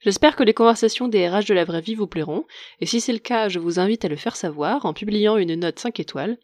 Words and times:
J'espère 0.00 0.36
que 0.36 0.44
les 0.44 0.54
conversations 0.54 1.08
des 1.08 1.28
RH 1.28 1.46
de 1.46 1.54
la 1.54 1.64
vraie 1.64 1.80
vie 1.80 1.96
vous 1.96 2.06
plairont, 2.06 2.44
et 2.80 2.86
si 2.86 3.00
c'est 3.00 3.12
le 3.12 3.18
cas, 3.18 3.48
je 3.48 3.58
vous 3.58 3.80
invite 3.80 4.04
à 4.04 4.08
le 4.08 4.16
faire 4.16 4.36
savoir 4.36 4.86
en 4.86 4.92
publiant 4.92 5.36
une 5.36 5.54
note 5.56 5.78
5 5.78 5.98
étoiles. 5.98 6.38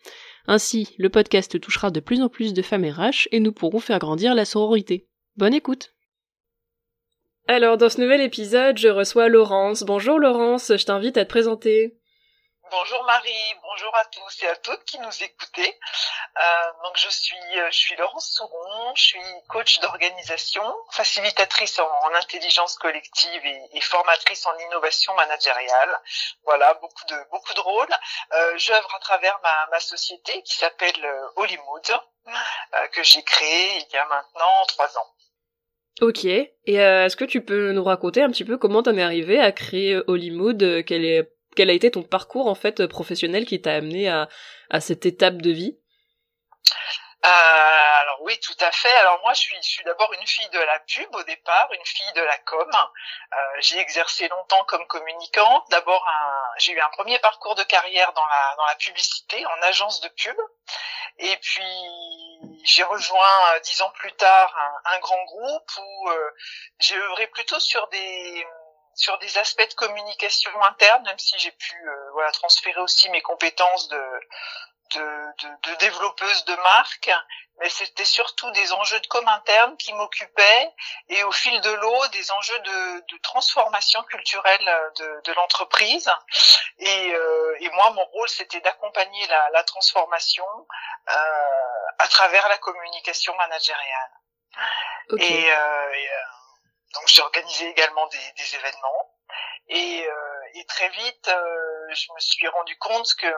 Ainsi, 0.46 0.94
le 0.98 1.08
podcast 1.08 1.60
touchera 1.60 1.90
de 1.90 2.00
plus 2.00 2.20
en 2.20 2.28
plus 2.28 2.52
de 2.52 2.62
femmes 2.62 2.84
RH 2.84 3.28
et 3.30 3.38
nous 3.38 3.52
pourrons 3.52 3.78
faire 3.78 4.00
grandir 4.00 4.34
la 4.34 4.44
sororité. 4.44 5.06
Bonne 5.36 5.54
écoute 5.54 5.92
Alors, 7.46 7.78
dans 7.78 7.88
ce 7.88 8.00
nouvel 8.00 8.20
épisode, 8.20 8.76
je 8.76 8.88
reçois 8.88 9.28
Laurence. 9.28 9.84
Bonjour 9.84 10.18
Laurence, 10.18 10.72
je 10.76 10.84
t'invite 10.84 11.16
à 11.16 11.24
te 11.24 11.30
présenter. 11.30 11.96
Bonjour 12.70 13.04
Marie, 13.04 13.54
bonjour 13.62 13.94
à 13.94 14.04
tous 14.06 14.42
et 14.42 14.48
à 14.48 14.56
toutes 14.56 14.84
qui 14.84 14.98
nous 14.98 15.22
écoutez. 15.22 15.78
Euh, 16.38 16.72
donc 16.82 16.96
je 16.96 17.08
suis 17.10 17.36
euh, 17.58 17.70
je 17.70 17.76
suis 17.76 17.94
Laurence 17.96 18.30
Souron, 18.30 18.94
je 18.94 19.02
suis 19.02 19.20
coach 19.48 19.80
d'organisation, 19.80 20.62
facilitatrice 20.90 21.78
en, 21.78 22.14
intelligence 22.14 22.76
collective 22.76 23.42
et, 23.44 23.80
formatrice 23.82 24.46
en 24.46 24.58
innovation 24.58 25.14
managériale. 25.14 26.00
Voilà 26.44 26.72
beaucoup 26.74 27.04
de 27.06 27.16
beaucoup 27.30 27.52
de 27.52 27.60
rôles. 27.60 27.94
Euh, 28.32 28.54
J'œuvre 28.56 28.94
à 28.94 28.98
travers 28.98 29.38
ma, 29.70 29.80
société 29.80 30.40
qui 30.42 30.56
s'appelle 30.56 31.04
euh, 31.04 31.26
Hollywood 31.36 31.90
euh, 31.90 32.86
que 32.92 33.02
j'ai 33.02 33.22
créée 33.22 33.76
il 33.76 33.92
y 33.92 33.96
a 33.96 34.06
maintenant 34.06 34.64
trois 34.68 34.96
ans. 34.96 35.10
Ok. 36.00 36.24
Et 36.24 36.50
est-ce 36.66 37.16
que 37.16 37.24
tu 37.24 37.44
peux 37.44 37.72
nous 37.72 37.84
raconter 37.84 38.22
un 38.22 38.30
petit 38.30 38.44
peu 38.44 38.56
comment 38.56 38.82
t'en 38.82 38.96
es 38.96 39.02
arrivé 39.02 39.38
à 39.38 39.52
créer 39.52 40.00
Hollywood 40.08 40.84
Quelle 40.86 41.04
est 41.04 41.33
quel 41.54 41.70
a 41.70 41.72
été 41.72 41.90
ton 41.90 42.02
parcours 42.02 42.46
en 42.46 42.54
fait 42.54 42.86
professionnel 42.86 43.46
qui 43.46 43.60
t'a 43.60 43.74
amené 43.74 44.08
à, 44.08 44.28
à 44.70 44.80
cette 44.80 45.06
étape 45.06 45.42
de 45.42 45.50
vie? 45.50 45.78
Euh, 47.24 47.28
alors 47.28 48.20
oui, 48.20 48.38
tout 48.40 48.56
à 48.60 48.70
fait. 48.70 48.94
Alors 48.96 49.18
moi, 49.22 49.32
je 49.32 49.40
suis, 49.40 49.56
je 49.56 49.68
suis 49.68 49.84
d'abord 49.84 50.12
une 50.12 50.26
fille 50.26 50.48
de 50.50 50.58
la 50.58 50.78
pub 50.80 51.14
au 51.14 51.22
départ, 51.22 51.68
une 51.72 51.84
fille 51.86 52.12
de 52.14 52.20
la 52.20 52.36
com. 52.38 52.68
Euh, 52.70 53.36
j'ai 53.60 53.78
exercé 53.78 54.28
longtemps 54.28 54.64
comme 54.64 54.86
communicante. 54.86 55.64
D'abord, 55.70 56.06
j'ai 56.58 56.72
eu 56.72 56.80
un 56.80 56.90
premier 56.90 57.18
parcours 57.20 57.54
de 57.54 57.62
carrière 57.62 58.12
dans 58.12 58.26
la 58.26 58.54
dans 58.58 58.66
la 58.66 58.74
publicité, 58.74 59.44
en 59.46 59.62
agence 59.62 60.02
de 60.02 60.08
pub. 60.08 60.36
Et 61.18 61.36
puis 61.40 61.62
j'ai 62.64 62.82
rejoint 62.82 63.54
euh, 63.54 63.60
dix 63.60 63.80
ans 63.80 63.92
plus 63.94 64.12
tard 64.12 64.54
un, 64.58 64.96
un 64.96 64.98
grand 64.98 65.22
groupe 65.24 65.70
où 65.78 66.10
euh, 66.10 66.30
j'ai 66.80 66.96
œuvré 66.96 67.26
plutôt 67.28 67.60
sur 67.60 67.86
des 67.88 68.46
sur 68.94 69.18
des 69.18 69.38
aspects 69.38 69.68
de 69.68 69.74
communication 69.74 70.50
interne, 70.64 71.02
même 71.04 71.18
si 71.18 71.38
j'ai 71.38 71.52
pu 71.52 71.88
euh, 71.88 72.10
voilà 72.12 72.30
transférer 72.32 72.80
aussi 72.80 73.08
mes 73.10 73.22
compétences 73.22 73.88
de 73.88 74.20
de, 74.94 75.00
de, 75.00 75.70
de 75.70 75.74
développeuse 75.76 76.44
de 76.44 76.54
marque, 76.56 77.10
mais 77.58 77.68
c'était 77.68 78.04
surtout 78.04 78.50
des 78.52 78.72
enjeux 78.72 79.00
de 79.00 79.06
com 79.06 79.26
interne 79.28 79.76
qui 79.76 79.92
m'occupaient 79.92 80.72
et 81.08 81.22
au 81.24 81.32
fil 81.32 81.60
de 81.60 81.70
l'eau 81.70 82.06
des 82.08 82.30
enjeux 82.32 82.58
de, 82.60 83.00
de 83.08 83.18
transformation 83.22 84.02
culturelle 84.04 84.92
de, 84.96 85.20
de 85.24 85.32
l'entreprise. 85.32 86.10
Et, 86.78 87.12
euh, 87.12 87.56
et 87.60 87.70
moi, 87.70 87.90
mon 87.90 88.04
rôle, 88.04 88.28
c'était 88.28 88.60
d'accompagner 88.60 89.26
la, 89.28 89.50
la 89.50 89.64
transformation 89.64 90.46
euh, 91.08 91.14
à 91.98 92.08
travers 92.08 92.48
la 92.48 92.58
communication 92.58 93.34
managériale. 93.36 94.10
Et, 95.18 95.52
euh, 95.52 95.92
et 95.92 96.08
euh, 96.08 96.33
donc 96.94 97.08
j'ai 97.08 97.22
organisé 97.22 97.68
également 97.68 98.06
des, 98.08 98.32
des 98.36 98.54
événements. 98.56 99.10
Et, 99.68 100.06
euh, 100.06 100.40
et, 100.54 100.64
très 100.66 100.88
vite 100.90 101.28
euh, 101.28 101.94
je 101.94 102.12
me 102.12 102.20
suis 102.20 102.46
rendu 102.48 102.76
compte 102.76 103.14
que 103.14 103.34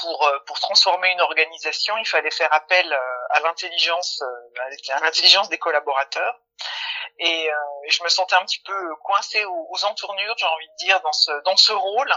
pour 0.00 0.26
euh, 0.26 0.38
pour 0.46 0.58
transformer 0.60 1.10
une 1.10 1.20
organisation 1.20 1.96
il 1.98 2.06
fallait 2.06 2.30
faire 2.30 2.52
appel 2.54 2.98
à 3.30 3.40
l'intelligence 3.40 4.22
à 4.88 5.00
l'intelligence 5.00 5.48
des 5.48 5.58
collaborateurs. 5.58 6.40
Et, 7.18 7.50
je 7.88 8.02
me 8.02 8.08
sentais 8.08 8.36
un 8.36 8.44
petit 8.44 8.62
peu 8.62 8.96
coincée 9.02 9.44
aux, 9.44 9.84
entournures 9.84 10.34
j'ai 10.38 10.46
envie 10.46 10.68
de 10.68 10.76
dire 10.76 11.00
dans 11.02 11.12
ce 11.12 11.32
dans 11.44 11.56
ce 11.56 11.72
rôle. 11.72 12.12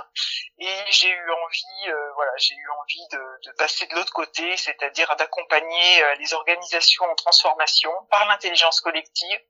Et 0.59 0.77
j'ai 0.89 1.09
eu 1.09 1.31
envie 1.31 1.91
voilà 2.16 2.31
j'ai 2.38 2.55
eu 2.55 2.69
envie 2.69 3.07
de, 3.11 3.22
de 3.45 3.51
passer 3.57 3.85
de 3.88 3.95
l'autre 3.95 4.13
côté 4.13 4.55
c'est-à-dire 4.55 5.13
d'accompagner 5.17 6.16
les 6.19 6.33
organisations 6.33 7.03
en 7.03 7.16
transformation 7.16 7.91
par 8.09 8.25
l'intelligence 8.27 8.79
collective 8.79 9.41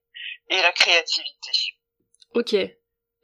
et 0.50 0.62
la 0.62 0.72
créativité. 0.72 1.52
Ok. 2.34 2.56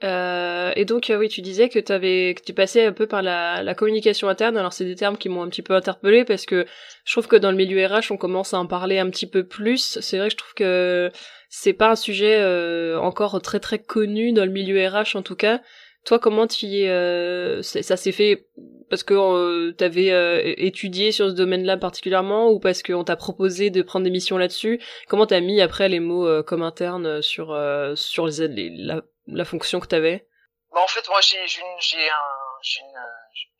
Euh, 0.01 0.71
et 0.77 0.85
donc 0.85 1.09
euh, 1.09 1.17
oui, 1.17 1.27
tu 1.27 1.41
disais 1.41 1.67
que 1.67 1.79
tu 1.79 1.85
que 1.85 2.41
tu 2.41 2.53
passais 2.53 2.85
un 2.85 2.93
peu 2.93 3.05
par 3.05 3.21
la, 3.21 3.75
communication 3.75 4.29
interne. 4.29 4.57
Alors 4.57 4.71
c'est 4.71 4.85
des 4.85 4.95
termes 4.95 5.17
qui 5.17 5.27
m'ont 5.29 5.41
un 5.41 5.49
petit 5.49 5.61
peu 5.61 5.73
interpellé 5.73 6.23
parce 6.23 6.45
que 6.45 6.65
je 7.03 7.11
trouve 7.11 7.27
que 7.27 7.35
dans 7.35 7.51
le 7.51 7.57
milieu 7.57 7.85
RH, 7.85 8.11
on 8.11 8.17
commence 8.17 8.53
à 8.53 8.59
en 8.59 8.65
parler 8.65 8.99
un 8.99 9.09
petit 9.09 9.27
peu 9.27 9.45
plus. 9.45 9.99
C'est 9.99 10.17
vrai 10.17 10.27
que 10.27 10.33
je 10.33 10.37
trouve 10.37 10.53
que 10.53 11.11
c'est 11.49 11.73
pas 11.73 11.91
un 11.91 11.95
sujet 11.95 12.37
euh, 12.39 12.97
encore 12.99 13.41
très 13.41 13.59
très 13.59 13.79
connu 13.79 14.31
dans 14.31 14.45
le 14.45 14.51
milieu 14.51 14.87
RH 14.87 15.15
en 15.15 15.21
tout 15.21 15.35
cas. 15.35 15.61
Toi, 16.05 16.17
comment 16.17 16.47
tu 16.47 16.65
euh, 16.65 17.61
ça 17.61 17.97
s'est 17.97 18.13
fait 18.13 18.47
parce 18.89 19.03
que 19.03 19.13
euh, 19.13 19.73
tu 19.77 19.83
avais 19.83 20.11
euh, 20.11 20.41
étudié 20.57 21.11
sur 21.11 21.29
ce 21.29 21.33
domaine-là 21.35 21.77
particulièrement 21.77 22.49
ou 22.49 22.59
parce 22.59 22.83
qu'on 22.83 23.03
t'a 23.03 23.15
proposé 23.15 23.69
de 23.69 23.81
prendre 23.81 24.03
des 24.03 24.09
missions 24.09 24.37
là-dessus? 24.37 24.81
Comment 25.07 25.25
t'as 25.25 25.39
mis 25.39 25.61
après 25.61 25.89
les 25.89 25.99
mots 25.99 26.27
euh, 26.27 26.43
comme 26.43 26.63
interne 26.63 27.21
sur 27.21 27.57
sur 27.95 28.27
les, 28.27 28.69
la, 28.77 29.01
la 29.27 29.45
fonction 29.45 29.79
que 29.79 29.87
t'avais? 29.87 30.27
Bah, 30.73 30.81
En 30.83 30.87
fait, 30.87 31.07
moi, 31.09 31.19
j'ai 31.21 31.37
j'ai 31.47 31.61
un 31.61 32.29
j'ai 32.61 32.79
une 32.81 32.97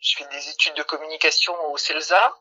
je 0.02 0.18
fais 0.18 0.25
des 0.25 0.50
études 0.50 0.75
de 0.75 0.84
communication 0.84 1.53
au 1.72 1.78
CELSA 1.78 2.34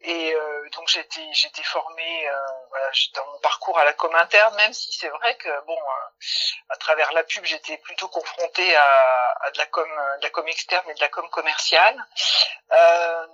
et 0.00 0.34
euh, 0.34 0.68
donc 0.70 0.88
j'étais 0.88 1.26
j'étais 1.32 1.62
formée 1.62 2.28
euh, 2.28 2.36
voilà 2.70 2.90
dans 3.14 3.26
mon 3.32 3.38
parcours 3.40 3.78
à 3.78 3.84
la 3.84 3.92
com 3.92 4.14
interne 4.14 4.54
même 4.56 4.72
si 4.72 4.92
c'est 4.92 5.08
vrai 5.08 5.36
que 5.36 5.66
bon 5.66 5.76
euh, 5.76 6.70
à 6.70 6.76
travers 6.76 7.12
la 7.12 7.22
pub 7.24 7.44
j'étais 7.44 7.76
plutôt 7.78 8.08
confrontée 8.08 8.76
à, 8.76 9.36
à, 9.42 9.50
de 9.50 9.58
la 9.58 9.66
com 9.66 9.88
de 10.18 10.22
la 10.22 10.30
com 10.30 10.48
externe 10.48 10.88
et 10.88 10.94
de 10.94 11.00
la 11.00 11.08
com 11.08 11.28
commerciale. 11.30 12.06
Euh, 12.72 13.26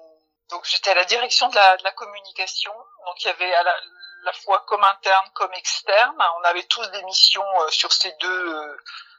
donc 0.50 0.64
j'étais 0.64 0.90
à 0.90 0.94
la 0.94 1.04
direction 1.04 1.48
de 1.48 1.54
la, 1.54 1.76
de 1.76 1.84
la 1.84 1.92
communication. 1.92 2.72
Donc 3.06 3.22
il 3.22 3.26
y 3.26 3.30
avait 3.30 3.54
à 3.54 3.62
la, 3.62 4.32
fois 4.44 4.64
com 4.66 4.82
interne 4.82 5.30
comme 5.34 5.52
externe. 5.54 6.16
On 6.40 6.44
avait 6.44 6.64
tous 6.64 6.86
des 6.90 7.02
missions 7.04 7.62
euh, 7.62 7.68
sur 7.70 7.92
ces 7.92 8.12
deux 8.20 8.76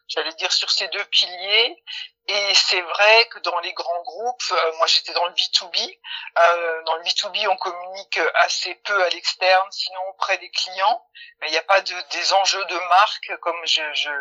j'allais 0.09 0.34
dire 0.34 0.52
sur 0.52 0.70
ces 0.70 0.88
deux 0.90 1.06
piliers 1.06 1.84
et 2.31 2.53
c'est 2.53 2.81
vrai 2.81 3.25
que 3.30 3.40
dans 3.40 3.59
les 3.59 3.74
grands 3.74 4.03
groupes, 4.03 4.52
euh, 4.52 4.72
moi 4.78 4.86
j'étais 4.86 5.14
dans 5.14 5.25
le 5.25 5.34
B2B, 5.34 6.00
euh, 6.38 6.84
dans 6.84 6.96
le 6.97 7.03
B2B 7.03 7.47
on 7.47 7.58
communique 7.58 8.19
assez 8.36 8.75
peu 8.75 9.03
à 9.03 9.09
l'externe, 9.09 9.68
sinon 9.72 10.02
auprès 10.09 10.38
des 10.38 10.52
clients, 10.52 11.03
mais 11.40 11.48
il 11.48 11.52
n'y 11.52 11.58
a 11.58 11.64
pas 11.64 11.81
de, 11.81 12.09
des 12.12 12.34
enjeux 12.34 12.64
de 12.66 12.78
marque 12.90 13.36
comme 13.40 13.66
je, 13.66 13.81
je 13.94 14.12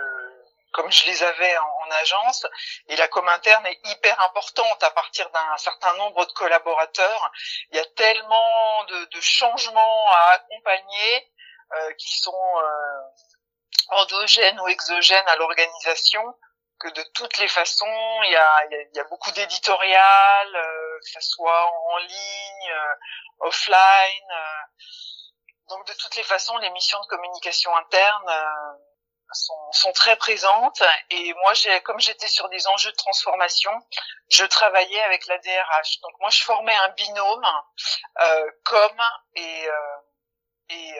comme 0.72 0.90
je 0.90 1.04
les 1.06 1.22
avais 1.22 1.58
en, 1.58 1.64
en, 1.64 1.90
agence. 2.00 2.46
Et 2.88 2.96
la 2.96 3.08
com 3.08 3.28
interne 3.28 3.66
est 3.66 3.80
hyper 3.84 4.18
importante 4.24 4.82
à 4.82 4.90
partir 4.90 5.28
d'un 5.30 5.56
certain 5.58 5.92
nombre 5.94 6.24
de 6.24 6.32
collaborateurs. 6.32 7.30
Il 7.72 7.76
y 7.76 7.80
a 7.80 7.84
tellement 7.96 8.84
de, 8.84 9.04
de 9.04 9.20
changements 9.20 10.12
à 10.12 10.30
accompagner 10.32 11.30
euh, 11.74 11.92
qui 11.94 12.18
sont 12.18 12.54
euh, 13.90 13.94
endogènes 13.96 14.60
ou 14.60 14.68
exogènes 14.68 15.28
à 15.28 15.36
l'organisation 15.36 16.22
que 16.78 16.88
de 16.88 17.02
toutes 17.14 17.38
les 17.38 17.48
façons, 17.48 18.22
il 18.24 18.30
y 18.30 18.36
a, 18.36 18.64
il 18.70 18.96
y 18.96 19.00
a, 19.00 19.04
beaucoup 19.04 19.32
d'éditorial, 19.32 20.56
euh, 20.56 20.98
que 21.00 21.10
ce 21.10 21.20
soit 21.20 21.70
en 21.90 21.96
ligne, 21.98 22.70
euh, 22.70 22.94
offline. 23.40 24.30
Euh. 24.30 24.62
donc 25.68 25.86
de 25.86 25.92
toutes 25.94 26.16
les 26.16 26.22
façons, 26.22 26.56
les 26.58 26.70
missions 26.70 27.00
de 27.00 27.06
communication 27.06 27.74
interne 27.76 28.32
sont, 29.32 29.72
sont, 29.72 29.92
très 29.92 30.16
présentes. 30.16 30.82
Et 31.10 31.34
moi, 31.34 31.52
j'ai, 31.54 31.80
comme 31.82 32.00
j'étais 32.00 32.28
sur 32.28 32.48
des 32.48 32.66
enjeux 32.68 32.92
de 32.92 32.96
transformation, 32.96 33.72
je 34.30 34.44
travaillais 34.44 35.02
avec 35.02 35.26
la 35.26 35.38
DRH. 35.38 36.00
Donc 36.00 36.12
moi, 36.20 36.30
je 36.30 36.42
formais 36.42 36.74
un 36.74 36.88
binôme 36.90 37.46
com 38.64 38.96
et, 39.34 39.68
et 40.70 40.94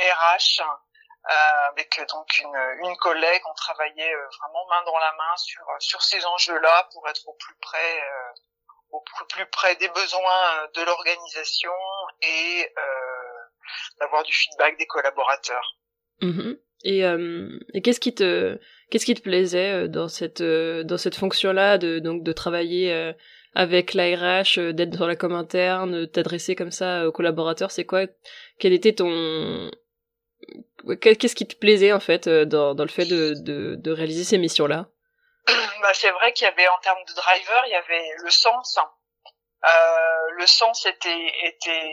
RH 0.00 0.60
euh, 0.60 0.64
avec 1.24 2.00
donc 2.12 2.38
une, 2.40 2.56
une 2.84 2.96
collègue, 2.96 3.42
on 3.50 3.54
travaillait 3.54 4.14
euh, 4.14 4.26
vraiment 4.40 4.66
main 4.68 4.82
dans 4.86 4.98
la 4.98 5.12
main 5.18 5.36
sur 5.36 5.62
sur 5.78 6.02
ces 6.02 6.24
enjeux-là 6.24 6.88
pour 6.92 7.06
être 7.08 7.28
au 7.28 7.34
plus 7.34 7.54
près 7.60 8.00
euh, 8.00 8.32
au 8.92 9.04
plus 9.28 9.46
près 9.46 9.76
des 9.76 9.88
besoins 9.88 10.66
de 10.74 10.82
l'organisation 10.82 11.72
et 12.22 12.74
d'avoir 14.00 14.24
du 14.24 14.32
feedback 14.32 14.76
des 14.78 14.86
collaborateurs. 14.86 15.76
Mm-hmm. 16.22 16.58
Et, 16.82 17.02
et 17.74 17.82
qu'est-ce 17.82 18.00
qui 18.00 18.12
te 18.16 18.58
qu'est-ce 18.90 19.06
qui 19.06 19.14
te 19.14 19.22
plaisait 19.22 19.88
dans 19.88 20.08
cette 20.08 20.42
dans 20.42 20.98
cette 20.98 21.14
fonction-là 21.14 21.78
de 21.78 22.00
donc 22.00 22.24
de 22.24 22.32
travailler 22.32 23.14
avec 23.54 23.94
l'ARH, 23.94 24.58
d'être 24.58 24.90
dans 24.90 25.06
la 25.06 25.14
com 25.14 25.34
interne, 25.34 26.08
t'adresser 26.08 26.56
comme 26.56 26.72
ça 26.72 27.06
aux 27.06 27.12
collaborateurs, 27.12 27.70
c'est 27.70 27.86
quoi? 27.86 28.06
Quel 28.58 28.72
était 28.72 28.94
ton 28.94 29.70
Qu'est-ce 31.00 31.34
qui 31.34 31.46
te 31.46 31.56
plaisait 31.56 31.92
en 31.92 32.00
fait 32.00 32.28
dans, 32.28 32.74
dans 32.74 32.84
le 32.84 32.90
fait 32.90 33.06
de, 33.06 33.34
de, 33.76 33.92
réaliser 33.92 34.24
ces 34.24 34.38
missions-là? 34.38 34.86
Bah, 35.82 35.94
C'est 35.94 36.10
vrai 36.10 36.32
qu'il 36.32 36.46
y 36.46 36.50
avait 36.50 36.68
en 36.68 36.78
termes 36.82 37.02
de 37.08 37.14
driver, 37.14 37.62
il 37.66 37.72
y 37.72 37.74
avait 37.74 38.08
le 38.22 38.30
sens. 38.30 38.78
Euh, 39.64 40.30
le 40.38 40.46
sens 40.46 40.86
était, 40.86 41.32
était, 41.42 41.92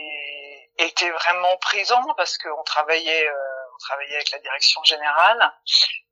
était 0.78 1.10
vraiment 1.10 1.56
présent 1.58 2.02
parce 2.16 2.38
qu'on 2.38 2.62
travaillait, 2.64 3.28
euh, 3.28 3.32
on 3.78 3.86
travaillait 3.86 4.16
avec 4.16 4.30
la 4.30 4.38
direction 4.38 4.82
générale. 4.82 5.52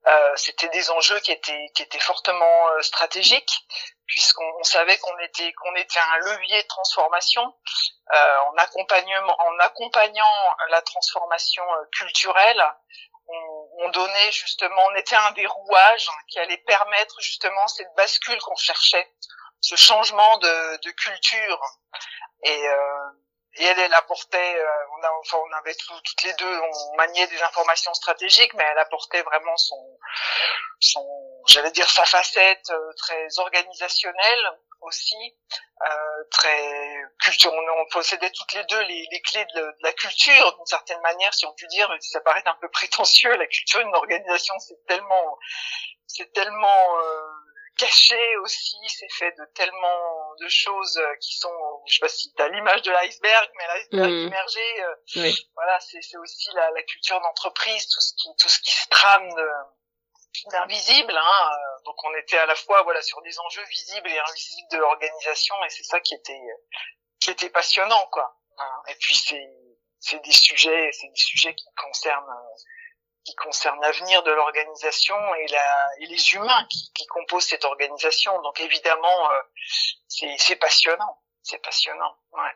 Euh, 0.07 0.35
C'était 0.35 0.69
des 0.69 0.89
enjeux 0.91 1.19
qui 1.19 1.31
étaient, 1.31 1.69
qui 1.75 1.83
étaient 1.83 1.99
fortement 1.99 2.69
euh, 2.69 2.81
stratégiques 2.81 3.67
puisqu'on 4.05 4.63
savait 4.63 4.97
qu'on 4.97 5.19
était 5.19 5.51
qu'on 5.53 5.75
était 5.75 5.99
un 5.99 6.17
levier 6.19 6.63
de 6.63 6.67
transformation 6.67 7.43
euh, 8.13 8.37
en 8.49 8.57
accompagnement 8.57 9.35
en 9.37 9.59
accompagnant 9.59 10.33
la 10.69 10.81
transformation 10.81 11.63
euh, 11.73 11.83
culturelle 11.91 12.63
on, 13.27 13.69
on, 13.79 13.89
donnait 13.89 14.31
justement 14.31 14.81
on 14.91 14.95
était 14.95 15.17
un 15.17 15.31
des 15.31 15.45
rouages 15.45 16.07
qui 16.29 16.39
allait 16.39 16.63
permettre 16.65 17.19
justement 17.19 17.67
cette 17.67 17.93
bascule 17.97 18.39
qu'on 18.39 18.55
cherchait 18.55 19.11
ce 19.59 19.75
changement 19.75 20.37
de, 20.37 20.77
de 20.83 20.91
culture 20.91 21.61
et 22.43 22.67
euh, 22.69 23.09
et 23.57 23.65
elle, 23.65 23.79
elle 23.79 23.93
apportait, 23.93 24.55
euh, 24.55 24.67
on, 24.97 25.03
a, 25.03 25.11
enfin, 25.19 25.37
on 25.37 25.53
avait 25.57 25.75
toutes 25.75 26.23
les 26.23 26.33
deux, 26.33 26.59
on 26.59 26.95
maniait 26.95 27.27
des 27.27 27.41
informations 27.41 27.93
stratégiques, 27.93 28.53
mais 28.53 28.63
elle 28.63 28.79
apportait 28.79 29.21
vraiment 29.23 29.57
son, 29.57 29.99
son 30.79 31.05
j'allais 31.47 31.71
dire 31.71 31.89
sa 31.89 32.05
facette 32.05 32.69
euh, 32.69 32.91
très 32.97 33.39
organisationnelle 33.39 34.51
aussi, 34.81 35.35
euh, 35.89 36.23
très 36.31 37.01
culture. 37.19 37.51
On, 37.53 37.85
possédait 37.91 38.31
toutes 38.31 38.53
les 38.53 38.63
deux 38.65 38.81
les, 38.81 39.07
les 39.11 39.21
clés 39.21 39.45
de, 39.55 39.73
la 39.81 39.93
culture 39.93 40.55
d'une 40.57 40.65
certaine 40.65 41.01
manière, 41.01 41.33
si 41.33 41.45
on 41.45 41.53
peut 41.53 41.67
dire, 41.67 41.91
ça 42.01 42.19
paraît 42.21 42.43
un 42.45 42.57
peu 42.61 42.69
prétentieux. 42.69 43.35
La 43.37 43.47
culture 43.47 43.79
d'une 43.79 43.95
organisation, 43.95 44.53
c'est 44.59 44.85
tellement, 44.87 45.37
c'est 46.05 46.31
tellement 46.33 46.99
euh, 46.99 47.31
caché 47.77 48.37
aussi, 48.37 48.77
c'est 48.87 49.11
fait 49.13 49.31
de 49.31 49.45
tellement 49.53 50.35
de 50.39 50.47
choses 50.47 50.97
euh, 50.97 51.15
qui 51.21 51.37
sont, 51.37 51.53
je 51.87 51.95
sais 51.95 51.99
pas 51.99 52.09
si 52.09 52.33
t'as 52.33 52.47
l'image 52.49 52.81
de 52.81 52.91
l'iceberg, 52.91 53.49
mais 53.55 53.67
l'iceberg 53.67 54.11
mmh. 54.11 54.27
immergé, 54.27 54.83
euh, 54.83 55.31
voilà, 55.55 55.79
c'est 55.79 56.01
c'est 56.01 56.17
aussi 56.17 56.49
la, 56.53 56.71
la 56.71 56.83
culture 56.83 57.19
d'entreprise, 57.21 57.87
tout 57.87 58.01
ce 58.01 58.13
qui 58.15 58.29
tout 58.39 58.49
ce 58.49 58.59
qui 58.59 58.71
se 58.71 58.87
trame 58.89 59.29
d'invisible. 60.51 61.17
Hein, 61.17 61.49
euh, 61.51 61.83
donc 61.85 61.95
on 62.03 62.13
était 62.15 62.37
à 62.37 62.45
la 62.45 62.55
fois 62.55 62.81
voilà 62.83 63.01
sur 63.01 63.21
des 63.21 63.39
enjeux 63.39 63.65
visibles 63.65 64.09
et 64.09 64.19
invisibles 64.19 64.69
de 64.71 64.77
l'organisation, 64.77 65.55
et 65.63 65.69
c'est 65.69 65.83
ça 65.83 65.99
qui 65.99 66.15
était 66.15 66.41
qui 67.19 67.31
était 67.31 67.49
passionnant 67.49 68.07
quoi. 68.11 68.37
Hein. 68.57 68.81
Et 68.89 68.95
puis 68.95 69.15
c'est 69.15 69.49
c'est 69.99 70.23
des 70.23 70.31
sujets, 70.31 70.91
c'est 70.93 71.07
des 71.07 71.15
sujets 71.15 71.55
qui 71.55 71.65
concernent 71.75 72.29
qui 73.27 73.35
concerne 73.35 73.77
l'avenir 73.81 74.23
de 74.23 74.31
l'organisation 74.31 75.15
et, 75.35 75.47
la, 75.51 75.87
et 75.99 76.05
les 76.05 76.33
humains 76.33 76.65
qui, 76.69 76.91
qui 76.93 77.05
composent 77.07 77.43
cette 77.43 77.65
organisation. 77.65 78.41
Donc 78.41 78.61
évidemment, 78.61 79.31
euh, 79.31 80.27
c'est 80.37 80.55
passionnant, 80.55 81.19
c'est 81.43 81.61
passionnant. 81.61 82.15
Ouais. 82.31 82.51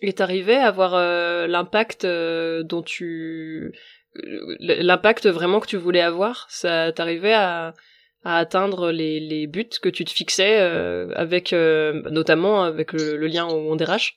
Et 0.00 0.14
t'arrivais 0.14 0.56
à 0.56 0.68
avoir 0.68 0.94
euh, 0.94 1.46
l'impact 1.46 2.06
euh, 2.06 2.62
dont 2.62 2.82
tu 2.82 3.78
l'impact 4.14 5.26
vraiment 5.26 5.60
que 5.60 5.66
tu 5.66 5.76
voulais 5.76 6.00
avoir? 6.00 6.46
Ça 6.48 6.90
t'arrivait 6.92 7.34
à, 7.34 7.74
à 8.24 8.38
atteindre 8.38 8.92
les, 8.92 9.20
les 9.20 9.46
buts 9.46 9.68
que 9.82 9.90
tu 9.90 10.06
te 10.06 10.10
fixais 10.10 10.58
euh, 10.58 11.12
avec 11.16 11.52
notamment 11.52 12.62
avec 12.62 12.92
le, 12.92 13.16
le 13.16 13.26
lien 13.26 13.46
au 13.46 13.60
monde 13.60 13.82
RH 13.82 14.12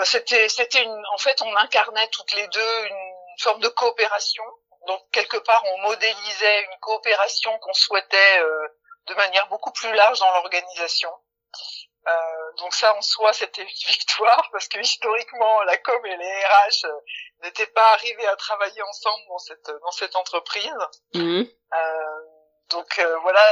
bah 0.00 0.06
c'était 0.06 0.48
c'était 0.48 0.82
une 0.82 1.02
en 1.12 1.18
fait 1.18 1.42
on 1.42 1.56
incarnait 1.56 2.08
toutes 2.10 2.32
les 2.32 2.48
deux 2.48 2.86
une 2.88 3.09
forme 3.40 3.60
de 3.60 3.68
coopération. 3.68 4.44
Donc 4.86 5.00
quelque 5.12 5.36
part, 5.38 5.62
on 5.74 5.78
modélisait 5.88 6.62
une 6.62 6.78
coopération 6.80 7.56
qu'on 7.58 7.74
souhaitait 7.74 8.40
euh, 8.40 8.68
de 9.06 9.14
manière 9.14 9.48
beaucoup 9.48 9.72
plus 9.72 9.92
large 9.92 10.18
dans 10.20 10.32
l'organisation. 10.32 11.10
Euh, 12.08 12.52
donc 12.56 12.72
ça 12.72 12.96
en 12.96 13.02
soi 13.02 13.30
c'était 13.34 13.62
une 13.62 13.68
victoire 13.86 14.48
parce 14.52 14.68
que 14.68 14.78
historiquement 14.78 15.62
la 15.64 15.76
com 15.76 16.06
et 16.06 16.16
les 16.16 16.44
RH 16.46 16.86
euh, 16.86 16.92
n'étaient 17.42 17.66
pas 17.66 17.92
arrivés 17.92 18.26
à 18.26 18.36
travailler 18.36 18.80
ensemble 18.82 19.22
dans 19.28 19.38
cette 19.38 19.70
dans 19.82 19.90
cette 19.90 20.16
entreprise. 20.16 20.72
Mmh. 21.14 21.42
Euh, 21.42 22.20
donc 22.70 22.98
euh, 22.98 23.18
voilà, 23.18 23.42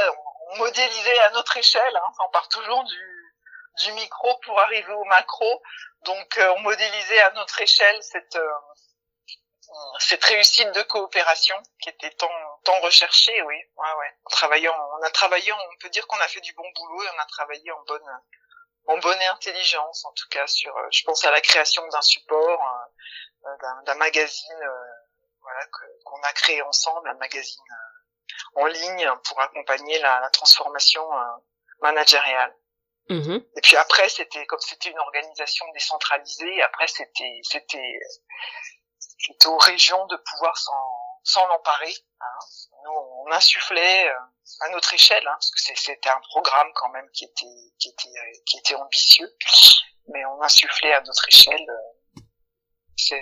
on, 0.51 0.57
modélisait 0.57 1.19
à 1.19 1.29
notre 1.31 1.57
échelle. 1.57 1.95
Hein, 1.95 2.11
on 2.25 2.31
part 2.31 2.49
toujours 2.49 2.83
du 2.85 3.35
du 3.83 3.91
micro 3.93 4.35
pour 4.45 4.59
arriver 4.59 4.93
au 4.93 5.03
macro. 5.05 5.61
Donc 6.05 6.39
on 6.55 6.59
modélisait 6.61 7.21
à 7.21 7.31
notre 7.31 7.61
échelle 7.61 8.01
cette 8.01 8.37
cette 9.99 10.23
réussite 10.23 10.71
de 10.71 10.81
coopération 10.83 11.55
qui 11.81 11.89
était 11.89 12.11
tant, 12.11 12.29
tant 12.63 12.79
recherchée, 12.81 13.41
oui. 13.43 13.55
Ouais, 13.75 13.93
ouais. 13.99 14.13
En 14.25 14.29
travaillant, 14.29 14.75
on 14.99 15.03
a 15.03 15.09
travaillé, 15.09 15.51
on 15.51 15.77
peut 15.79 15.89
dire 15.89 16.07
qu'on 16.07 16.19
a 16.19 16.27
fait 16.27 16.41
du 16.41 16.53
bon 16.53 16.65
boulot 16.75 17.03
et 17.03 17.09
on 17.15 17.19
a 17.19 17.25
travaillé 17.25 17.71
en 17.71 17.83
bonne, 17.83 18.21
en 18.87 18.97
bonne 18.97 19.21
intelligence, 19.31 20.05
en 20.05 20.13
tout 20.13 20.27
cas 20.29 20.47
sur, 20.47 20.75
euh, 20.75 20.87
je 20.91 21.03
pense 21.03 21.23
à 21.25 21.31
la 21.31 21.41
création 21.41 21.85
d'un 21.89 22.01
support, 22.01 22.61
euh, 23.45 23.49
euh, 23.49 23.83
d'un 23.85 23.95
magazine, 23.95 24.63
voilà, 25.41 25.65
qu'on 26.03 26.21
a 26.23 26.33
créé 26.33 26.61
ensemble, 26.63 27.07
un 27.09 27.15
magazine 27.15 27.63
en 28.55 28.65
ligne 28.65 29.11
pour 29.25 29.39
accompagner 29.41 29.99
la, 29.99 30.19
la 30.19 30.29
transformation 30.29 31.07
managériale. 31.81 32.55
Mm-hmm. 33.09 33.45
Et 33.57 33.61
puis 33.61 33.75
après, 33.77 34.07
c'était 34.09 34.45
comme 34.45 34.59
c'était 34.59 34.89
une 34.89 34.99
organisation 34.99 35.65
décentralisée. 35.71 36.61
Après, 36.63 36.87
c'était 36.87 37.39
c'était 37.43 37.99
c'était 39.19 39.47
aux 39.47 39.57
régions 39.57 40.05
de 40.07 40.15
pouvoir 40.15 40.57
s'en 41.23 41.49
emparer. 41.51 41.93
Hein. 42.21 42.25
Nous, 42.85 42.91
on 42.91 43.31
insufflait 43.31 44.09
euh, 44.09 44.13
à 44.61 44.69
notre 44.69 44.93
échelle, 44.93 45.27
hein, 45.27 45.33
parce 45.33 45.51
que 45.51 45.59
c'était 45.75 46.09
un 46.09 46.21
programme 46.29 46.71
quand 46.75 46.89
même 46.89 47.09
qui 47.11 47.25
était 47.25 47.45
qui 47.77 47.89
était 47.89 48.41
qui 48.45 48.57
était 48.57 48.75
ambitieux, 48.75 49.29
mais 50.07 50.25
on 50.25 50.41
insufflait 50.41 50.93
à 50.93 51.01
notre 51.01 51.27
échelle 51.27 51.65
euh, 51.69 52.21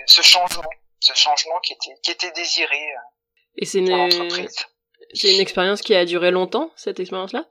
ce 0.06 0.22
changement, 0.22 0.70
ce 1.00 1.14
changement 1.14 1.58
qui 1.60 1.72
était 1.72 1.98
qui 2.02 2.12
était 2.12 2.30
désiré 2.30 2.80
euh, 2.92 3.00
Et 3.56 3.66
c'est 3.66 3.78
une 3.78 4.48
c'est 5.14 5.34
une 5.34 5.40
expérience 5.40 5.82
qui 5.82 5.94
a 5.94 6.04
duré 6.04 6.30
longtemps 6.30 6.70
cette 6.76 7.00
expérience-là? 7.00 7.44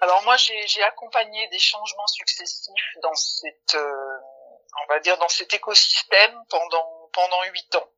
Alors 0.00 0.22
moi, 0.22 0.36
j'ai 0.36 0.82
accompagné 0.84 1.48
des 1.48 1.58
changements 1.58 2.06
successifs 2.06 2.96
dans 3.02 3.14
cette 3.14 3.76
on 3.76 4.86
va 4.92 5.00
dire 5.00 5.18
dans 5.18 5.28
cet 5.28 5.52
écosystème 5.54 6.40
pendant 6.48 6.97
pendant 7.18 7.42
huit 7.52 7.74
ans. 7.74 7.88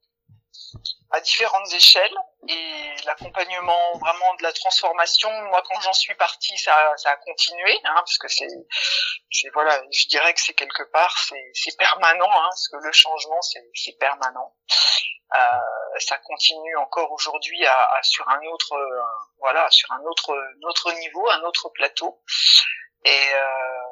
À 1.10 1.20
différentes 1.20 1.72
échelles 1.72 2.16
et 2.48 2.94
l'accompagnement 3.04 3.92
vraiment 3.98 4.34
de 4.36 4.42
la 4.44 4.52
transformation 4.52 5.28
moi 5.50 5.62
quand 5.68 5.80
j'en 5.80 5.92
suis 5.92 6.14
partie 6.14 6.56
ça, 6.56 6.72
a 7.04 7.16
continué 7.16 7.76
hein, 7.84 7.94
parce 7.96 8.16
que 8.16 8.28
c'est 8.28 8.46
voilà 9.52 9.82
je 9.92 10.06
dirais 10.06 10.32
que 10.32 10.40
c'est 10.40 10.54
quelque 10.54 10.84
part 10.84 11.14
c'est 11.52 11.76
permanent 11.76 12.30
hein, 12.30 12.48
parce 12.48 12.68
que 12.68 12.76
le 12.76 12.92
changement 12.92 13.40
c'est 13.42 13.98
permanent. 13.98 14.54
Euh, 15.34 15.98
ça 15.98 16.18
continue 16.18 16.76
encore 16.76 17.10
aujourd'hui 17.12 17.64
à, 17.66 17.98
sur 18.02 18.28
un 18.28 18.40
autre 18.52 18.76
voilà 19.38 19.68
sur 19.70 19.90
un 19.92 20.02
autre 20.04 20.34
autre 20.62 20.92
niveau 20.92 21.28
un 21.30 21.42
autre 21.42 21.68
plateau. 21.70 22.22
Et 23.04 23.34
euh, 23.34 23.82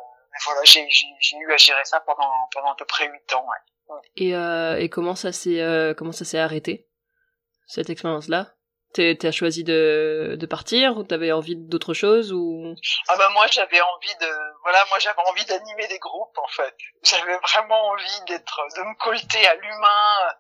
voilà 0.45 0.61
j'ai 0.65 0.89
j'ai 0.89 1.37
eu 1.37 1.53
à 1.53 1.57
gérer 1.57 1.85
ça 1.85 2.01
pendant 2.01 2.33
pendant 2.53 2.73
à 2.73 2.77
peu 2.77 2.85
près 2.87 3.09
huit 3.09 3.33
ans 3.35 3.45
ouais. 3.45 3.59
Et, 4.17 4.35
euh, 4.35 4.79
et 4.79 4.89
comment 4.89 5.15
ça 5.15 5.33
s'est 5.33 5.61
euh, 5.61 5.95
comment 5.95 6.13
ça 6.13 6.25
s'est 6.25 6.39
arrêté 6.39 6.89
cette 7.67 7.91
expérience 7.91 8.29
là 8.29 8.55
T'as 8.95 9.31
choisi 9.31 9.65
de, 9.65 10.37
de 10.41 10.47
partir 10.47 10.97
ou 10.97 11.05
t'avais 11.05 11.31
envie 11.31 11.55
d'autre 11.57 11.93
chose 11.93 12.33
ou? 12.33 12.75
Ah 13.09 13.17
bah 13.19 13.29
moi 13.35 13.47
j'avais 13.49 13.81
envie 13.81 14.15
de 14.21 14.27
voilà 14.63 14.83
moi 14.89 14.99
j'avais 14.99 15.21
envie 15.29 15.45
d'animer 15.45 15.87
des 15.89 15.99
groupes 15.99 16.37
en 16.39 16.49
fait. 16.49 16.75
J'avais 17.05 17.37
vraiment 17.39 17.89
envie 17.89 18.21
d'être 18.27 18.61
de 18.77 18.83
me 18.83 18.95
colter 18.99 19.47
à 19.47 19.55
l'humain 19.57 20.33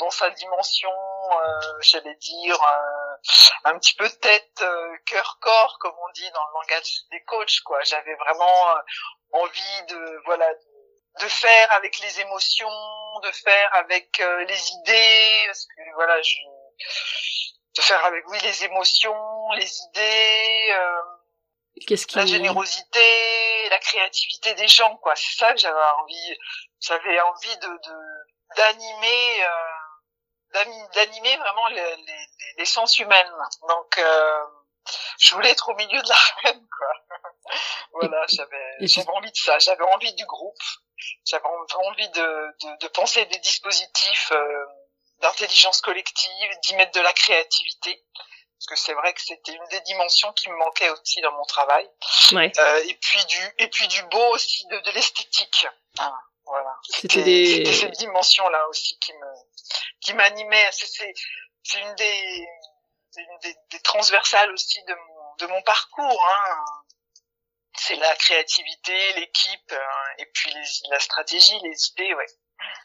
dans 0.00 0.10
sa 0.10 0.28
dimension, 0.30 0.90
euh, 0.90 1.60
j'allais 1.80 2.16
dire 2.16 2.56
euh, 2.56 3.70
un 3.70 3.78
petit 3.78 3.94
peu 3.94 4.08
tête, 4.20 4.60
euh, 4.62 4.96
cœur, 5.06 5.38
corps 5.40 5.78
comme 5.80 5.94
on 5.96 6.12
dit 6.12 6.28
dans 6.34 6.44
le 6.44 6.52
langage 6.60 6.92
des 7.12 7.22
coachs 7.22 7.60
quoi. 7.64 7.78
J'avais 7.84 8.16
vraiment 8.16 8.68
euh, 8.76 9.38
envie 9.38 9.86
de 9.88 10.20
voilà 10.26 10.52
de 10.52 10.71
de 11.20 11.28
faire 11.28 11.72
avec 11.72 11.98
les 11.98 12.20
émotions, 12.20 12.68
de 13.22 13.30
faire 13.32 13.74
avec 13.74 14.20
euh, 14.20 14.44
les 14.44 14.70
idées, 14.72 15.42
parce 15.46 15.66
que 15.66 15.94
voilà, 15.94 16.20
je, 16.22 16.38
de 17.76 17.80
faire 17.80 18.04
avec 18.04 18.26
oui 18.28 18.38
les 18.42 18.64
émotions, 18.64 19.50
les 19.56 19.80
idées, 19.82 20.72
euh, 20.72 21.02
Qu'est-ce 21.86 22.06
qui... 22.06 22.16
la 22.16 22.26
générosité, 22.26 23.68
la 23.70 23.78
créativité 23.78 24.54
des 24.54 24.68
gens, 24.68 24.96
quoi. 24.98 25.16
C'est 25.16 25.36
ça 25.36 25.52
que 25.52 25.58
j'avais 25.58 25.80
envie, 25.98 26.38
j'avais 26.80 27.20
envie 27.20 27.56
de 27.58 27.68
d'animer, 28.56 29.44
euh, 29.44 30.86
d'animer 30.94 31.36
vraiment 31.38 31.68
l'essence 32.58 32.98
humaine. 32.98 33.32
Donc 33.68 33.98
euh, 33.98 34.44
je 35.18 35.34
voulais 35.34 35.50
être 35.50 35.68
au 35.70 35.74
milieu 35.74 36.02
de 36.02 36.08
la 36.08 36.14
reine, 36.44 36.66
quoi. 36.78 37.18
voilà, 37.92 38.24
j'avais 38.28 38.76
j'avais 38.80 39.08
envie 39.08 39.30
de 39.30 39.36
ça, 39.36 39.58
j'avais 39.58 39.84
envie 39.84 40.14
du 40.14 40.26
groupe, 40.26 40.58
j'avais 41.24 41.44
envie 41.86 42.08
de, 42.10 42.56
de, 42.62 42.78
de, 42.80 42.88
penser 42.88 43.24
des 43.26 43.38
dispositifs 43.38 44.32
euh, 44.32 44.66
d'intelligence 45.20 45.80
collective, 45.80 46.50
d'y 46.62 46.74
mettre 46.74 46.92
de 46.92 47.00
la 47.00 47.12
créativité. 47.12 48.04
Parce 48.58 48.80
que 48.80 48.86
c'est 48.86 48.94
vrai 48.94 49.12
que 49.12 49.20
c'était 49.20 49.52
une 49.52 49.68
des 49.70 49.80
dimensions 49.80 50.32
qui 50.34 50.48
me 50.48 50.56
manquait 50.56 50.90
aussi 50.90 51.20
dans 51.20 51.32
mon 51.32 51.44
travail. 51.44 51.88
Ouais. 52.32 52.52
Euh, 52.56 52.84
et 52.86 52.94
puis 52.94 53.24
du 53.26 53.54
et 53.58 53.68
puis 53.68 53.88
du 53.88 54.02
beau 54.04 54.34
aussi 54.34 54.66
de, 54.68 54.78
de 54.78 54.90
l'esthétique. 54.92 55.66
Ah, 55.98 56.16
voilà. 56.44 56.76
C'était 56.84 57.22
des... 57.22 57.72
cette 57.72 57.98
dimension 57.98 58.48
là 58.50 58.68
aussi 58.68 58.96
qui 59.00 59.12
me 59.14 59.26
qui 60.00 60.14
m'animait. 60.14 60.68
C'est 60.70 60.86
c'est 61.64 61.78
une 61.80 61.94
des 61.96 62.46
une 63.16 63.38
des, 63.42 63.56
des, 63.70 63.80
transversales 63.80 64.52
aussi 64.52 64.82
de 64.84 64.94
mon 64.94 65.34
de 65.40 65.46
mon 65.46 65.62
parcours. 65.62 66.26
Hein. 66.28 66.64
C'est 67.74 67.96
la 67.96 68.14
créativité, 68.16 68.92
l'équipe 69.16 69.72
hein, 69.72 70.14
et 70.18 70.26
puis 70.34 70.50
les, 70.50 70.90
la 70.90 70.98
stratégie, 70.98 71.58
les 71.62 71.76
idées, 71.92 72.14
ouais. 72.14 72.26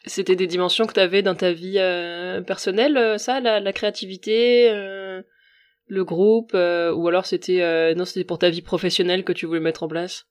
C'était 0.06 0.36
des 0.36 0.48
dimensions 0.48 0.88
que 0.88 0.94
tu 0.94 1.00
avais 1.00 1.22
dans 1.22 1.36
ta 1.36 1.52
vie 1.52 1.78
euh, 1.78 2.42
personnelle, 2.42 2.98
euh, 2.98 3.18
ça, 3.18 3.40
la, 3.40 3.60
la 3.60 3.74
créativité, 3.74 4.70
euh, 4.72 5.22
le 5.88 6.04
groupe, 6.04 6.52
euh, 6.54 6.92
ou 6.94 7.08
alors 7.08 7.26
c'était 7.26 7.62
euh, 7.62 7.94
non, 7.94 8.06
c'était 8.06 8.26
pour 8.26 8.40
ta 8.40 8.50
vie 8.50 8.62
professionnelle 8.62 9.24
que 9.24 9.34
tu 9.34 9.46
voulais 9.46 9.60
mettre 9.60 9.84
en 9.84 9.88
place? 9.88 10.26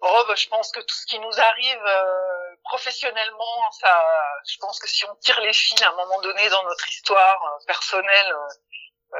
Oh, 0.00 0.24
bah, 0.26 0.34
je 0.34 0.48
pense 0.48 0.72
que 0.72 0.80
tout 0.80 0.94
ce 0.94 1.06
qui 1.06 1.18
nous 1.18 1.40
arrive 1.40 1.84
euh, 1.86 2.56
professionnellement, 2.64 3.70
ça, 3.80 4.02
je 4.48 4.56
pense 4.58 4.78
que 4.78 4.88
si 4.88 5.04
on 5.04 5.14
tire 5.16 5.40
les 5.42 5.52
fils 5.52 5.80
à 5.82 5.90
un 5.90 5.96
moment 5.96 6.20
donné 6.22 6.48
dans 6.48 6.64
notre 6.64 6.88
histoire 6.88 7.58
personnelle, 7.66 8.32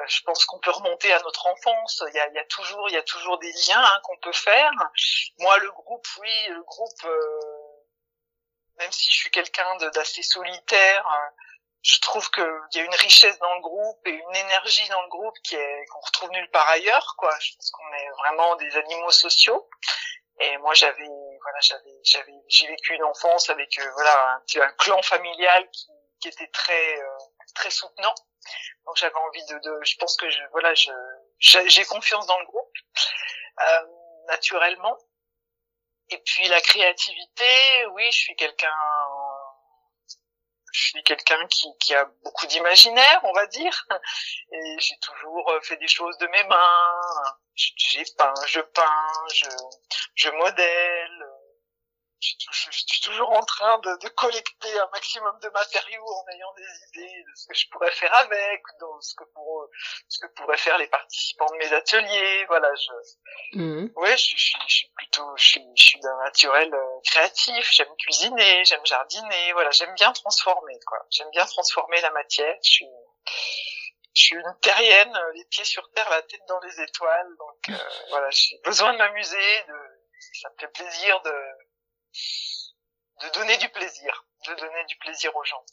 je 0.07 0.21
pense 0.23 0.45
qu'on 0.45 0.59
peut 0.61 0.71
remonter 0.71 1.13
à 1.13 1.21
notre 1.23 1.47
enfance. 1.47 2.03
Il 2.09 2.15
y 2.15 2.21
a, 2.21 2.29
il 2.29 2.35
y 2.35 2.39
a 2.39 2.45
toujours, 2.45 2.89
il 2.89 2.95
y 2.95 2.99
a 2.99 3.03
toujours 3.03 3.39
des 3.39 3.53
liens 3.53 3.83
hein, 3.83 4.01
qu'on 4.05 4.17
peut 4.19 4.33
faire. 4.33 4.71
Moi, 5.39 5.59
le 5.59 5.71
groupe, 5.73 6.07
oui, 6.21 6.49
le 6.49 6.63
groupe 6.63 7.07
même 8.81 8.93
si 8.93 9.11
je 9.11 9.17
suis 9.17 9.31
quelqu'un 9.31 9.77
d'assez 9.95 10.23
solitaire, 10.23 11.05
je 11.83 11.99
trouve 12.01 12.29
qu'il 12.31 12.45
y 12.75 12.79
a 12.81 12.85
une 12.85 12.95
richesse 12.95 13.39
dans 13.39 13.55
le 13.55 13.61
groupe 13.61 14.07
et 14.07 14.11
une 14.11 14.37
énergie 14.37 14.89
dans 14.89 15.03
le 15.03 15.09
groupe 15.09 15.37
qui 15.43 15.55
est 15.55 15.87
qu'on 15.87 16.01
retrouve 16.01 16.31
nulle 16.31 16.51
part 16.51 16.69
ailleurs 16.69 17.15
quoi 17.17 17.35
je 17.41 17.55
pense 17.57 17.71
qu'on 17.71 17.93
est 17.95 18.11
vraiment 18.19 18.57
des 18.57 18.77
animaux 18.77 19.11
sociaux 19.11 19.67
et 20.41 20.59
moi 20.59 20.75
j'avais 20.75 21.09
voilà 21.43 21.59
j'avais 21.61 21.99
j'avais 22.05 22.35
j'ai 22.49 22.67
vécu 22.67 22.95
une 22.95 23.05
enfance 23.05 23.49
avec 23.49 23.79
euh, 23.79 23.91
voilà 23.95 24.35
un, 24.35 24.61
un, 24.61 24.73
clan 24.73 25.01
familial 25.01 25.71
qui, 25.71 25.87
qui 26.21 26.29
était 26.29 26.49
très 26.49 27.01
euh, 27.01 27.19
très 27.55 27.71
soutenant 27.71 28.15
donc 28.87 28.97
j'avais 28.97 29.15
envie 29.15 29.45
de, 29.47 29.81
je 29.83 29.97
pense 29.97 30.17
que 30.17 30.27
voilà 30.53 30.73
j'ai 31.39 31.85
confiance 31.85 32.27
dans 32.27 32.39
le 32.39 32.47
groupe 32.47 32.77
euh, 33.61 33.87
naturellement. 34.29 34.97
Et 36.13 36.19
puis 36.19 36.49
la 36.49 36.61
créativité 36.61 37.87
oui 37.93 38.05
je 38.11 38.19
suis 38.19 38.37
quelqu'un 38.37 38.75
je 40.73 40.81
suis 40.85 41.03
quelqu'un 41.03 41.47
qui, 41.49 41.95
a 41.95 42.05
beaucoup 42.23 42.47
d'imaginaire, 42.47 43.21
on 43.25 43.33
va 43.33 43.47
dire, 43.47 43.87
et 44.53 44.77
j'ai 44.79 44.97
toujours 45.03 45.51
euh, 45.51 45.61
fait 45.63 45.77
des 45.79 45.89
choses 45.89 46.17
de 46.19 46.27
mes 46.29 46.45
mains. 46.45 47.01
J'ai 47.57 48.05
peint, 48.17 48.33
je 48.47 48.61
peins, 48.61 49.27
je 50.15 50.31
modèle, 50.31 51.20
je, 52.21 52.71
suis 52.71 53.01
toujours 53.01 53.31
en 53.33 53.43
train 53.43 53.79
de, 53.79 53.97
de, 54.03 54.09
collecter 54.11 54.79
un 54.79 54.89
maximum 54.93 55.39
de 55.43 55.49
matériaux 55.49 56.07
en 56.07 56.25
ayant 56.33 56.53
des 56.55 56.99
idées 56.99 57.25
de 57.25 57.35
ce 57.35 57.47
que 57.47 57.55
je 57.55 57.69
pourrais 57.71 57.91
faire 57.93 58.15
avec, 58.15 58.63
de 58.81 58.87
ce 59.01 59.15
que 59.15 59.25
pour 59.35 59.69
ce 60.09 60.19
que 60.19 60.27
pourraient 60.35 60.59
faire 60.59 60.77
les 60.79 60.87
participants 60.87 61.51
de 61.51 61.57
mes 61.57 61.73
ateliers. 61.73 62.45
Voilà, 62.47 62.69
je, 62.75 63.59
mmh. 63.59 63.91
ouais, 63.97 64.17
je, 64.17 64.37
je, 64.37 64.57
je, 64.67 64.75
suis 64.75 64.93
plutôt, 64.97 65.37
je 65.37 65.45
suis, 65.45 65.65
je 65.75 65.83
suis 65.83 66.01
d'un 66.01 66.17
naturel 66.25 66.73
euh, 66.75 67.01
créatif. 67.05 67.71
J'aime 67.73 67.95
cuisiner, 67.99 68.65
j'aime 68.65 68.85
jardiner. 68.85 69.53
Voilà, 69.55 69.71
j'aime 69.71 69.95
bien 69.95 70.13
transformer, 70.13 70.79
quoi. 70.87 70.99
J'aime 71.11 71.31
bien 71.31 71.47
transformer 71.47 72.01
la 72.03 72.11
matière. 72.11 72.57
Je 72.63 72.71
suis 72.71 72.89
je 74.13 74.23
suis 74.23 74.35
une 74.35 74.57
terrienne, 74.61 75.17
euh, 75.17 75.33
les 75.35 75.45
pieds 75.47 75.65
sur 75.65 75.89
terre, 75.93 76.09
la 76.11 76.21
tête 76.23 76.43
dans 76.49 76.61
les 76.61 76.81
étoiles. 76.81 77.29
Donc 77.39 77.69
euh, 77.69 77.85
voilà, 78.11 78.29
j'ai 78.31 78.59
besoin 78.65 78.93
de 78.93 78.99
m'amuser, 78.99 79.65
de 79.69 79.75
ça 80.41 80.51
me 80.51 80.55
fait 80.59 80.73
plaisir 80.73 81.21
de 81.23 81.35
de 83.23 83.35
donner 83.35 83.57
du 83.59 83.69
plaisir, 83.69 84.25
de 84.47 84.55
donner 84.55 84.85
du 84.89 84.97
plaisir 84.97 85.35
aux 85.37 85.45
gens. 85.45 85.65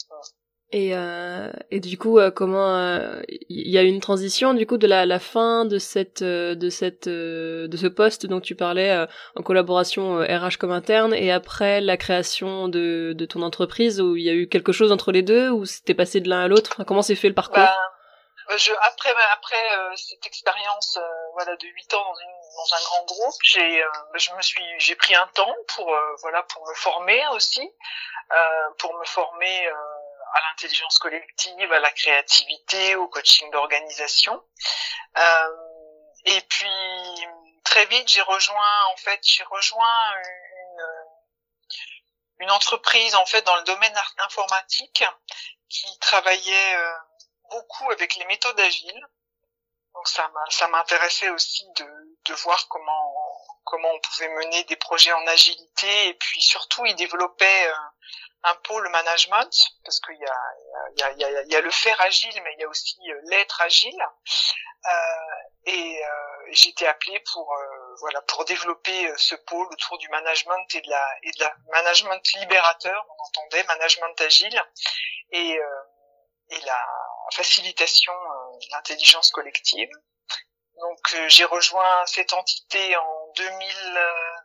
Et, 0.74 0.94
euh, 0.94 1.50
et 1.72 1.80
du 1.80 1.98
coup, 1.98 2.20
euh, 2.20 2.30
comment 2.30 2.68
il 2.78 3.24
euh, 3.24 3.24
y 3.48 3.78
a 3.78 3.84
une 3.84 4.02
transition 4.02 4.54
du 4.54 4.68
coup 4.68 4.78
de 4.78 4.86
la, 4.86 5.06
la 5.06 5.20
fin 5.20 5.64
de 5.64 5.78
cette 5.80 6.24
de 6.24 6.70
cette 6.70 7.08
de 7.08 7.78
ce 7.78 7.88
poste 7.88 8.26
dont 8.26 8.42
tu 8.42 8.54
parlais 8.54 9.08
en 9.36 9.44
collaboration 9.44 10.18
RH 10.18 10.58
comme 10.60 10.72
interne 10.72 11.14
et 11.14 11.32
après 11.32 11.80
la 11.80 11.96
création 11.96 12.68
de, 12.68 13.14
de 13.16 13.26
ton 13.26 13.44
entreprise 13.44 14.02
où 14.02 14.18
il 14.18 14.24
y 14.24 14.30
a 14.30 14.34
eu 14.34 14.50
quelque 14.50 14.74
chose 14.74 14.92
entre 14.92 15.14
les 15.14 15.22
deux 15.22 15.50
ou 15.50 15.64
c'était 15.64 15.94
passé 15.94 16.20
de 16.20 16.28
l'un 16.28 16.42
à 16.42 16.48
l'autre? 16.50 16.84
comment 16.86 17.02
s'est 17.02 17.16
fait 17.16 17.30
le 17.30 17.36
parcours? 17.36 17.64
Bah, 17.64 18.58
je, 18.58 18.72
Après 18.82 19.14
après 19.32 19.96
cette 19.96 20.26
expérience 20.26 21.00
voilà 21.34 21.56
de 21.56 21.66
huit 21.66 21.94
ans 21.94 22.04
dans 22.04 22.20
une 22.20 22.37
dans 22.58 22.76
un 22.76 22.80
grand 22.80 23.06
groupe, 23.06 23.36
j'ai, 23.44 23.84
euh, 23.84 23.90
je 24.16 24.34
me 24.34 24.42
suis, 24.42 24.66
j'ai 24.80 24.96
pris 24.96 25.16
un 25.16 25.28
temps 25.28 25.56
pour, 25.76 25.94
euh, 25.94 26.16
voilà, 26.22 26.44
pour 26.44 26.68
me 26.68 26.74
former 26.74 27.26
aussi, 27.30 27.72
euh, 28.32 28.70
pour 28.80 28.94
me 28.96 29.06
former 29.06 29.68
à 29.68 30.40
l'intelligence 30.42 31.00
collective, 31.00 31.72
à 31.72 31.80
la 31.80 31.92
créativité, 31.92 32.96
au 32.96 33.08
coaching 33.08 33.50
d'organisation. 33.52 34.44
et 36.26 36.42
puis 36.42 37.26
très 37.64 37.86
vite, 37.86 38.08
j'ai 38.10 38.22
rejoint, 38.22 38.86
en 38.92 38.98
fait, 38.98 39.20
j'ai 39.24 39.44
rejoint 39.44 40.14
une, 40.16 40.84
une 42.40 42.52
entreprise 42.52 43.16
en 43.16 43.26
fait 43.26 43.42
dans 43.44 43.56
le 43.56 43.64
domaine 43.64 43.96
informatique 44.18 45.04
qui 45.70 46.00
travaillait 46.00 46.78
beaucoup 47.50 47.90
avec 47.92 48.16
les 48.16 48.26
méthodes 48.26 48.60
agiles 48.60 49.08
donc 49.98 50.08
ça 50.08 50.32
ça 50.50 50.68
m'intéressait 50.68 51.30
aussi 51.32 51.66
de, 51.76 51.86
de 52.26 52.34
voir 52.36 52.68
comment 52.68 53.14
comment 53.64 53.90
on 53.92 54.00
pouvait 54.00 54.30
mener 54.30 54.64
des 54.66 54.76
projets 54.76 55.12
en 55.12 55.26
agilité. 55.26 56.08
Et 56.10 56.14
puis 56.14 56.42
surtout 56.42 56.86
il 56.86 56.96
développait 56.96 57.68
euh, 57.68 57.74
un 58.44 58.56
pôle 58.56 58.88
management 58.90 59.50
parce 59.84 60.00
qu'il 60.02 60.20
y 60.20 60.26
a 60.26 60.40
il 60.96 61.00
y 61.00 61.04
a, 61.04 61.12
il 61.14 61.20
y, 61.20 61.26
a, 61.26 61.44
y 61.44 61.56
a 61.56 61.62
le 61.62 61.72
faire 61.72 62.00
agile 62.02 62.42
mais 62.44 62.54
il 62.58 62.62
y 62.62 62.64
a 62.64 62.70
aussi 62.70 62.96
euh, 63.10 63.20
l'être 63.26 63.60
agile. 63.62 64.02
Euh, 64.86 64.92
et 65.66 66.02
été 66.52 66.88
appelée 66.88 67.22
pour 67.34 67.54
voilà 68.00 68.22
pour 68.22 68.46
développer 68.46 69.12
ce 69.18 69.36
pôle 69.36 69.68
autour 69.68 69.98
du 69.98 70.08
management 70.10 70.66
et 70.76 70.82
de 70.82 70.90
la 70.90 71.08
et 71.24 71.32
de 71.32 71.40
la 71.42 71.54
management 71.72 72.22
libérateur 72.36 73.06
on 73.10 73.24
entendait 73.26 73.64
management 73.66 74.22
agile 74.22 74.62
et 75.32 75.60
et 76.50 76.60
la 76.62 76.88
facilitation 77.34 78.14
l'intelligence 78.72 79.32
collective. 79.32 79.90
Donc 80.80 81.00
euh, 81.14 81.30
j'ai 81.30 81.46
rejoint 81.46 82.06
cette 82.06 82.34
entité 82.34 82.96
en 82.98 83.32
2000, 83.36 83.60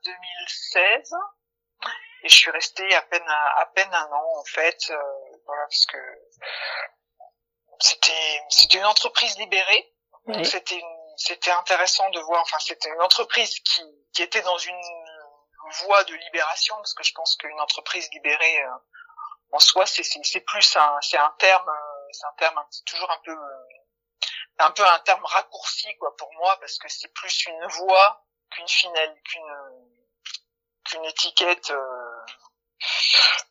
2016 0.05 1.13
euh, 1.13 1.89
et 2.25 2.29
je 2.29 2.35
suis 2.35 2.51
restée 2.51 2.95
à 2.95 3.03
peine 3.03 3.29
à, 3.29 3.67
peine 3.75 3.93
un 3.93 4.11
an 4.13 4.39
en 4.39 4.45
fait, 4.45 4.93
voilà 5.45 5.63
parce 5.65 5.87
que 5.87 5.99
c'était 7.81 8.43
c'était 8.49 8.79
une 8.79 8.87
entreprise 8.87 9.37
libérée, 9.39 9.93
donc 10.27 10.47
c'était 10.47 10.83
c'était 11.17 11.51
intéressant 11.51 12.09
de 12.11 12.21
voir, 12.21 12.41
enfin 12.43 12.59
c'était 12.61 12.89
une 12.89 13.03
entreprise 13.03 13.59
qui 13.61 13.83
qui 14.15 14.23
était 14.23 14.43
dans 14.43 14.59
une 14.59 14.81
voie 15.85 16.05
de 16.05 16.15
libération 16.15 16.77
parce 16.77 16.95
que 16.95 17.03
je 17.03 17.13
pense 17.13 17.37
qu'une 17.37 17.61
entreprise 17.61 18.09
libérée 18.13 18.65
en 19.51 19.59
soi 19.59 19.85
c'est 19.85 20.05
c'est 20.05 20.41
plus 20.41 20.77
un 20.77 20.99
c'est 21.03 21.19
un 21.19 21.35
terme 21.39 21.71
c'est 22.13 22.27
un 22.27 22.35
terme 22.39 22.65
toujours 22.87 23.11
un 23.11 23.21
peu 23.25 23.37
un 24.59 24.71
peu 24.71 24.87
un 24.87 24.99
terme 25.01 25.25
raccourci 25.25 25.97
quoi 25.99 26.15
pour 26.17 26.33
moi 26.35 26.57
parce 26.61 26.79
que 26.79 26.89
c'est 26.89 27.13
plus 27.15 27.47
une 27.47 27.67
voie 27.67 28.25
qu'une 28.51 28.69
finale 28.69 29.15
qu'une 29.25 29.57
qu'une 30.85 31.05
étiquette 31.05 31.71
euh, 31.71 32.25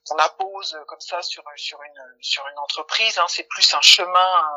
qu'on 0.06 0.18
appose 0.18 0.78
comme 0.88 1.00
ça 1.00 1.22
sur 1.22 1.44
sur 1.56 1.82
une 1.84 2.18
sur 2.22 2.48
une 2.48 2.60
entreprise 2.60 3.18
hein. 3.18 3.26
c'est 3.28 3.48
plus 3.48 3.74
un 3.74 3.82
chemin 3.82 4.50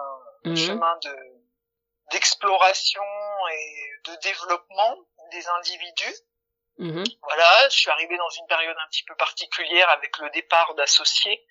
un, 0.44 0.50
mhm. 0.50 0.56
chemin 0.56 0.96
de 0.98 1.16
d'exploration 2.10 3.02
et 3.52 3.90
de 4.04 4.16
développement 4.16 4.98
des 5.30 5.48
individus 5.48 6.16
mhm. 6.78 7.04
voilà 7.22 7.68
je 7.70 7.76
suis 7.76 7.90
arrivée 7.90 8.18
dans 8.18 8.30
une 8.30 8.46
période 8.46 8.76
un 8.78 8.88
petit 8.88 9.04
peu 9.04 9.14
particulière 9.16 9.88
avec 9.90 10.18
le 10.18 10.30
départ 10.30 10.74
d'associés 10.74 11.46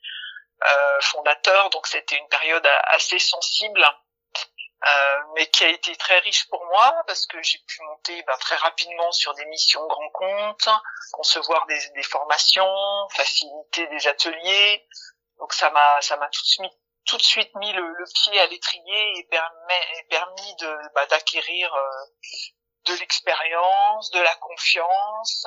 euh, 0.65 1.01
fondateur, 1.01 1.69
donc 1.71 1.87
c'était 1.87 2.17
une 2.17 2.27
période 2.29 2.65
assez 2.85 3.19
sensible, 3.19 3.85
mais 5.35 5.47
qui 5.47 5.63
a 5.63 5.69
été 5.69 5.95
très 5.95 6.19
riche 6.19 6.47
pour 6.49 6.63
moi 6.65 7.03
parce 7.07 7.25
que 7.27 7.41
j'ai 7.41 7.59
pu 7.67 7.81
monter 7.83 8.21
bah, 8.23 8.37
très 8.39 8.55
rapidement 8.55 9.11
sur 9.11 9.33
des 9.33 9.45
missions 9.45 9.85
grands 9.87 10.09
comptes, 10.09 10.69
concevoir 11.13 11.65
des, 11.67 11.79
des 11.95 12.03
formations, 12.03 13.07
faciliter 13.15 13.87
des 13.87 14.07
ateliers. 14.07 14.87
Donc 15.39 15.53
ça 15.53 15.69
m'a 15.69 16.01
ça 16.01 16.17
m'a 16.17 16.29
tout 16.29 16.43
tout 17.05 17.17
de 17.17 17.23
suite 17.23 17.53
mis 17.55 17.71
le, 17.73 18.03
pied 18.13 18.39
à 18.39 18.47
l'étrier 18.47 19.19
et, 19.19 19.23
permet, 19.25 20.05
permis 20.09 20.55
de 20.55 20.77
bah, 20.95 21.05
d'acquérir 21.07 21.73
de 22.85 22.93
l'expérience, 22.95 24.11
de 24.11 24.21
la 24.21 24.35
confiance. 24.35 25.45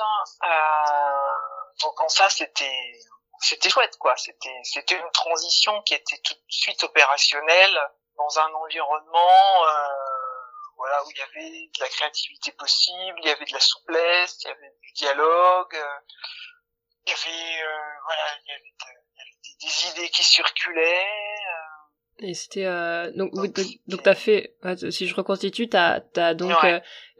donc 1.81 2.01
en 2.01 2.09
ça, 2.09 2.29
c'était 2.29 2.99
c'était 3.39 3.69
chouette 3.69 3.97
quoi. 3.97 4.15
C'était 4.17 4.59
c'était 4.63 4.95
une 4.95 5.11
transition 5.11 5.81
qui 5.83 5.93
était 5.93 6.19
tout 6.23 6.33
de 6.33 6.39
suite 6.49 6.83
opérationnelle 6.83 7.79
dans 8.17 8.39
un 8.39 8.53
environnement 8.53 9.65
euh, 9.65 9.87
voilà 10.75 11.03
où 11.05 11.11
il 11.11 11.17
y 11.17 11.21
avait 11.21 11.49
de 11.49 11.79
la 11.79 11.89
créativité 11.89 12.51
possible, 12.51 13.17
il 13.23 13.27
y 13.27 13.31
avait 13.31 13.45
de 13.45 13.53
la 13.53 13.59
souplesse, 13.59 14.37
il 14.41 14.47
y 14.47 14.51
avait 14.51 14.73
du 14.81 14.91
dialogue, 14.93 15.75
euh, 15.75 15.99
il 17.05 17.09
y 17.09 17.13
avait 17.13 17.63
euh, 17.63 17.93
voilà 18.05 18.23
il 18.45 18.49
y 18.49 18.53
avait, 18.53 18.73
des, 19.59 19.91
idées 19.91 20.09
qui 20.09 20.23
circulaient. 20.23 21.05
Et 22.19 22.33
c'était 22.33 22.65
donc 23.15 23.31
donc, 23.33 24.03
t'as 24.03 24.15
fait 24.15 24.55
si 24.89 25.07
je 25.07 25.13
reconstitue 25.13 25.69
t'as 25.69 25.99
t'as 25.99 26.33
donc 26.33 26.55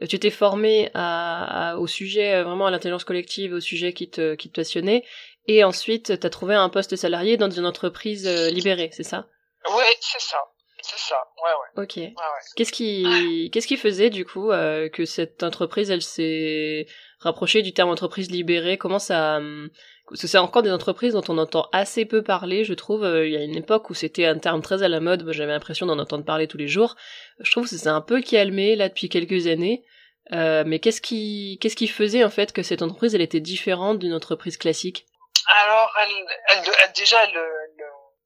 tu 0.08 0.18
t'es 0.18 0.30
formé 0.30 0.90
à, 0.94 1.76
au 1.78 1.86
sujet 1.86 2.42
vraiment 2.42 2.66
à 2.66 2.72
l'intelligence 2.72 3.04
collective 3.04 3.52
au 3.52 3.60
sujet 3.60 3.92
qui 3.92 4.10
te 4.10 4.34
qui 4.34 4.50
te 4.50 4.60
passionnait 4.60 5.04
et 5.48 5.64
ensuite, 5.64 6.20
tu 6.20 6.26
as 6.26 6.30
trouvé 6.30 6.54
un 6.54 6.68
poste 6.68 6.94
salarié 6.94 7.38
dans 7.38 7.50
une 7.50 7.64
entreprise 7.64 8.26
euh, 8.26 8.50
libérée, 8.50 8.90
c'est 8.92 9.02
ça? 9.02 9.26
Ouais, 9.74 9.96
c'est 10.00 10.20
ça. 10.20 10.36
C'est 10.80 10.98
ça, 10.98 11.16
ouais, 11.44 11.82
ouais. 11.82 11.84
Ok. 11.84 12.14
Qu'est-ce 12.56 12.72
qui, 12.72 13.50
qu'est-ce 13.52 13.66
qui 13.66 13.76
faisait 13.76 14.10
du 14.10 14.24
coup 14.24 14.50
euh, 14.50 14.88
que 14.88 15.04
cette 15.04 15.42
entreprise, 15.42 15.90
elle 15.90 16.02
s'est 16.02 16.86
rapprochée 17.20 17.62
du 17.62 17.72
terme 17.72 17.90
entreprise 17.90 18.30
libérée? 18.30 18.78
Comment 18.78 18.98
ça 18.98 19.36
hum, 19.36 19.70
Parce 20.08 20.22
que 20.22 20.26
c'est 20.26 20.38
encore 20.38 20.62
des 20.62 20.70
entreprises 20.70 21.14
dont 21.14 21.24
on 21.28 21.38
entend 21.38 21.68
assez 21.72 22.04
peu 22.04 22.22
parler, 22.22 22.64
je 22.64 22.74
trouve. 22.74 23.04
Euh, 23.04 23.26
il 23.26 23.32
y 23.32 23.36
a 23.36 23.42
une 23.42 23.56
époque 23.56 23.90
où 23.90 23.94
c'était 23.94 24.26
un 24.26 24.38
terme 24.38 24.62
très 24.62 24.82
à 24.82 24.88
la 24.88 25.00
mode. 25.00 25.24
Moi, 25.24 25.32
j'avais 25.32 25.52
l'impression 25.52 25.86
d'en 25.86 25.98
entendre 25.98 26.24
parler 26.24 26.46
tous 26.46 26.58
les 26.58 26.68
jours. 26.68 26.96
Je 27.40 27.50
trouve 27.50 27.68
que 27.68 27.76
c'est 27.76 27.88
un 27.88 28.00
peu 28.00 28.20
calmé 28.20 28.76
là 28.76 28.88
depuis 28.88 29.08
quelques 29.08 29.46
années. 29.46 29.84
mais 30.30 30.78
qu'est-ce 30.78 31.00
qui, 31.00 31.58
qu'est-ce 31.60 31.76
qui 31.76 31.88
faisait 31.88 32.24
en 32.24 32.30
fait 32.30 32.52
que 32.52 32.62
cette 32.62 32.82
entreprise, 32.82 33.14
elle 33.14 33.22
était 33.22 33.40
différente 33.40 33.98
d'une 33.98 34.14
entreprise 34.14 34.56
classique? 34.56 35.06
Alors, 35.48 35.90
elle, 36.02 36.26
elle, 36.52 36.92
déjà, 36.94 37.16
le, 37.32 37.77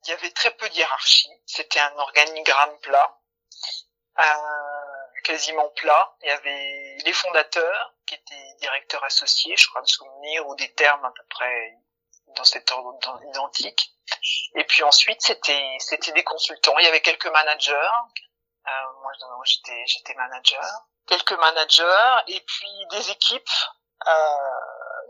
il 0.04 0.10
y 0.10 0.12
avait 0.12 0.30
très 0.30 0.50
peu 0.52 0.68
de 0.68 0.74
hiérarchie. 0.74 1.30
C'était 1.46 1.80
un 1.80 1.96
organigramme 1.96 2.78
plat, 2.80 3.18
euh, 4.18 4.24
quasiment 5.24 5.68
plat. 5.70 6.16
Il 6.22 6.28
y 6.28 6.30
avait 6.30 6.96
les 7.04 7.12
fondateurs, 7.12 7.94
qui 8.06 8.14
étaient 8.14 8.54
directeurs 8.58 9.04
associés, 9.04 9.56
je 9.56 9.68
crois 9.68 9.80
me 9.80 9.86
souvenir, 9.86 10.46
ou 10.48 10.54
des 10.56 10.72
termes 10.74 11.04
à 11.04 11.12
peu 11.12 11.24
près 11.30 11.78
dans 12.36 12.44
cet 12.44 12.70
ordre 12.72 13.20
identique. 13.28 13.92
Et 14.56 14.64
puis 14.64 14.82
ensuite, 14.82 15.20
c'était 15.22 15.76
c'était 15.78 16.12
des 16.12 16.24
consultants. 16.24 16.76
Il 16.78 16.84
y 16.84 16.88
avait 16.88 17.00
quelques 17.00 17.26
managers. 17.26 17.90
Euh, 18.66 18.70
moi, 19.02 19.12
j'étais 19.44 19.86
j'étais 19.86 20.14
manager. 20.14 20.62
Quelques 21.06 21.32
managers 21.32 22.22
et 22.28 22.40
puis 22.40 22.86
des 22.90 23.10
équipes, 23.10 23.50
euh, 24.06 24.12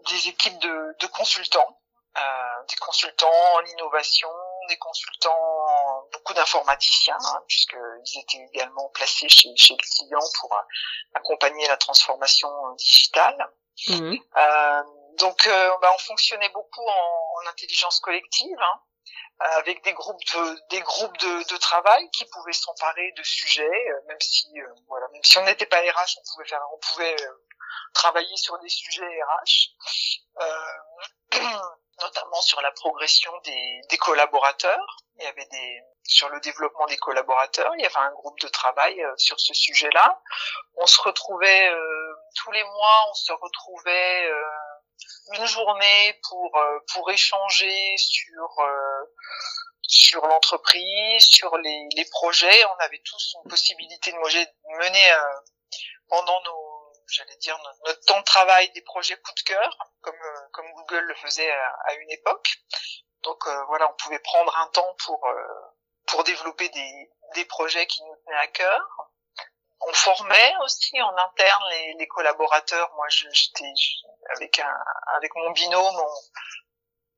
des 0.08 0.28
équipes 0.28 0.58
de, 0.58 0.96
de 0.98 1.06
consultants 1.06 1.82
euh, 2.18 2.62
des 2.68 2.76
consultants 2.76 3.54
en 3.54 3.64
innovation, 3.64 4.28
des 4.68 4.76
consultants, 4.78 6.08
beaucoup 6.12 6.34
d'informaticiens, 6.34 7.18
hein, 7.18 7.42
puisqu'ils 7.46 8.20
étaient 8.20 8.46
également 8.52 8.88
placés 8.90 9.28
chez, 9.28 9.54
chez 9.56 9.74
le 9.74 9.82
client 9.82 10.26
pour 10.40 10.52
euh, 10.54 10.62
accompagner 11.14 11.66
la 11.68 11.76
transformation 11.76 12.48
euh, 12.48 12.74
digitale. 12.76 13.50
Mmh. 13.88 14.16
Euh, 14.36 14.82
donc, 15.18 15.48
bah, 15.80 15.92
on 15.94 15.98
fonctionnait 15.98 16.48
beaucoup 16.50 16.86
en, 16.86 17.42
en 17.42 17.46
intelligence 17.48 18.00
collective, 18.00 18.56
hein, 18.58 18.80
avec 19.40 19.82
des 19.84 19.92
groupes 19.92 20.24
de 20.34 20.68
des 20.70 20.80
groupes 20.80 21.16
de, 21.18 21.52
de 21.52 21.56
travail 21.58 22.08
qui 22.10 22.24
pouvaient 22.26 22.52
s'emparer 22.52 23.12
de 23.16 23.22
sujets, 23.22 23.88
même 24.06 24.20
si 24.20 24.48
voilà, 24.88 25.06
même 25.12 25.22
si 25.22 25.36
on 25.38 25.44
n'était 25.44 25.66
pas 25.66 25.80
RH, 25.80 26.16
on 26.18 26.32
pouvait 26.32 26.48
faire, 26.48 26.60
on 26.72 26.78
pouvait 26.78 27.16
travailler 27.92 28.36
sur 28.36 28.58
des 28.60 28.68
sujets 28.68 29.22
RH. 29.22 29.74
notamment 32.02 32.40
sur 32.40 32.60
la 32.60 32.70
progression 32.72 33.32
des, 33.44 33.98
collaborateurs. 33.98 34.96
Il 35.16 35.24
y 35.24 35.26
avait 35.26 35.46
des 35.46 35.82
sur 36.04 36.28
le 36.30 36.40
développement 36.40 36.86
des 36.86 36.96
collaborateurs. 36.96 37.72
Il 37.78 37.82
y 37.82 37.86
avait 37.86 37.96
un 37.96 38.10
groupe 38.12 38.38
de 38.40 38.48
travail 38.48 39.00
euh, 39.00 39.12
sur 39.16 39.38
ce 39.38 39.54
sujet-là. 39.54 40.20
On 40.76 40.86
se 40.86 41.00
retrouvait 41.00 41.68
euh, 41.70 42.14
tous 42.34 42.50
les 42.50 42.64
mois. 42.64 43.06
On 43.10 43.14
se 43.14 43.32
retrouvait 43.32 44.26
euh, 44.26 44.42
une 45.34 45.46
journée 45.46 46.20
pour 46.28 46.58
pour 46.92 47.10
échanger 47.10 47.96
sur 47.96 48.48
sur 49.82 50.26
l'entreprise, 50.26 51.28
sur 51.30 51.56
les 51.58 52.04
projets. 52.10 52.64
On 52.64 52.84
avait 52.84 53.02
tous 53.04 53.36
une 53.42 53.50
possibilité 53.50 54.10
de 54.10 54.16
mener 54.16 55.10
pendant 56.08 56.42
nos 56.42 56.61
j'allais 57.12 57.36
dire, 57.36 57.58
notre, 57.84 58.04
temps 58.06 58.18
de 58.18 58.24
travail 58.24 58.70
des 58.70 58.82
projets 58.82 59.16
coup 59.16 59.32
de 59.36 59.42
cœur, 59.42 59.78
comme, 60.00 60.14
euh, 60.14 60.48
comme 60.52 60.72
Google 60.72 61.04
le 61.04 61.14
faisait 61.16 61.50
à, 61.50 61.94
une 61.94 62.10
époque. 62.10 62.56
Donc 63.22 63.46
euh, 63.46 63.64
voilà, 63.66 63.90
on 63.90 63.94
pouvait 63.94 64.18
prendre 64.18 64.56
un 64.58 64.66
temps 64.68 64.96
pour, 65.04 65.24
euh, 65.26 65.74
pour 66.06 66.24
développer 66.24 66.68
des, 66.70 67.10
des 67.34 67.44
projets 67.44 67.86
qui 67.86 68.02
nous 68.04 68.16
tenaient 68.24 68.38
à 68.38 68.48
cœur. 68.48 69.10
On 69.80 69.92
formait 69.92 70.54
aussi 70.62 71.00
en 71.02 71.16
interne 71.16 71.64
les, 71.70 71.94
les 71.98 72.06
collaborateurs. 72.06 72.92
Moi, 72.94 73.06
j'étais 73.08 73.72
avec 74.36 74.58
un 74.60 74.84
avec 75.14 75.34
mon 75.34 75.50
binôme, 75.50 76.00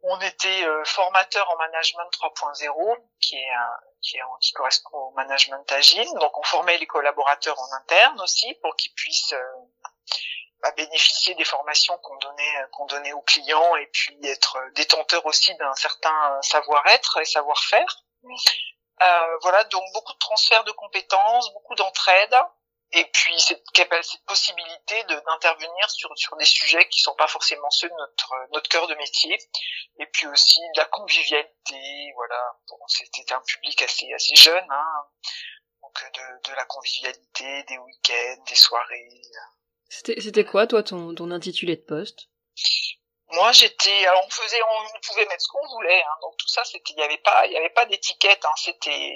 on 0.06 0.20
était 0.20 0.64
euh, 0.66 0.84
formateur 0.84 1.50
en 1.50 1.56
management 1.56 2.10
3.0, 2.12 2.96
qui 3.20 3.36
est 3.36 3.50
un, 3.50 3.80
qui, 4.02 4.18
est, 4.18 4.22
qui 4.40 4.52
correspond 4.52 4.98
au 4.98 5.10
management 5.12 5.64
agile. 5.72 6.08
Donc 6.20 6.36
on 6.36 6.42
formait 6.42 6.76
les 6.76 6.86
collaborateurs 6.86 7.58
en 7.58 7.72
interne 7.76 8.20
aussi 8.20 8.52
pour 8.60 8.76
qu'ils 8.76 8.92
puissent 8.92 9.32
euh, 9.32 9.54
bah, 10.62 10.70
bénéficier 10.72 11.34
des 11.34 11.44
formations 11.44 11.96
qu'on 11.98 12.16
donnait 12.16 12.66
qu'on 12.72 12.86
donnait 12.86 13.12
aux 13.12 13.22
clients 13.22 13.76
et 13.76 13.86
puis 13.88 14.18
être 14.24 14.58
détenteurs 14.74 15.24
aussi 15.26 15.54
d'un 15.56 15.74
certain 15.74 16.40
savoir-être 16.42 17.20
et 17.20 17.24
savoir-faire. 17.24 18.04
Euh, 19.02 19.38
voilà, 19.42 19.64
donc 19.64 19.82
beaucoup 19.92 20.12
de 20.12 20.18
transferts 20.18 20.64
de 20.64 20.72
compétences, 20.72 21.52
beaucoup 21.52 21.74
d'entraide 21.74 22.34
et 22.94 23.04
puis 23.06 23.38
cette, 23.40 23.64
cette 23.74 24.24
possibilité 24.24 25.02
d'intervenir 25.04 25.90
sur, 25.90 26.16
sur 26.16 26.36
des 26.36 26.44
sujets 26.44 26.88
qui 26.88 27.00
sont 27.00 27.14
pas 27.16 27.26
forcément 27.26 27.68
ceux 27.70 27.88
de 27.88 27.94
notre, 27.94 28.34
notre 28.52 28.68
cœur 28.68 28.86
de 28.86 28.94
métier, 28.94 29.36
et 29.98 30.06
puis 30.06 30.26
aussi 30.28 30.60
de 30.60 30.78
la 30.78 30.84
convivialité, 30.86 32.12
voilà, 32.14 32.56
bon, 32.68 32.78
c'était 32.86 33.32
un 33.32 33.40
public 33.40 33.82
assez, 33.82 34.12
assez 34.14 34.36
jeune, 34.36 34.66
hein, 34.70 35.06
donc 35.82 36.12
de, 36.12 36.50
de 36.50 36.54
la 36.54 36.64
convivialité, 36.66 37.64
des 37.64 37.78
week-ends, 37.78 38.42
des 38.46 38.54
soirées. 38.54 39.08
C'était 40.02 40.44
quoi 40.44 40.66
toi 40.66 40.82
ton, 40.82 41.14
ton 41.14 41.30
intitulé 41.30 41.76
de 41.76 41.82
poste? 41.82 42.28
Moi 43.28 43.52
j'étais 43.52 44.06
on 44.24 44.30
faisait 44.30 44.60
on 44.62 45.00
pouvait 45.00 45.26
mettre 45.26 45.42
ce 45.42 45.48
qu'on 45.48 45.66
voulait 45.74 46.02
hein, 46.02 46.16
donc 46.22 46.36
tout 46.36 46.48
ça 46.48 46.62
c'était 46.64 46.92
il 46.92 46.98
y 46.98 47.02
avait 47.02 47.18
pas 47.18 47.46
il 47.46 47.52
y 47.52 47.56
avait 47.56 47.70
pas 47.70 47.84
d'étiquette 47.86 48.44
hein, 48.44 48.54
c'était 48.56 49.12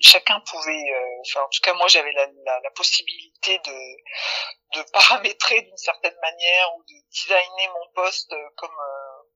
chacun 0.00 0.40
pouvait 0.40 0.92
euh, 0.92 1.20
enfin 1.22 1.40
en 1.40 1.48
tout 1.48 1.60
cas 1.62 1.72
moi 1.72 1.86
j'avais 1.88 2.12
la, 2.12 2.26
la, 2.26 2.70
possibilité 2.72 3.58
de 3.58 4.78
de 4.78 4.90
paramétrer 4.92 5.62
d'une 5.62 5.76
certaine 5.78 6.16
manière 6.20 6.76
ou 6.76 6.82
de 6.82 6.94
designer 7.10 7.72
mon 7.72 7.92
poste 7.94 8.34
comme 8.56 8.70
euh, 8.70 9.28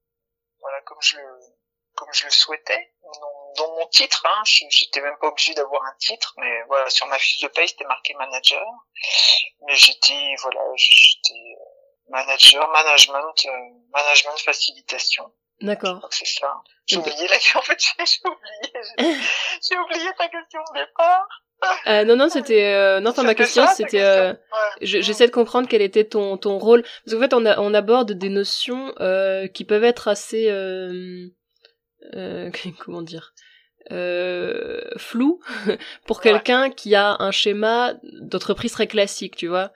voilà 0.60 0.80
comme 0.82 1.00
je 1.00 1.16
comme 1.94 2.12
je 2.12 2.26
le 2.26 2.30
souhaitais 2.30 2.92
dans 3.56 3.76
mon 3.76 3.86
titre 3.88 4.24
hein, 4.24 4.42
j'étais 4.44 5.00
même 5.00 5.16
pas 5.20 5.28
obligé 5.28 5.54
d'avoir 5.54 5.82
un 5.84 5.94
titre 5.98 6.34
mais 6.38 6.62
voilà 6.68 6.88
sur 6.90 7.06
ma 7.06 7.18
fiche 7.18 7.40
de 7.40 7.48
paye 7.48 7.68
c'était 7.68 7.84
marqué 7.84 8.14
manager 8.14 8.64
mais 9.66 9.74
j'étais 9.74 10.34
voilà 10.42 10.60
j'étais 10.76 11.34
euh, 11.34 11.78
manager, 12.10 12.68
management, 12.70 13.46
euh, 13.46 13.50
management 13.92 14.38
facilitation. 14.44 15.24
D'accord. 15.60 16.06
C'est 16.10 16.26
ça. 16.26 16.62
J'ai 16.86 16.98
oublié 16.98 17.26
la 17.28 17.28
question. 17.38 17.60
En 17.60 17.62
fait, 17.62 17.80
j'ai 17.80 18.20
oublié. 18.24 19.18
J'ai 19.62 19.78
oublié 19.78 20.10
ta 20.16 20.28
question 20.28 20.60
de 20.72 20.78
départ. 20.78 21.26
Euh, 21.88 22.04
non 22.04 22.14
non 22.14 22.28
c'était 22.28 22.72
euh, 22.72 23.00
non 23.00 23.10
enfin 23.10 23.24
ma 23.24 23.34
question 23.34 23.66
c'était 23.74 24.00
euh, 24.00 24.32
j'essaie 24.80 25.26
de 25.26 25.32
comprendre 25.32 25.66
quel 25.68 25.82
était 25.82 26.04
ton 26.04 26.36
ton 26.36 26.56
rôle 26.56 26.84
parce 27.04 27.16
qu'en 27.16 27.20
fait 27.20 27.34
on 27.34 27.44
a, 27.44 27.58
on 27.58 27.74
aborde 27.74 28.12
des 28.12 28.28
notions 28.28 28.94
euh, 29.00 29.48
qui 29.48 29.64
peuvent 29.64 29.82
être 29.82 30.06
assez 30.06 30.48
euh, 32.14 32.50
euh, 32.50 32.50
comment 32.78 33.02
dire? 33.02 33.34
Euh, 33.90 34.82
flou 34.98 35.40
pour 36.06 36.20
quelqu'un 36.20 36.68
qui 36.70 36.94
a 36.94 37.16
un 37.20 37.30
schéma 37.30 37.94
d'entreprise 38.20 38.72
très 38.72 38.86
classique 38.86 39.34
tu 39.36 39.46
vois. 39.46 39.72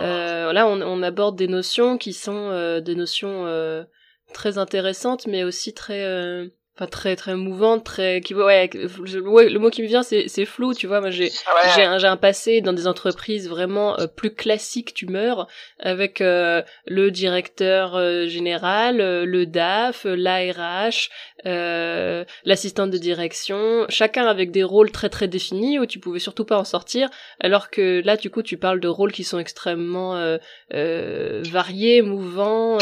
Euh, 0.00 0.52
là, 0.52 0.68
on, 0.68 0.80
on, 0.80 1.02
aborde 1.02 1.36
des 1.36 1.48
notions 1.48 1.98
qui 1.98 2.12
sont 2.12 2.50
euh, 2.50 2.80
des 2.80 2.94
notions 2.94 3.46
euh, 3.46 3.84
très 4.32 4.58
intéressantes, 4.58 5.26
mais 5.26 5.44
aussi 5.44 5.74
très 5.74 6.50
enfin 6.78 6.86
très 6.88 7.16
très 7.16 7.34
mouvante, 7.34 7.84
très 7.84 8.20
qui 8.20 8.34
ouais, 8.34 8.70
le 8.72 9.58
mot 9.58 9.70
qui 9.70 9.82
me 9.82 9.88
vient 9.88 10.04
c'est 10.04 10.28
c'est 10.28 10.44
flou, 10.44 10.74
tu 10.74 10.86
vois. 10.86 11.00
Moi 11.00 11.10
j'ai 11.10 11.30
j'ai 11.74 11.82
un 11.82 11.98
j'ai 11.98 12.06
un 12.06 12.16
passé 12.16 12.60
dans 12.60 12.72
des 12.72 12.86
entreprises 12.86 13.48
vraiment 13.48 13.98
euh, 13.98 14.06
plus 14.06 14.32
classiques, 14.32 14.94
tu 14.94 15.06
meurs 15.06 15.48
avec 15.80 16.20
euh, 16.20 16.62
le 16.86 17.10
directeur 17.10 17.96
euh, 17.96 18.26
général, 18.26 18.98
le 18.98 19.46
DAF, 19.46 20.04
l'ARH, 20.04 21.10
l'assistante 21.44 22.90
de 22.90 22.98
direction, 22.98 23.86
chacun 23.88 24.26
avec 24.26 24.52
des 24.52 24.62
rôles 24.62 24.92
très 24.92 25.08
très 25.08 25.26
définis 25.26 25.80
où 25.80 25.86
tu 25.86 25.98
pouvais 25.98 26.20
surtout 26.20 26.44
pas 26.44 26.58
en 26.58 26.64
sortir, 26.64 27.08
alors 27.40 27.70
que 27.70 28.02
là 28.04 28.16
du 28.16 28.30
coup 28.30 28.42
tu 28.42 28.56
parles 28.56 28.80
de 28.80 28.88
rôles 28.88 29.12
qui 29.12 29.24
sont 29.24 29.40
extrêmement 29.40 30.38
variés, 30.70 32.02
mouvants. 32.02 32.78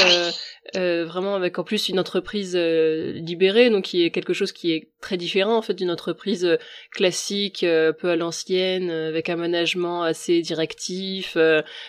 Euh, 0.75 1.05
vraiment 1.05 1.37
avec 1.37 1.59
en 1.59 1.65
plus 1.65 1.89
une 1.89 2.01
entreprise 2.01 2.55
euh, 2.57 3.13
libérée, 3.13 3.71
donc 3.71 3.86
qui 3.87 4.05
est 4.05 4.11
quelque 4.11 4.35
chose 4.35 4.53
qui 4.53 4.73
est 4.73 4.91
très 5.01 5.17
différent 5.17 5.57
en 5.57 5.63
fait 5.63 5.75
d'une 5.75 5.91
entreprise 5.91 6.45
euh, 6.45 6.57
classique, 6.91 7.65
peu 7.99 8.11
à 8.11 8.17
l'ancienne, 8.17 8.91
avec 8.91 9.29
un 9.29 9.37
management 9.37 10.03
assez 10.03 10.41
directif, 10.43 11.37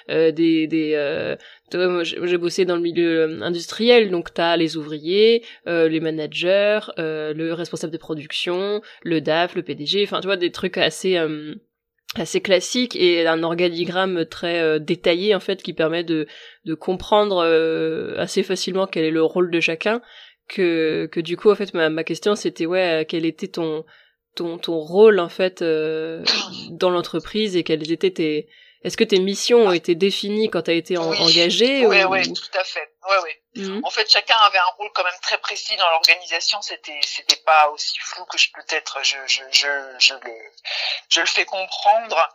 des, 0.07 0.31
des 0.67 1.37
j'ai 2.03 2.37
bossé 2.37 2.65
dans 2.65 2.75
le 2.75 2.81
milieu 2.81 3.41
industriel, 3.41 4.11
donc 4.11 4.33
t'as 4.33 4.55
les 4.57 4.77
ouvriers, 4.77 5.43
les 5.65 5.99
managers, 5.99 6.79
le 6.97 7.51
responsable 7.53 7.93
de 7.93 7.97
production, 7.97 8.81
le 9.03 9.21
DAF, 9.21 9.55
le 9.55 9.63
PDG, 9.63 10.03
enfin 10.03 10.21
tu 10.21 10.27
vois 10.27 10.37
des 10.37 10.51
trucs 10.51 10.77
assez 10.77 11.17
assez 12.15 12.41
classique 12.41 12.95
et 12.95 13.27
un 13.27 13.43
organigramme 13.43 14.25
très 14.25 14.59
euh, 14.59 14.79
détaillé 14.79 15.35
en 15.35 15.39
fait 15.39 15.61
qui 15.61 15.73
permet 15.73 16.03
de, 16.03 16.27
de 16.65 16.73
comprendre 16.73 17.43
euh, 17.43 18.15
assez 18.17 18.43
facilement 18.43 18.87
quel 18.87 19.03
est 19.03 19.11
le 19.11 19.23
rôle 19.23 19.51
de 19.51 19.59
chacun 19.59 20.01
que, 20.47 21.07
que 21.11 21.19
du 21.19 21.37
coup 21.37 21.51
en 21.51 21.55
fait 21.55 21.73
ma, 21.73 21.89
ma 21.89 22.03
question 22.03 22.35
c'était 22.35 22.65
ouais 22.65 23.05
quel 23.07 23.25
était 23.25 23.47
ton 23.47 23.85
ton, 24.35 24.57
ton 24.57 24.77
rôle 24.77 25.19
en 25.19 25.29
fait 25.29 25.61
euh, 25.61 26.23
dans 26.69 26.89
l'entreprise 26.89 27.55
et 27.55 27.63
quelles 27.63 27.91
étaient 27.91 28.11
tes 28.11 28.47
est-ce 28.83 28.95
que 28.95 29.03
tes 29.03 29.19
missions 29.19 29.67
ont 29.67 29.71
été 29.71 29.95
définies 29.95 30.49
quand 30.49 30.63
tu 30.63 30.71
as 30.71 30.75
été 30.75 30.97
engagé 30.97 31.85
Oui, 31.87 31.97
oui, 32.09 32.31
tout 32.31 32.57
à 32.57 32.63
fait. 32.63 32.87
Ouais, 33.07 33.17
ouais. 33.19 33.41
Mhm. 33.55 33.85
En 33.85 33.89
fait, 33.89 34.09
chacun 34.09 34.37
avait 34.37 34.57
un 34.57 34.71
rôle 34.77 34.91
quand 34.93 35.03
même 35.03 35.19
très 35.21 35.37
précis 35.37 35.75
dans 35.77 35.89
l'organisation. 35.89 36.61
C'était, 36.61 36.99
c'était 37.03 37.37
pas 37.37 37.69
aussi 37.69 37.97
flou 37.99 38.25
que 38.25 38.37
je 38.37 38.51
peut-être 38.51 39.01
je, 39.03 39.17
je, 39.27 39.43
je, 39.51 39.95
je 39.97 40.13
le, 40.13 40.51
je 41.09 41.21
le 41.21 41.25
fais 41.25 41.45
comprendre. 41.45 42.29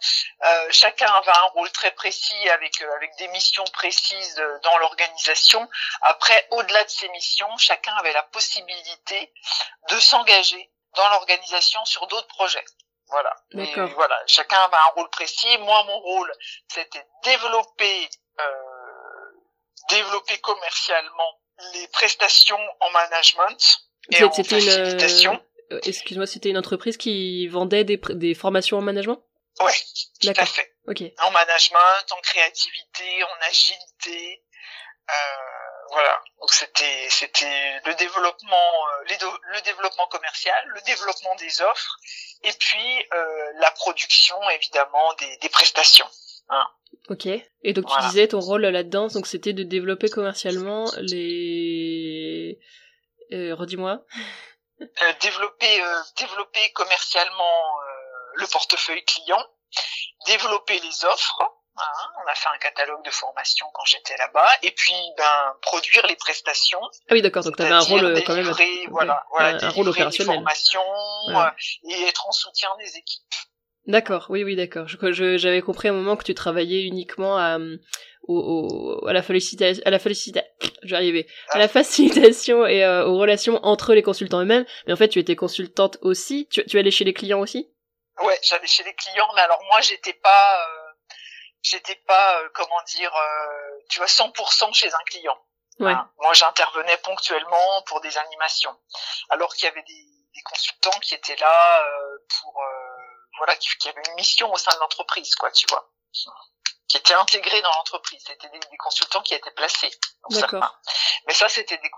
Euh, 0.45 0.69
chacun 0.71 1.13
avait 1.13 1.31
un 1.31 1.49
rôle 1.55 1.71
très 1.73 1.91
précis 1.91 2.49
avec 2.49 2.81
euh, 2.81 2.97
avec 2.97 3.15
des 3.17 3.29
missions 3.29 3.65
précises 3.73 4.39
euh, 4.41 4.59
dans 4.63 4.79
l'organisation. 4.79 5.69
Après, 6.01 6.47
au-delà 6.51 6.85
de 6.85 6.91
ces 6.91 7.09
missions, 7.11 7.57
chacun 7.59 7.95
avait 7.97 8.13
la 8.13 8.23
possibilité 8.23 9.33
de 9.91 10.01
s'engager 10.01 10.71
dans 10.97 11.09
l'organisation 11.11 11.85
sur 11.85 12.07
d'autres 12.07 12.29
projets. 12.29 12.65
Voilà. 13.09 13.37
voilà, 13.95 14.19
chacun 14.27 14.59
avait 14.59 14.77
un 14.77 14.93
rôle 14.95 15.11
précis. 15.11 15.59
Moi, 15.59 15.85
mon 15.85 15.99
rôle, 15.99 16.33
c'était 16.67 17.07
développer, 17.25 18.09
euh, 18.41 18.72
développer 19.91 20.39
commercialement 20.39 21.41
les 21.75 21.87
prestations 21.89 22.61
en 22.81 22.91
management 22.91 23.79
et 24.11 24.25
en 24.25 24.31
facilitation. 24.31 25.43
Euh, 25.71 25.81
excuse-moi, 25.85 26.27
c'était 26.27 26.51
une 26.51 26.59
entreprise 26.59 26.97
qui 26.97 27.47
vendait 27.49 27.85
des, 27.85 28.01
des 28.11 28.35
formations 28.35 28.79
en 28.79 28.83
management? 28.83 29.23
Ouais, 29.61 29.75
tout 30.21 30.33
à 30.37 30.47
fait. 30.47 30.75
En 31.19 31.31
management, 31.31 32.13
en 32.13 32.21
créativité, 32.23 33.23
en 33.25 33.49
agilité. 33.49 34.45
Euh, 35.11 35.15
voilà. 35.91 36.21
Donc 36.41 36.53
c'était 36.53 37.09
c'était 37.11 37.81
le 37.85 37.95
développement 37.95 38.73
euh, 39.11 39.17
le 39.53 39.61
développement 39.63 40.07
commercial, 40.07 40.65
le 40.69 40.81
développement 40.83 41.35
des 41.37 41.61
offres 41.61 41.97
et 42.43 42.53
puis 42.53 43.07
euh, 43.13 43.53
la 43.57 43.71
production 43.73 44.37
évidemment 44.51 45.13
des, 45.15 45.37
des 45.39 45.49
prestations. 45.49 46.09
Hein. 46.49 46.67
Ok. 47.09 47.27
Et 47.27 47.73
donc 47.73 47.87
tu 47.87 48.07
disais 48.09 48.29
ton 48.29 48.41
rôle 48.41 48.63
là-dedans, 48.63 49.09
donc 49.09 49.27
c'était 49.27 49.53
de 49.53 49.63
développer 49.63 50.09
commercialement 50.09 50.91
les. 50.99 52.59
Euh, 53.33 53.55
Redis-moi. 53.55 54.05
Euh, 54.81 55.13
développer 55.21 55.81
développer 56.19 56.71
commercialement 56.75 57.61
le 58.35 58.47
portefeuille 58.47 59.05
client, 59.05 59.45
développer 60.27 60.79
les 60.81 61.05
offres 61.05 61.39
Hein, 61.79 62.09
on 62.23 62.31
a 62.31 62.35
fait 62.35 62.49
un 62.55 62.59
catalogue 62.59 63.03
de 63.03 63.11
formation 63.11 63.67
quand 63.73 63.85
j'étais 63.87 64.17
là-bas, 64.19 64.47
et 64.63 64.73
puis 64.73 64.95
ben 65.17 65.57
produire 65.63 66.07
les 66.07 66.17
prestations. 66.17 66.81
Ah 67.09 67.13
oui, 67.13 67.23
d'accord. 67.23 67.43
Donc 67.43 67.57
tu 67.57 67.63
avais 67.63 67.73
un 67.73 67.81
rôle 67.81 68.05
euh, 68.05 68.21
quand 68.27 68.35
même. 68.35 68.53
Voilà, 68.91 69.25
voilà, 69.31 69.65
un, 69.65 69.71
rôle 69.71 69.89
opérationnel. 69.89 70.35
Formations, 70.35 70.83
euh, 71.29 71.51
et 71.89 72.03
être 72.03 72.29
en 72.29 72.33
soutien 72.33 72.69
des 72.79 72.99
équipes. 72.99 73.35
D'accord, 73.87 74.27
oui, 74.29 74.45
oui, 74.45 74.55
d'accord. 74.55 74.87
J'avais 74.87 75.61
compris 75.61 75.89
à 75.89 75.91
un 75.91 75.95
moment 75.95 76.17
que 76.17 76.25
tu 76.25 76.35
travaillais 76.35 76.85
uniquement 76.85 77.37
à, 77.37 77.59
au, 78.29 79.05
à 79.07 79.13
la 79.13 79.23
félicitation, 79.23 79.83
à 79.85 79.91
la 79.91 79.99
félicitation, 79.99 80.49
j'arrivais, 80.85 81.27
à 81.51 81.59
la 81.59 81.69
facilitation 81.69 82.67
et 82.67 82.85
euh, 82.85 83.05
aux 83.05 83.19
relations 83.19 83.59
entre 83.65 83.95
les 83.95 84.03
consultants 84.03 84.41
eux-mêmes. 84.41 84.67
Mais 84.87 84.93
en 84.93 84.97
fait, 84.97 85.09
tu 85.09 85.19
étais 85.19 85.35
consultante 85.35 85.99
aussi. 86.03 86.47
Tu, 86.49 86.65
tu 86.65 86.79
allais 86.79 86.93
chez 86.93 87.05
les 87.05 87.13
clients 87.13 87.41
aussi? 87.41 87.73
Ouais, 88.23 88.39
j'allais 88.43 88.67
chez 88.69 88.85
les 88.85 88.95
clients, 88.95 89.29
mais 89.35 89.41
alors 89.41 89.61
moi, 89.69 89.81
j'étais 89.81 90.13
pas 90.13 90.67
j'étais 91.63 91.95
pas 91.95 92.41
euh, 92.41 92.49
comment 92.55 92.83
dire 92.87 93.15
euh, 93.15 93.79
tu 93.89 94.01
vois 94.01 94.09
100% 94.09 94.75
chez 94.75 94.93
un 94.93 95.05
client 95.07 95.39
ouais. 95.81 95.95
moi 96.19 96.33
j'intervenais 96.35 96.97
ponctuellement 96.99 97.83
pour 97.87 98.01
des 98.01 98.17
animations 98.19 98.77
alors 99.31 99.55
qu'il 99.55 99.65
y 99.65 99.69
avait 99.69 99.83
des, 99.83 100.07
des, 100.35 100.43
consultants 100.45 100.99
qui 101.01 101.15
étaient 101.15 101.37
là 101.37 101.85
euh, 101.85 102.19
pour 102.41 102.61
voilà 103.39 103.57
qui, 103.57 103.69
qui, 103.79 103.89
avaient 103.89 104.03
une 104.09 104.15
mission 104.15 104.53
au 104.53 104.57
sein 104.57 104.73
de 104.75 104.81
l'entreprise 104.81 105.35
quoi 105.37 105.51
tu 105.51 105.67
vois 105.69 105.91
qui 106.89 106.99
étaient 106.99 107.15
intégrés 107.15 107.63
dans 107.63 107.73
l'entreprise 107.79 108.23
c'était 108.27 108.49
des, 108.49 108.59
des, 108.59 108.77
consultants 108.77 109.23
qui 109.23 109.35
étaient 109.35 109.51
placés 109.53 109.91
D'accord. 110.31 110.81
mais 111.27 111.35
ça 111.35 111.49
c'était 111.49 111.79
des, 111.79 111.91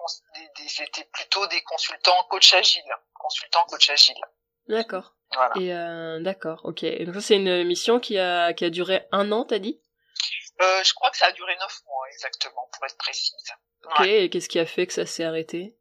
des 0.56 0.68
c'était 0.68 1.04
plutôt 1.04 1.46
des 1.48 1.62
consultants 1.62 2.24
coach 2.30 2.54
agile 2.54 2.96
consultants 3.14 3.64
coach 3.66 3.90
agile 3.90 4.20
D'accord. 4.68 5.14
Et 5.56 5.74
euh, 5.74 6.20
d'accord, 6.20 6.60
ok. 6.64 6.84
Et 6.84 7.04
donc 7.04 7.14
ça 7.16 7.20
c'est 7.20 7.36
une 7.36 7.64
mission 7.64 8.00
qui 8.00 8.18
a 8.18 8.52
qui 8.52 8.64
a 8.64 8.70
duré 8.70 9.06
un 9.12 9.32
an, 9.32 9.44
t'as 9.44 9.58
dit? 9.58 9.80
Euh, 10.60 10.84
Je 10.84 10.94
crois 10.94 11.10
que 11.10 11.16
ça 11.16 11.26
a 11.26 11.32
duré 11.32 11.54
neuf 11.56 11.80
mois 11.86 12.08
exactement, 12.12 12.68
pour 12.72 12.84
être 12.86 12.96
précise. 12.96 13.34
Ok. 13.84 14.06
Et 14.06 14.30
qu'est-ce 14.30 14.48
qui 14.48 14.58
a 14.58 14.66
fait 14.66 14.86
que 14.86 14.92
ça 14.92 15.06
s'est 15.06 15.24
arrêté? 15.24 15.76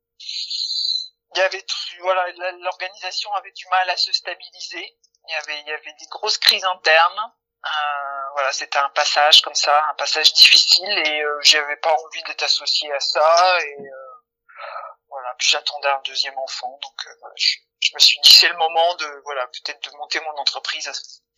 Il 1.35 1.39
y 1.39 1.41
avait 1.41 1.63
voilà, 1.99 2.25
l'organisation 2.61 3.31
avait 3.33 3.51
du 3.51 3.67
mal 3.69 3.89
à 3.89 3.97
se 3.97 4.11
stabiliser. 4.11 4.97
Il 5.27 5.31
y 5.31 5.35
avait 5.35 5.59
il 5.61 5.67
y 5.67 5.71
avait 5.71 5.93
des 5.99 6.05
grosses 6.09 6.37
crises 6.37 6.65
internes. 6.65 7.31
Euh, 7.65 8.29
voilà, 8.33 8.51
c'était 8.51 8.79
un 8.79 8.89
passage 8.89 9.41
comme 9.41 9.55
ça, 9.55 9.85
un 9.89 9.93
passage 9.93 10.33
difficile 10.33 10.89
et 10.89 11.21
euh, 11.21 11.39
j'avais 11.41 11.77
pas 11.77 11.93
envie 11.93 12.23
d'être 12.23 12.43
associé 12.43 12.91
à 12.91 12.99
ça 12.99 13.59
et 13.61 13.79
euh, 13.79 14.13
voilà. 15.07 15.33
Puis 15.37 15.47
j'attendais 15.49 15.87
un 15.87 16.01
deuxième 16.03 16.37
enfant, 16.37 16.77
donc 16.81 17.07
euh, 17.07 17.15
voilà, 17.21 17.35
je 17.37 17.55
je 17.83 17.91
me 17.93 17.99
suis 17.99 18.19
dit 18.21 18.31
c'est 18.31 18.49
le 18.49 18.57
moment 18.57 18.95
de 18.95 19.21
voilà 19.25 19.45
peut-être 19.47 19.91
de 19.91 19.97
monter 19.97 20.19
mon 20.21 20.39
entreprise. 20.39 20.89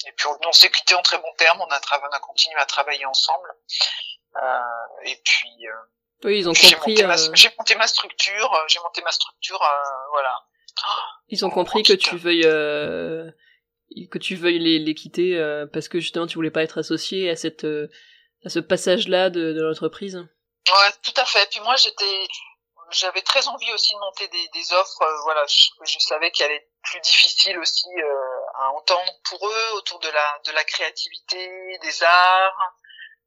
Et 0.07 0.11
puis 0.11 0.27
on, 0.27 0.51
s'est 0.51 0.69
quitté 0.69 0.93
en 0.93 1.01
très 1.01 1.17
bon 1.17 1.31
termes 1.37 1.61
on 1.61 1.71
a 1.71 1.79
on 2.03 2.15
a 2.15 2.19
continué 2.19 2.59
à 2.59 2.65
travailler 2.65 3.05
ensemble. 3.05 3.49
Euh, 4.35 4.59
et 5.05 5.21
puis 5.23 5.67
euh, 5.67 5.71
oui 6.25 6.39
ils 6.39 6.49
ont 6.49 6.53
compris 6.53 7.01
euh, 7.01 7.33
j'ai 7.33 7.49
monté, 7.57 7.75
ma 7.75 7.87
structure 7.87 8.53
euh, 8.53 8.63
j'ai 8.67 8.79
monté 8.79 9.01
ma 9.01 9.11
structure 9.11 9.57
voilà. 10.11 10.43
ils 11.29 11.45
ont 11.45 11.49
compris 11.49 11.83
que 11.83 11.93
tu 11.93 12.17
veuilles 12.17 12.45
que 14.11 14.17
tu 14.17 14.35
veuilles 14.35 14.59
les, 14.59 14.79
les 14.79 14.95
quitter 14.95 15.37
parce 15.71 15.87
que 15.87 15.99
justement 15.99 16.27
tu 16.27 16.35
voulais 16.35 16.51
pas 16.51 16.63
être 16.63 16.77
associé 16.77 17.29
à 17.29 17.35
cette 17.35 17.65
à 17.65 18.49
ce 18.49 18.59
passage 18.59 19.07
là 19.07 19.29
de, 19.29 19.53
de 19.53 19.61
l'entreprise 19.61 20.15
ouais 20.15 20.91
tout 21.03 21.13
à 21.17 21.25
fait 21.25 21.47
puis 21.51 21.59
moi 21.61 21.75
j'étais 21.75 22.27
j'avais 22.91 23.21
très 23.21 23.47
envie 23.47 23.71
aussi 23.73 23.93
de 23.93 23.99
monter 23.99 24.27
des, 24.27 24.47
des 24.49 24.73
offres. 24.73 25.01
Euh, 25.01 25.21
voilà, 25.23 25.45
je, 25.47 25.99
savais 25.99 26.31
qu'il 26.31 26.45
allait 26.45 26.57
être 26.57 26.71
plus 26.83 26.99
difficile 27.01 27.57
aussi 27.59 27.87
euh, 27.97 28.39
à 28.55 28.69
entendre 28.71 29.11
pour 29.29 29.47
eux 29.47 29.71
autour 29.73 29.99
de 29.99 30.09
la 30.09 30.39
de 30.45 30.51
la 30.51 30.63
créativité, 30.63 31.77
des 31.81 32.03
arts. 32.03 32.75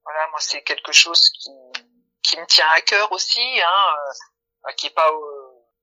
Voilà, 0.05 0.27
moi 0.29 0.41
c'est 0.41 0.63
quelque 0.63 0.93
chose 0.93 1.31
qui 1.31 1.51
qui 2.23 2.39
me 2.39 2.47
tient 2.47 2.69
à 2.71 2.81
cœur 2.81 3.11
aussi, 3.13 3.61
hein, 3.61 3.97
euh, 4.67 4.73
qui 4.77 4.87
est 4.87 4.95
pas 4.95 5.11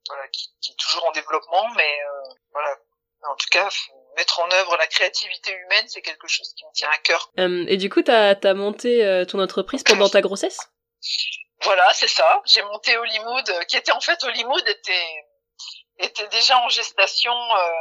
voilà, 0.07 0.27
qui, 0.29 0.49
qui, 0.61 0.71
est 0.71 0.75
toujours 0.75 1.05
en 1.05 1.11
développement, 1.11 1.67
mais 1.75 1.99
voilà. 2.51 2.75
En 3.27 3.35
tout 3.35 3.47
cas, 3.49 3.69
mettre 4.15 4.39
en 4.39 4.51
œuvre 4.51 4.77
la 4.77 4.87
créativité 4.87 5.51
humaine, 5.51 5.85
c'est 5.87 6.01
quelque 6.01 6.27
chose 6.27 6.53
qui 6.57 6.65
me 6.65 6.73
tient 6.73 6.89
à 6.89 6.97
cœur. 6.97 7.31
et 7.37 7.77
du 7.77 7.89
coup, 7.89 8.01
t'as 8.01 8.35
as 8.41 8.53
monté 8.53 9.23
ton 9.27 9.39
entreprise 9.39 9.83
pendant 9.83 10.09
ta 10.09 10.21
grossesse? 10.21 10.57
Voilà, 11.65 11.87
c'est 11.93 12.07
ça. 12.07 12.41
J'ai 12.45 12.61
monté 12.63 12.95
Hollywood, 12.97 13.49
euh, 13.49 13.63
qui 13.63 13.77
était 13.77 13.91
en 13.91 14.01
fait 14.01 14.23
Hollywood 14.23 14.63
était 14.67 15.25
était 15.97 16.27
déjà 16.27 16.59
en 16.59 16.69
gestation 16.69 17.31
euh, 17.31 17.71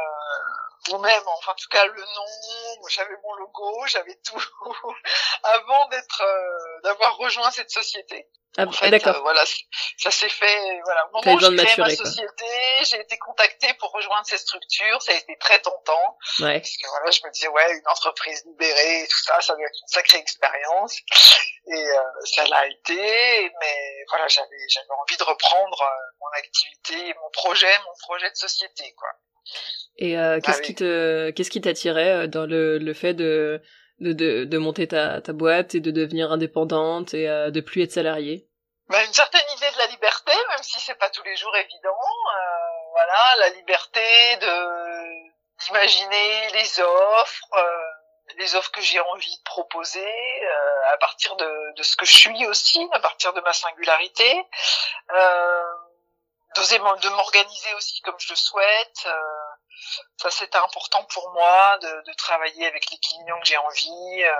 ou 0.91 0.97
même, 0.99 1.23
enfin, 1.27 1.51
en 1.51 1.55
tout 1.55 1.67
cas, 1.69 1.85
le 1.85 2.01
nom, 2.01 2.87
j'avais 2.89 3.15
mon 3.23 3.33
logo, 3.35 3.85
j'avais 3.87 4.15
tout, 4.25 4.43
avant 5.43 5.87
d'être, 5.89 6.21
euh, 6.21 6.81
d'avoir 6.83 7.17
rejoint 7.17 7.51
cette 7.51 7.69
société. 7.71 8.27
Ah, 8.57 8.63
En 8.67 8.71
fait, 8.71 8.89
d'accord. 8.89 9.15
euh, 9.17 9.19
voilà, 9.19 9.43
ça 9.97 10.11
s'est 10.11 10.29
fait, 10.29 10.79
voilà, 10.85 11.05
au 11.07 11.11
moment 11.17 11.35
où 11.35 11.39
j'ai 11.39 11.55
créé 11.57 11.75
ma 11.77 11.89
société, 11.93 12.45
j'ai 12.83 13.01
été 13.01 13.17
contactée 13.17 13.73
pour 13.73 13.91
rejoindre 13.91 14.25
cette 14.25 14.39
structure, 14.39 15.01
ça 15.01 15.11
a 15.11 15.15
été 15.15 15.35
très 15.39 15.59
tentant, 15.59 16.17
Ouais. 16.39 16.59
parce 16.61 16.77
que 16.77 16.87
voilà, 16.87 17.11
je 17.11 17.19
me 17.25 17.31
disais, 17.31 17.49
ouais, 17.49 17.73
une 17.77 17.87
entreprise 17.89 18.45
libérée, 18.45 19.01
et 19.01 19.07
tout 19.07 19.23
ça, 19.23 19.41
ça 19.41 19.55
doit 19.55 19.65
être 19.65 19.79
une 19.81 19.87
sacrée 19.89 20.19
expérience, 20.19 20.95
et 21.67 21.73
euh, 21.75 22.01
ça 22.33 22.45
l'a 22.45 22.65
été, 22.67 23.51
mais 23.59 24.05
voilà, 24.09 24.29
j'avais, 24.29 24.47
j'avais 24.69 24.87
envie 25.01 25.17
de 25.17 25.23
reprendre 25.23 25.81
euh, 25.81 26.15
mon 26.21 26.29
activité, 26.37 27.13
mon 27.21 27.29
projet, 27.31 27.77
mon 27.79 27.93
projet 28.07 28.29
de 28.29 28.35
société, 28.37 28.93
quoi. 28.97 29.09
Et 29.97 30.17
euh, 30.17 30.39
qu'est-ce 30.41 30.57
Ah 30.57 30.59
oui. 30.61 30.65
qui 30.67 30.75
te, 30.75 31.29
qu'est-ce 31.31 31.49
qui 31.49 31.61
t'attirait 31.61 32.25
euh, 32.25 32.27
dans 32.27 32.45
le, 32.45 32.77
le 32.77 32.93
fait 32.93 33.13
de, 33.13 33.61
de, 33.99 34.11
de, 34.11 34.43
de 34.45 34.57
monter 34.57 34.87
ta, 34.87 35.21
ta 35.21 35.31
boîte 35.33 35.73
et 35.75 35.79
de 35.79 35.91
devenir 35.91 36.31
indépendante 36.31 37.13
et 37.13 37.29
euh, 37.29 37.49
de 37.51 37.61
plus 37.61 37.83
être 37.83 37.91
salarié 37.93 38.47
bah, 38.87 39.03
une 39.03 39.13
certaine 39.13 39.41
idée 39.57 39.71
de 39.71 39.77
la 39.79 39.87
liberté, 39.87 40.31
même 40.49 40.61
si 40.61 40.79
c'est 40.79 40.93
pas 40.99 41.09
tous 41.09 41.23
les 41.23 41.35
jours 41.37 41.55
évident. 41.55 41.89
Euh, 41.89 42.91
voilà, 42.91 43.35
la 43.39 43.49
liberté 43.55 44.01
de 44.41 45.25
d'imaginer 45.59 46.49
les 46.53 46.79
offres, 46.81 47.47
euh, 47.57 48.35
les 48.37 48.55
offres 48.55 48.69
que 48.71 48.81
j'ai 48.81 48.99
envie 48.99 49.35
de 49.37 49.43
proposer 49.43 50.05
euh, 50.05 50.93
à 50.93 50.97
partir 50.97 51.35
de, 51.37 51.75
de 51.77 51.81
ce 51.83 51.95
que 51.95 52.05
je 52.05 52.15
suis 52.15 52.45
aussi, 52.47 52.87
à 52.91 52.99
partir 52.99 53.33
de 53.33 53.41
ma 53.41 53.53
singularité, 53.53 54.43
euh, 55.15 55.63
d'oser 56.55 56.77
de 56.77 57.09
m'organiser 57.09 57.73
aussi 57.77 58.01
comme 58.01 58.19
je 58.19 58.29
le 58.33 58.35
souhaite. 58.35 59.05
euh, 59.07 59.11
ça 60.17 60.31
c'était 60.31 60.57
important 60.57 61.03
pour 61.05 61.31
moi 61.33 61.77
de, 61.81 61.87
de 61.87 62.13
travailler 62.17 62.65
avec 62.67 62.89
les 62.91 62.97
clients 62.97 63.39
que 63.41 63.47
j'ai 63.47 63.57
envie. 63.57 64.23
euh, 64.23 64.31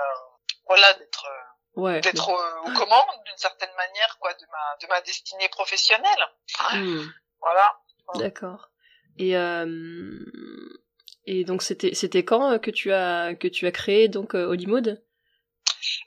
voilà, 0.66 0.92
d'être 0.94 1.26
euh, 1.26 1.42
Ouais. 1.80 2.00
d'être 2.00 2.30
euh, 2.30 2.60
aux 2.62 2.72
commandes 2.72 3.22
d'une 3.26 3.36
certaine 3.36 3.72
manière 3.76 4.16
quoi 4.18 4.32
de 4.32 4.46
ma 4.50 4.76
de 4.80 4.86
ma 4.88 5.00
destinée 5.02 5.48
professionnelle 5.50 6.26
Hmm, 6.72 7.04
voilà 7.40 7.78
D'accord. 8.14 8.70
Et 9.18 9.36
euh, 9.36 9.66
et 11.26 11.44
donc 11.44 11.62
c'était 11.62 11.94
c'était 11.94 12.24
quand 12.24 12.58
que 12.60 12.70
tu 12.70 12.92
as 12.94 13.34
que 13.34 13.46
tu 13.48 13.66
as 13.66 13.72
créé 13.72 14.08
donc 14.08 14.32
Hollywood 14.34 15.04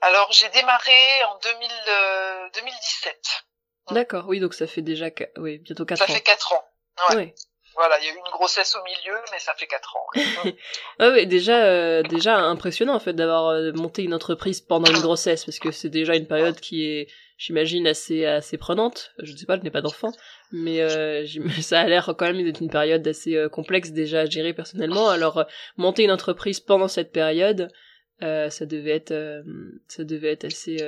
alors 0.01 0.31
j'ai 0.31 0.49
démarré 0.49 1.23
en 1.25 1.37
2000, 1.37 1.71
euh, 1.89 2.49
2017 2.55 3.45
D'accord. 3.91 4.25
Oui, 4.27 4.39
donc 4.39 4.53
ça 4.55 4.65
fait 4.67 4.81
déjà 4.81 5.07
oui 5.37 5.59
bientôt 5.59 5.85
quatre 5.85 5.99
ça 5.99 6.05
ans. 6.05 6.07
fait 6.15 6.21
quatre 6.21 6.51
ans 6.53 6.65
ouais. 7.09 7.15
Ouais. 7.15 7.35
Voilà 7.79 7.97
il 7.99 8.05
y 8.05 8.09
a 8.09 8.11
eu 8.11 8.17
une 8.17 8.31
grossesse 8.31 8.75
au 8.75 8.83
milieu 8.83 9.17
mais 9.31 9.39
ça 9.39 9.53
fait 9.53 9.65
quatre 9.65 9.95
ans 9.95 10.05
ouais. 10.15 10.57
Ouais, 10.99 11.09
ouais, 11.11 11.25
déjà, 11.25 11.63
euh, 11.63 12.03
déjà 12.03 12.37
impressionnant 12.37 12.93
en 12.93 12.99
fait 12.99 13.13
d'avoir 13.13 13.47
euh, 13.47 13.71
monté 13.71 14.03
une 14.03 14.13
entreprise 14.13 14.59
pendant 14.59 14.91
une 14.91 14.99
grossesse 14.99 15.45
parce 15.45 15.59
que 15.59 15.71
c'est 15.71 15.89
déjà 15.89 16.15
une 16.15 16.27
période 16.27 16.59
qui 16.59 16.85
est, 16.85 17.07
j'imagine, 17.37 17.87
assez 17.87 18.25
assez 18.25 18.57
prenante. 18.57 19.13
Je 19.19 19.31
ne 19.31 19.37
sais 19.37 19.45
pas, 19.45 19.57
je 19.57 19.61
n'ai 19.61 19.71
pas 19.71 19.81
d'enfant, 19.81 20.11
mais 20.51 20.81
euh, 20.81 21.25
ça 21.61 21.79
a 21.79 21.85
l'air 21.85 22.13
quand 22.17 22.25
même 22.25 22.43
d'être 22.43 22.59
une 22.59 22.69
période 22.69 23.07
assez 23.07 23.35
euh, 23.35 23.47
complexe 23.47 23.91
déjà 23.91 24.21
à 24.21 24.25
gérer 24.25 24.53
personnellement. 24.53 25.09
Alors 25.09 25.45
monter 25.77 26.03
une 26.03 26.11
entreprise 26.11 26.59
pendant 26.59 26.89
cette 26.89 27.13
période, 27.13 27.71
ça 28.19 28.65
devait 28.65 28.95
être, 28.95 29.43
ça 29.87 30.03
devait 30.03 30.33
être 30.33 30.43
assez 30.43 30.85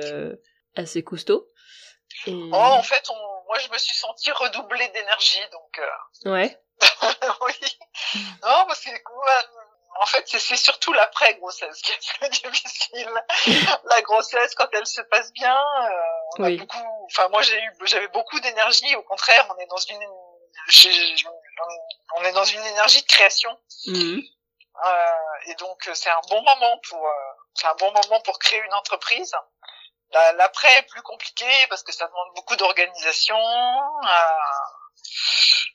assez 0.74 1.02
costaud. 1.02 1.48
Et... 2.26 2.32
oh, 2.34 2.54
en 2.54 2.82
fait 2.82 3.08
on, 3.10 3.32
moi 3.52 3.58
je 3.58 3.70
me 3.70 3.78
suis 3.78 3.94
sentie 3.94 4.30
redoublée 4.30 4.88
d'énergie 4.94 5.40
donc 5.52 5.78
euh, 5.78 6.30
Ouais. 6.30 6.58
oui. 7.42 7.78
Non 8.42 8.64
parce 8.66 8.80
que 8.80 8.90
ouais, 8.90 9.46
en 10.00 10.06
fait 10.06 10.26
c'est 10.26 10.56
surtout 10.56 10.92
l'après 10.92 11.34
grossesse 11.36 11.80
qui 11.82 11.92
est 11.92 12.18
plus 12.18 12.28
difficile. 12.50 13.10
La 13.84 14.02
grossesse 14.02 14.54
quand 14.54 14.68
elle 14.72 14.86
se 14.86 15.02
passe 15.02 15.32
bien 15.32 15.56
euh, 15.56 15.90
on 16.38 16.44
Oui. 16.44 16.56
a 16.56 16.58
beaucoup 16.60 17.04
enfin 17.06 17.28
moi 17.28 17.42
j'ai 17.42 17.60
eu 17.62 17.72
j'avais 17.84 18.08
beaucoup 18.08 18.40
d'énergie. 18.40 18.94
Au 18.96 19.02
contraire 19.02 19.46
on 19.54 19.58
est 19.60 19.66
dans 19.66 19.76
une 19.76 20.02
on 22.16 22.24
est 22.24 22.32
dans 22.32 22.44
une 22.44 22.64
énergie 22.64 23.02
de 23.02 23.06
création. 23.06 23.50
Mhm. 23.86 24.20
euh, 24.84 25.12
et 25.46 25.54
donc 25.56 25.88
euh, 25.88 25.94
c'est 25.94 26.10
un 26.10 26.20
bon 26.28 26.42
moment 26.42 26.78
pour 26.88 27.06
euh, 27.06 27.10
c'est 27.54 27.66
un 27.66 27.74
bon 27.74 27.92
moment 27.92 28.20
pour 28.22 28.38
créer 28.38 28.60
une 28.60 28.74
entreprise. 28.74 29.34
La- 30.12 30.32
l'après 30.34 30.68
est 30.78 30.82
plus 30.88 31.02
compliqué 31.02 31.46
parce 31.68 31.82
que 31.82 31.92
ça 31.92 32.06
demande 32.06 32.34
beaucoup 32.36 32.56
d'organisation 32.56 33.36
euh, 33.36 34.06
euh, 34.06 35.71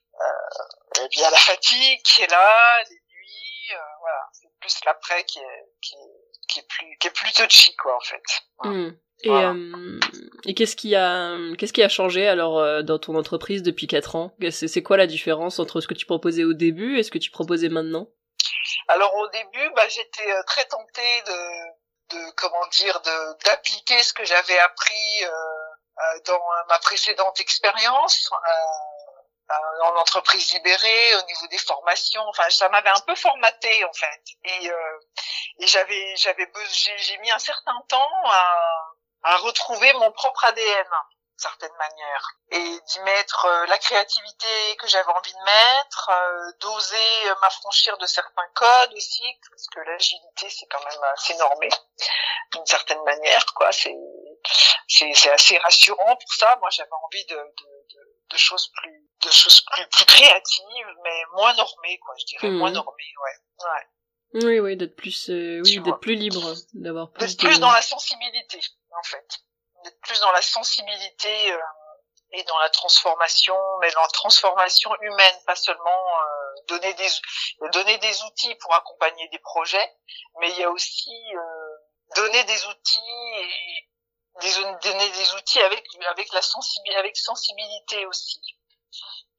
et 0.96 1.08
puis 1.10 1.20
il 1.20 1.22
y 1.22 1.26
a 1.26 1.32
la 1.32 1.38
fatigue 1.38 2.02
qui 2.04 2.24
est 2.24 2.32
là 2.32 2.84
les 2.90 2.96
nuits 2.96 3.74
euh, 3.74 3.78
voilà. 4.02 4.20
C'est 4.34 4.48
plus 4.60 4.76
l'après 4.86 5.24
qui 5.26 5.40
est 5.40 5.66
qui 5.82 5.94
est, 5.96 6.48
qui 6.50 6.60
est 6.60 6.68
plus 6.68 6.98
qui 7.00 7.08
est 7.08 7.12
plus 7.12 7.34
touchy 7.34 7.76
quoi 7.76 7.96
en 7.96 8.00
fait. 8.02 8.24
Mhm. 8.64 8.98
Et, 9.24 9.30
Voilà. 9.30 9.50
euh, 9.50 10.00
et 10.46 10.54
qu'est-ce 10.54 10.76
qui 10.76 10.96
a 10.96 11.36
qu'est-ce 11.58 11.74
qui 11.74 11.82
a 11.82 11.90
changé 11.90 12.28
alors 12.28 12.60
euh, 12.60 12.84
dans 12.84 13.00
ton 13.00 13.16
entreprise 13.16 13.64
depuis 13.64 13.88
quatre 13.88 14.16
ans? 14.16 14.32
C'est 14.52 14.68
c'est 14.68 14.84
quoi 14.84 14.96
la 14.98 15.08
différence 15.08 15.58
entre 15.60 15.82
ce 15.82 15.88
que 15.88 15.96
tu 15.96 16.06
proposais 16.06 16.44
au 16.44 16.54
début 16.54 17.00
et 17.00 17.04
ce 17.04 17.10
que 17.10 17.18
tu 17.18 17.32
proposais 17.32 17.70
maintenant? 17.70 18.08
Alors 18.90 19.14
au 19.16 19.28
début, 19.30 19.70
bah, 19.76 19.88
j'étais 19.90 20.32
euh, 20.32 20.44
très 20.46 20.66
tentée 20.66 21.22
de, 21.26 22.16
de 22.16 22.32
comment 22.36 22.68
dire, 22.72 23.02
de 23.02 23.44
d'appliquer 23.46 24.02
ce 24.04 24.14
que 24.14 24.24
j'avais 24.24 24.60
appris 24.60 25.24
euh, 25.24 25.28
euh, 25.30 26.20
dans 26.28 26.36
euh, 26.36 26.64
ma 26.70 26.78
précédente 26.80 27.40
expérience 27.40 28.30
euh, 28.32 28.36
euh, 28.36 28.97
en 29.84 29.96
entreprise 29.96 30.54
libérée, 30.54 31.16
au 31.16 31.22
niveau 31.24 31.48
des 31.48 31.58
formations. 31.58 32.24
Enfin, 32.30 32.50
ça 32.50 32.70
m'avait 32.70 32.90
un 32.90 33.00
peu 33.02 33.16
formaté 33.16 33.84
en 33.86 33.94
fait, 33.94 34.22
et 34.44 34.70
euh, 34.70 35.00
et 35.60 35.68
j'avais 35.68 36.16
j'avais 36.18 36.52
j'ai 36.98 37.18
mis 37.20 37.32
un 37.32 37.40
certain 37.40 37.80
temps 37.88 38.26
à 38.26 38.94
à 39.24 39.38
retrouver 39.38 39.92
mon 39.94 40.12
propre 40.12 40.46
ADN 40.46 40.88
certaine 41.38 41.74
manière 41.78 42.32
et 42.50 42.80
d'y 42.80 43.00
mettre 43.02 43.46
euh, 43.46 43.66
la 43.68 43.78
créativité 43.78 44.76
que 44.78 44.88
j'avais 44.88 45.12
envie 45.12 45.34
de 45.34 45.44
mettre, 45.44 46.10
euh, 46.10 46.52
d'oser 46.62 47.30
euh, 47.30 47.36
m'affranchir 47.42 47.98
de 47.98 48.06
certains 48.06 48.48
codes 48.56 48.94
aussi, 48.94 49.24
parce 49.50 49.68
que 49.68 49.80
l'agilité 49.82 50.50
c'est 50.50 50.66
quand 50.68 50.84
même 50.84 51.04
assez 51.14 51.36
normé 51.36 51.70
d'une 52.54 52.66
certaine 52.66 53.04
manière, 53.04 53.46
quoi. 53.54 53.72
C'est 53.72 53.96
c'est 54.88 55.14
c'est 55.14 55.32
assez 55.32 55.58
rassurant 55.60 56.16
pour 56.16 56.34
ça. 56.34 56.56
Moi 56.60 56.70
j'avais 56.72 56.90
envie 57.04 57.26
de, 57.26 57.36
de, 57.36 57.77
de 57.94 58.00
de 58.30 58.38
choses 58.38 58.70
plus 58.76 59.08
de 59.26 59.32
choses 59.32 59.62
plus 59.62 59.88
plus 59.90 60.06
créatives, 60.06 60.88
mais 61.04 61.24
moins 61.34 61.54
normées, 61.56 61.98
quoi. 62.00 62.16
Je 62.20 62.26
dirais 62.26 62.50
Mhm. 62.50 62.58
moins 62.58 62.72
normées, 62.72 63.14
ouais. 63.24 63.66
ouais. 63.66 63.88
Oui, 64.34 64.60
oui, 64.60 64.76
d'être 64.78 64.96
plus, 64.96 65.30
euh, 65.30 65.62
oui, 65.64 65.80
d'être 65.80 66.00
plus 66.00 66.16
libre, 66.16 66.54
d'avoir 66.74 67.10
plus 67.12 67.26
D'être 67.26 67.40
de... 67.42 67.48
plus 67.48 67.60
dans 67.60 67.72
la 67.72 67.82
sensibilité, 67.82 68.60
en 68.92 69.04
fait. 69.04 69.28
D'être 69.86 70.00
plus 70.02 70.20
dans 70.20 70.32
la 70.32 70.42
sensibilité 70.42 71.54
euh, 71.54 71.60
et 72.34 72.44
dans 72.44 72.60
la 72.60 72.70
transformation, 72.70 73.56
mais 73.80 73.90
dans 73.92 74.02
la 74.02 74.08
transformation 74.10 74.92
humaine, 75.02 75.36
pas 75.46 75.56
seulement 75.56 76.04
euh, 76.20 76.62
donner 76.68 76.94
des 76.96 77.08
donner 77.72 77.98
des 78.00 78.24
outils 78.24 78.54
pour 78.56 78.74
accompagner 78.76 79.28
des 79.30 79.40
projets, 79.40 79.96
mais 80.40 80.50
il 80.52 80.58
y 80.60 80.64
a 80.64 80.70
aussi 80.70 81.16
euh, 81.36 81.78
donner 82.18 82.44
des 82.44 82.66
outils 82.66 83.00
et 83.40 83.87
des, 84.42 84.90
donner 84.90 85.10
des 85.10 85.34
outils 85.36 85.60
avec 85.62 85.84
avec 86.12 86.32
la 86.34 86.42
sensibilité 86.42 87.00
avec 87.00 87.18
sensibilité 87.18 88.06
aussi. 88.06 88.40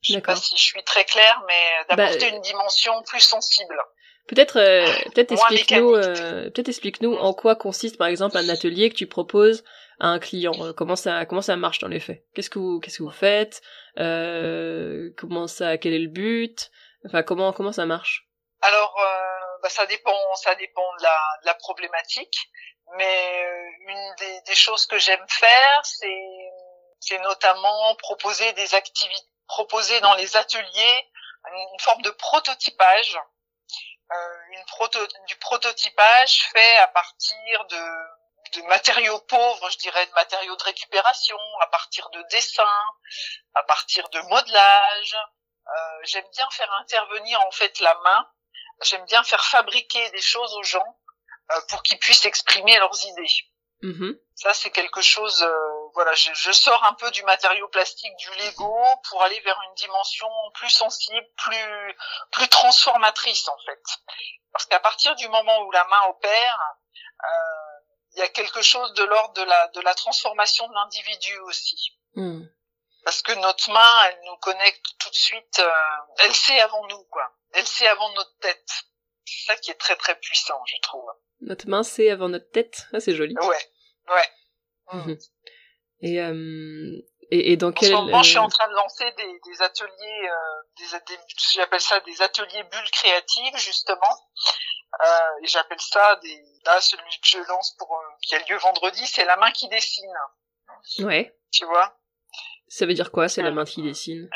Je 0.02 0.12
sais 0.14 0.20
pas 0.20 0.36
si 0.36 0.56
je 0.56 0.62
suis 0.62 0.82
très 0.84 1.04
claire, 1.04 1.42
mais 1.48 1.94
d'apporter 1.96 2.30
Bah, 2.30 2.36
une 2.36 2.40
dimension 2.42 3.02
plus 3.02 3.20
sensible. 3.20 3.76
Peut-être, 4.28 4.58
euh, 4.58 4.84
peut-être 5.14 5.32
explique-nous, 5.32 5.94
euh, 5.94 6.50
peut-être 6.50 6.68
explique-nous 6.68 7.14
en 7.16 7.32
quoi 7.32 7.56
consiste 7.56 7.96
par 7.96 8.06
exemple 8.08 8.36
un 8.36 8.48
atelier 8.48 8.90
que 8.90 8.94
tu 8.94 9.06
proposes 9.06 9.64
à 10.00 10.08
un 10.08 10.18
client. 10.18 10.52
Euh, 10.60 10.72
Comment 10.72 10.96
ça, 10.96 11.24
comment 11.26 11.40
ça 11.40 11.56
marche 11.56 11.78
dans 11.80 11.88
les 11.88 11.98
faits 11.98 12.24
Qu'est-ce 12.34 12.50
que 12.50 12.58
vous, 12.58 12.78
qu'est-ce 12.78 12.98
que 12.98 13.02
vous 13.02 13.10
faites? 13.10 13.60
Euh, 13.98 15.10
Comment 15.16 15.46
ça, 15.46 15.78
quel 15.78 15.94
est 15.94 15.98
le 15.98 16.08
but? 16.10 16.70
Enfin, 17.06 17.22
comment, 17.22 17.52
comment 17.52 17.72
ça 17.72 17.86
marche? 17.86 18.28
Alors, 18.60 18.94
euh, 19.00 19.62
bah, 19.62 19.68
ça 19.68 19.86
dépend, 19.86 20.34
ça 20.36 20.54
dépend 20.56 20.86
de 20.98 21.02
la, 21.02 21.16
de 21.42 21.46
la 21.46 21.54
problématique. 21.54 22.36
Mais 22.96 23.44
euh, 23.44 23.70
une 23.80 24.14
des, 24.16 24.40
des 24.42 24.54
choses 24.54 24.86
que 24.86 24.98
j'aime 24.98 25.26
faire, 25.28 25.80
c'est, 25.84 26.52
c'est 27.00 27.18
notamment 27.18 27.94
proposer 27.96 28.52
des 28.54 28.74
activités, 28.74 29.26
proposer 29.46 30.00
dans 30.00 30.14
les 30.14 30.36
ateliers 30.36 31.10
une, 31.50 31.80
forme 31.80 32.02
de 32.02 32.10
prototypage, 32.10 33.18
euh, 34.10 34.36
une 34.52 34.64
proto, 34.66 34.98
du 35.26 35.36
prototypage 35.36 36.48
fait 36.52 36.76
à 36.78 36.88
partir 36.88 37.64
de, 37.66 37.82
de 38.52 38.62
matériaux 38.62 39.18
pauvres, 39.20 39.70
je 39.70 39.78
dirais, 39.78 40.06
de 40.06 40.12
matériaux 40.12 40.56
de 40.56 40.64
récupération, 40.64 41.38
à 41.60 41.66
partir 41.68 42.08
de 42.10 42.22
dessins, 42.30 42.84
à 43.54 43.62
partir 43.64 44.08
de 44.10 44.20
modelage. 44.20 45.16
Euh, 45.66 46.00
j'aime 46.04 46.28
bien 46.32 46.48
faire 46.50 46.72
intervenir 46.80 47.40
en 47.42 47.50
fait 47.50 47.78
la 47.80 47.94
main. 47.94 48.30
J'aime 48.82 49.04
bien 49.06 49.22
faire 49.24 49.44
fabriquer 49.44 50.10
des 50.10 50.20
choses 50.22 50.54
aux 50.54 50.62
gens 50.62 50.98
pour 51.68 51.82
qu'ils 51.82 51.98
puissent 51.98 52.24
exprimer 52.24 52.76
leurs 52.78 53.04
idées. 53.06 53.32
Mhm. 53.82 54.18
Ça, 54.34 54.54
c'est 54.54 54.70
quelque 54.70 55.00
chose 55.00 55.42
euh, 55.42 55.88
voilà, 55.94 56.12
je, 56.14 56.30
je, 56.34 56.52
sors 56.52 56.82
un 56.84 56.94
peu 56.94 57.10
du 57.12 57.22
matériau 57.22 57.68
plastique, 57.68 58.14
du 58.16 58.30
Lego, 58.30 58.76
pour 59.08 59.22
aller 59.22 59.38
vers 59.40 59.58
une 59.68 59.74
dimension 59.74 60.28
plus 60.54 60.70
sensible, 60.70 61.26
plus 61.36 61.96
plus 62.32 62.48
transformatrice 62.48 63.48
en 63.48 63.58
fait. 63.64 63.82
Parce 64.52 64.66
qu'à 64.66 64.80
partir 64.80 65.14
du 65.16 65.28
moment 65.28 65.60
où 65.62 65.70
la 65.70 65.84
main 65.84 66.02
opère, 66.08 66.60
euh, 67.24 67.28
il 68.12 68.18
y 68.18 68.22
a 68.22 68.28
quelque 68.28 68.62
chose 68.62 68.92
de 68.94 69.04
l'ordre 69.04 69.34
de 69.34 69.42
la 69.42 69.68
de 69.68 69.80
la 69.80 69.94
transformation 69.94 70.68
de 70.68 70.74
l'individu 70.74 71.38
aussi. 71.40 71.96
Hmm. 72.14 72.42
Parce 73.04 73.22
que 73.22 73.32
notre 73.32 73.70
main, 73.70 74.04
elle 74.04 74.20
nous 74.26 74.36
connecte 74.38 74.86
tout 74.98 75.10
de 75.10 75.14
suite. 75.14 75.58
Euh, 75.60 75.72
elle 76.18 76.34
sait 76.34 76.60
avant 76.60 76.84
nous, 76.88 77.04
quoi. 77.04 77.30
Elle 77.52 77.66
sait 77.66 77.86
avant 77.88 78.10
notre 78.12 78.36
tête. 78.40 78.70
C'est 79.24 79.46
ça 79.46 79.56
qui 79.56 79.70
est 79.70 79.78
très 79.78 79.96
très 79.96 80.16
puissant, 80.16 80.60
je 80.66 80.80
trouve. 80.82 81.10
Notre 81.40 81.68
main 81.68 81.82
sait 81.82 82.10
avant 82.10 82.28
notre 82.28 82.50
tête. 82.50 82.86
Ah, 82.92 83.00
c'est 83.00 83.14
joli. 83.14 83.34
Ouais, 83.38 83.68
ouais. 84.10 84.28
Mhm. 84.92 85.18
Et, 86.00 86.20
euh, 86.20 86.98
et, 87.30 87.52
et 87.52 87.56
dans 87.56 87.72
quel... 87.72 87.94
En 87.94 88.00
ce 88.00 88.04
moment, 88.06 88.22
je 88.22 88.30
suis 88.30 88.38
en 88.38 88.48
train 88.48 88.68
de 88.68 88.74
lancer 88.74 89.10
des, 89.12 89.40
des 89.44 89.62
ateliers, 89.62 90.28
euh, 90.28 90.62
des, 90.78 91.14
des 91.14 91.20
j'appelle 91.54 91.80
ça 91.80 92.00
des 92.00 92.22
ateliers 92.22 92.62
bulles 92.64 92.90
créatives, 92.92 93.56
justement. 93.56 94.28
Euh, 95.04 95.42
et 95.42 95.46
j'appelle 95.46 95.80
ça 95.80 96.16
des... 96.22 96.42
Là, 96.64 96.80
celui 96.80 97.20
que 97.20 97.28
je 97.28 97.38
lance 97.38 97.74
pour 97.78 97.92
euh, 97.92 98.16
qui 98.22 98.34
a 98.34 98.38
lieu 98.48 98.56
vendredi, 98.56 99.06
c'est 99.06 99.24
la 99.24 99.36
main 99.36 99.50
qui 99.50 99.68
dessine. 99.68 100.12
Ouais. 101.00 101.36
Tu 101.52 101.64
vois? 101.64 101.98
Ça 102.68 102.86
veut 102.86 102.94
dire 102.94 103.10
quoi 103.10 103.28
C'est 103.28 103.42
la 103.42 103.50
main 103.50 103.64
qui 103.64 103.82
dessine? 103.82 104.28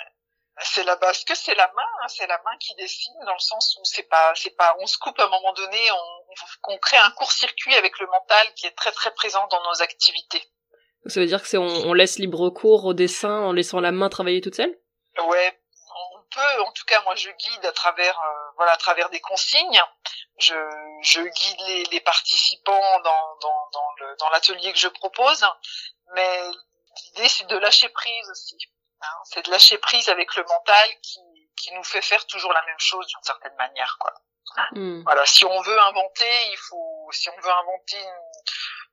C'est 0.61 0.85
la 0.85 0.97
base 0.97 1.25
que 1.25 1.35
c'est 1.35 1.55
la 1.55 1.67
main 1.75 1.83
hein, 2.03 2.09
c'est 2.09 2.27
la 2.27 2.41
main 2.45 2.57
qui 2.61 2.75
dessine 2.77 3.15
dans 3.25 3.33
le 3.33 3.41
sens 3.41 3.77
où 3.81 3.85
c'est 3.85 4.05
pas 4.05 4.33
c'est 4.37 4.55
pas 4.55 4.77
on 4.81 4.87
se 4.87 4.99
coupe 4.99 5.19
à 5.19 5.25
un 5.25 5.29
moment 5.29 5.53
donné 5.55 5.91
on, 5.91 6.22
on 6.64 6.79
crée 6.79 6.97
un 6.97 7.11
court-circuit 7.12 7.75
avec 7.75 7.99
le 7.99 8.07
mental 8.07 8.55
qui 8.55 8.66
est 8.66 8.77
très 8.77 8.92
très 8.92 9.12
présent 9.14 9.47
dans 9.49 9.62
nos 9.64 9.83
activités. 9.83 10.42
Ça 11.07 11.21
veut 11.21 11.27
dire 11.27 11.42
que 11.42 11.49
c'est 11.49 11.59
on, 11.59 11.92
laisse 11.95 12.18
libre 12.18 12.51
cours 12.51 12.85
au 12.85 12.95
dessin 12.95 13.40
en 13.40 13.53
laissant 13.53 13.81
la 13.81 13.90
main 13.90 14.09
travailler 14.09 14.40
toute 14.40 14.55
seule? 14.55 14.79
Ouais 15.27 15.59
on 16.14 16.23
peut. 16.35 16.62
En 16.62 16.73
tout 16.73 16.85
cas 16.87 17.03
moi 17.03 17.14
je 17.16 17.31
guide 17.31 17.66
à 17.66 17.73
travers 17.73 18.18
euh, 18.18 18.51
voilà 18.57 18.73
à 18.73 18.77
travers 18.77 19.11
des 19.11 19.21
consignes. 19.21 19.83
Je, 20.38 20.55
je 21.03 21.21
guide 21.21 21.61
les, 21.66 21.85
les 21.85 22.01
participants 22.01 23.01
dans 23.01 23.37
dans 23.40 23.68
dans 23.73 23.88
le 24.01 24.16
dans 24.16 24.31
l'atelier 24.31 24.73
que 24.73 24.79
je 24.79 24.88
propose. 24.88 25.45
Mais 26.14 26.40
l'idée 27.05 27.29
c'est 27.29 27.47
de 27.49 27.57
lâcher 27.59 27.88
prise 27.88 28.31
aussi 28.31 28.57
Hein, 29.03 29.23
c'est 29.25 29.45
de 29.45 29.51
lâcher 29.51 29.79
prise 29.79 30.09
avec 30.09 30.37
le 30.37 30.45
mental 30.45 30.88
qui, 31.03 31.21
qui 31.57 31.75
nous 31.75 31.83
fait 31.83 32.03
faire 32.03 32.25
toujours 32.27 32.53
la 32.53 32.64
même 32.66 32.79
chose 32.79 33.07
d'une 33.07 33.23
certaine 33.23 33.55
manière, 33.57 33.97
quoi. 33.99 34.12
Hmm. 34.73 35.03
Voilà, 35.03 35.25
si 35.27 35.45
on 35.45 35.61
veut 35.61 35.81
inventer, 35.81 36.31
il 36.51 36.57
faut, 36.59 37.09
si 37.12 37.29
on 37.29 37.41
veut 37.41 37.51
inventer 37.51 38.05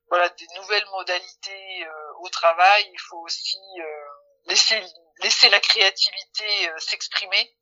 voilà 0.10 0.30
des 0.30 0.48
nouvelles 0.58 0.86
modalités 0.92 1.86
euh, 1.86 2.24
au 2.24 2.30
travail, 2.30 2.84
il 2.92 3.00
faut 3.00 3.20
aussi 3.20 3.58
euh, 3.80 3.84
laisser 4.48 4.82
laisser 5.22 5.50
la 5.50 5.60
créativité 5.60 6.44
euh, 6.68 6.78
s'exprimer 6.78 7.56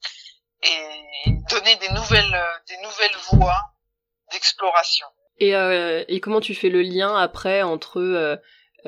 et 0.63 1.31
donner 1.49 1.75
des 1.75 1.89
nouvelles 1.89 2.43
des 2.67 2.77
nouvelles 2.77 3.17
voies 3.31 3.61
d'exploration. 4.31 5.07
Et, 5.39 5.51
et 5.51 6.19
comment 6.19 6.41
tu 6.41 6.55
fais 6.55 6.69
le 6.69 6.81
lien 6.81 7.15
après 7.15 7.61
entre 7.61 7.99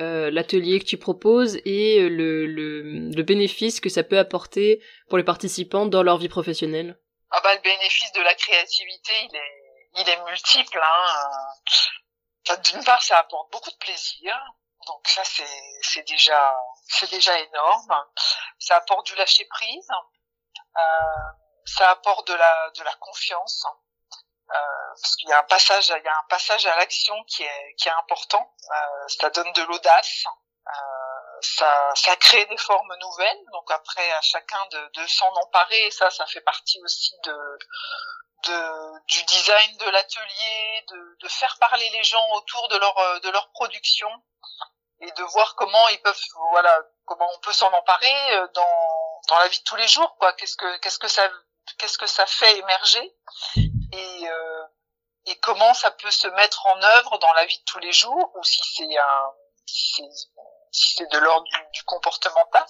euh, 0.00 0.30
l'atelier 0.30 0.78
que 0.78 0.84
tu 0.84 0.96
proposes 0.96 1.58
et 1.64 2.08
le, 2.08 2.46
le, 2.46 3.10
le, 3.10 3.22
bénéfice 3.22 3.80
que 3.80 3.90
ça 3.90 4.02
peut 4.02 4.18
apporter 4.18 4.80
pour 5.08 5.18
les 5.18 5.24
participants 5.24 5.84
dans 5.84 6.02
leur 6.02 6.16
vie 6.16 6.28
professionnelle? 6.28 6.96
Ah 7.32 7.40
bah 7.40 7.54
le 7.54 7.60
bénéfice 7.60 8.12
de 8.12 8.22
la 8.22 8.34
créativité, 8.34 9.12
il 9.24 9.36
est, 9.36 9.80
il 9.94 10.08
est 10.08 10.24
multiple. 10.24 10.80
Hein. 10.82 12.56
D'une 12.64 12.82
part, 12.84 13.02
ça 13.02 13.18
apporte 13.18 13.52
beaucoup 13.52 13.70
de 13.70 13.76
plaisir, 13.76 14.36
donc 14.86 15.06
ça 15.06 15.22
c'est 15.24 16.02
déjà 16.02 16.56
déjà 17.10 17.38
énorme. 17.38 18.04
Ça 18.58 18.76
apporte 18.76 19.06
du 19.06 19.14
lâcher 19.14 19.44
prise, 19.46 19.88
euh, 20.76 20.80
ça 21.64 21.90
apporte 21.90 22.26
de 22.26 22.34
la 22.34 22.70
de 22.70 22.82
la 22.82 22.94
confiance. 22.96 23.66
Euh, 24.50 24.54
parce 25.00 25.14
qu'il 25.16 25.28
y 25.28 25.32
a 25.32 25.38
un 25.38 25.44
passage, 25.44 25.88
il 25.96 26.04
y 26.04 26.08
a 26.08 26.18
un 26.18 26.28
passage 26.28 26.66
à 26.66 26.74
l'action 26.76 27.14
qui 27.24 27.44
est 27.44 27.74
qui 27.76 27.88
est 27.88 27.92
important. 27.92 28.52
Euh, 28.70 29.08
ça 29.08 29.30
donne 29.30 29.52
de 29.52 29.62
l'audace, 29.62 30.24
ça 31.40 31.90
ça 31.94 32.16
crée 32.16 32.44
des 32.46 32.56
formes 32.56 32.94
nouvelles. 33.00 33.44
Donc 33.52 33.70
après 33.70 34.10
à 34.12 34.20
chacun 34.20 34.64
de, 34.72 34.90
de 35.02 35.06
s'en 35.06 35.32
emparer. 35.34 35.86
Et 35.86 35.90
ça, 35.90 36.10
ça 36.10 36.26
fait 36.26 36.40
partie 36.40 36.80
aussi 36.82 37.14
de 37.24 37.58
de, 38.44 39.06
du 39.08 39.22
design 39.24 39.76
de 39.76 39.90
l'atelier, 39.90 40.84
de, 40.88 41.16
de 41.20 41.28
faire 41.28 41.58
parler 41.58 41.88
les 41.90 42.04
gens 42.04 42.26
autour 42.36 42.68
de 42.68 42.76
leur 42.76 43.20
de 43.20 43.28
leur 43.30 43.50
production 43.50 44.08
et 45.00 45.10
de 45.12 45.22
voir 45.24 45.54
comment 45.56 45.88
ils 45.88 46.00
peuvent 46.00 46.20
voilà 46.50 46.78
comment 47.04 47.28
on 47.34 47.38
peut 47.40 47.52
s'en 47.52 47.70
emparer 47.72 48.40
dans 48.54 49.20
dans 49.28 49.38
la 49.38 49.48
vie 49.48 49.58
de 49.58 49.64
tous 49.64 49.76
les 49.76 49.88
jours 49.88 50.16
quoi 50.18 50.32
qu'est-ce 50.34 50.56
que 50.56 50.78
qu'est-ce 50.78 50.98
que 50.98 51.08
ça 51.08 51.28
qu'est-ce 51.78 51.98
que 51.98 52.06
ça 52.06 52.26
fait 52.26 52.58
émerger 52.58 53.14
et, 53.92 54.28
euh, 54.28 54.64
et 55.26 55.38
comment 55.40 55.74
ça 55.74 55.90
peut 55.90 56.10
se 56.10 56.28
mettre 56.28 56.66
en 56.66 56.82
œuvre 56.82 57.18
dans 57.18 57.32
la 57.34 57.44
vie 57.46 57.58
de 57.58 57.64
tous 57.64 57.78
les 57.78 57.92
jours 57.92 58.32
ou 58.36 58.44
si 58.44 58.60
c'est 58.74 58.98
un 58.98 59.32
c'est 60.72 61.10
de 61.10 61.18
l'ordre 61.18 61.44
du, 61.44 61.58
du, 61.72 61.82
comportemental. 61.84 62.66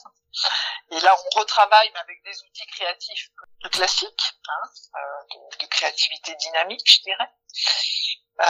Et 0.90 1.00
là, 1.00 1.14
on 1.14 1.40
retravaille 1.40 1.92
avec 1.96 2.22
des 2.24 2.42
outils 2.42 2.66
créatifs 2.66 3.30
plus 3.60 3.70
classiques, 3.70 4.34
hein, 4.48 4.68
euh, 4.96 5.22
de, 5.34 5.58
de, 5.58 5.66
créativité 5.66 6.34
dynamique, 6.36 6.90
je 6.90 7.02
dirais. 7.02 7.30
Euh, 8.40 8.44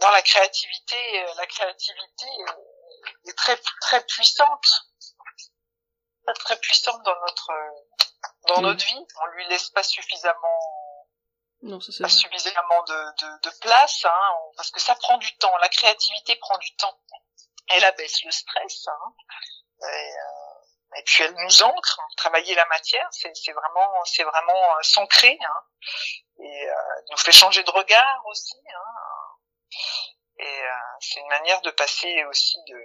dans 0.00 0.10
la 0.10 0.22
créativité, 0.22 0.96
euh, 1.24 1.34
la 1.36 1.46
créativité 1.46 2.26
est 3.26 3.36
très 3.36 3.56
très 3.80 4.04
puissante, 4.06 4.66
très, 6.40 6.56
puissante 6.58 7.02
dans 7.04 7.20
notre 7.20 7.52
dans 8.48 8.60
notre 8.62 8.84
vie. 8.84 9.06
On 9.22 9.26
lui 9.26 9.46
laisse 9.48 9.70
pas 9.70 9.82
suffisamment 9.82 10.58
non, 11.62 11.78
ça 11.80 11.92
pas 12.02 12.08
suffisamment 12.08 12.82
de, 12.84 12.94
de, 12.94 13.50
de 13.50 13.58
place, 13.60 14.04
hein, 14.06 14.34
parce 14.56 14.70
que 14.70 14.80
ça 14.80 14.94
prend 14.94 15.18
du 15.18 15.36
temps. 15.36 15.54
La 15.58 15.68
créativité 15.68 16.34
prend 16.36 16.56
du 16.58 16.74
temps. 16.76 16.98
Elle 17.70 17.84
abaisse 17.84 18.22
le 18.24 18.30
stress. 18.30 18.88
Hein, 18.88 19.14
et, 19.82 19.84
euh, 19.84 21.02
puis 21.04 21.24
elle 21.24 21.34
nous 21.34 21.62
ancre. 21.62 22.00
Travailler 22.16 22.54
la 22.54 22.66
matière, 22.66 23.08
c'est, 23.10 23.52
vraiment, 23.52 24.04
c'est 24.04 24.24
vraiment 24.24 24.76
euh, 24.76 24.82
s'ancrer. 24.82 25.38
Hein, 25.40 25.62
et 26.38 26.68
euh, 26.68 26.74
nous 27.10 27.16
fait 27.16 27.32
changer 27.32 27.62
de 27.62 27.70
regard 27.70 28.22
aussi. 28.26 28.60
Hein, 28.74 29.76
et 30.38 30.62
euh, 30.62 30.72
c'est 31.00 31.20
une 31.20 31.28
manière 31.28 31.60
de 31.62 31.70
passer 31.70 32.24
aussi 32.24 32.58
de 32.68 32.78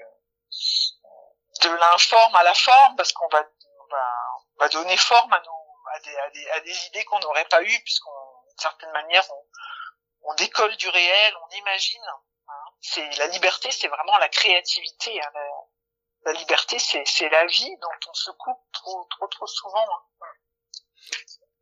de 1.62 1.70
l'informe 1.70 2.36
à 2.36 2.44
la 2.44 2.54
forme, 2.54 2.96
parce 2.98 3.14
qu'on 3.14 3.28
va, 3.30 3.42
va, 3.42 4.14
on 4.56 4.60
va 4.60 4.70
donner 4.70 4.98
forme 4.98 5.34
à 5.34 5.40
des, 6.00 6.18
à 6.18 6.30
des, 6.30 6.50
à 6.52 6.60
des 6.60 6.86
idées 6.88 7.06
qu'on 7.06 7.20
n'aurait 7.20 7.46
pas 7.46 7.64
eues 7.64 7.80
puisqu'on 7.84 8.12
d'une 8.56 8.62
certaine 8.62 8.92
manière, 8.92 9.24
on, 10.24 10.34
décolle 10.36 10.76
du 10.78 10.90
réel, 10.90 11.38
on 11.44 11.56
imagine. 11.56 12.04
Hein. 12.04 12.22
C'est 12.88 13.18
la 13.18 13.28
liberté, 13.28 13.72
c'est 13.72 13.88
vraiment 13.88 14.18
la 14.20 14.30
créativité. 14.30 15.20
Hein. 15.20 15.30
La, 15.34 16.32
la, 16.32 16.40
liberté, 16.40 16.78
c'est 16.78 17.30
la 17.30 17.46
vie 17.48 17.76
dont 17.82 18.10
on 18.10 18.14
se 18.14 18.30
coupe 18.32 18.60
trop, 18.74 19.08
trop, 19.10 19.28
trop 19.28 19.48
souvent. 19.48 19.86
Hein. 19.92 20.26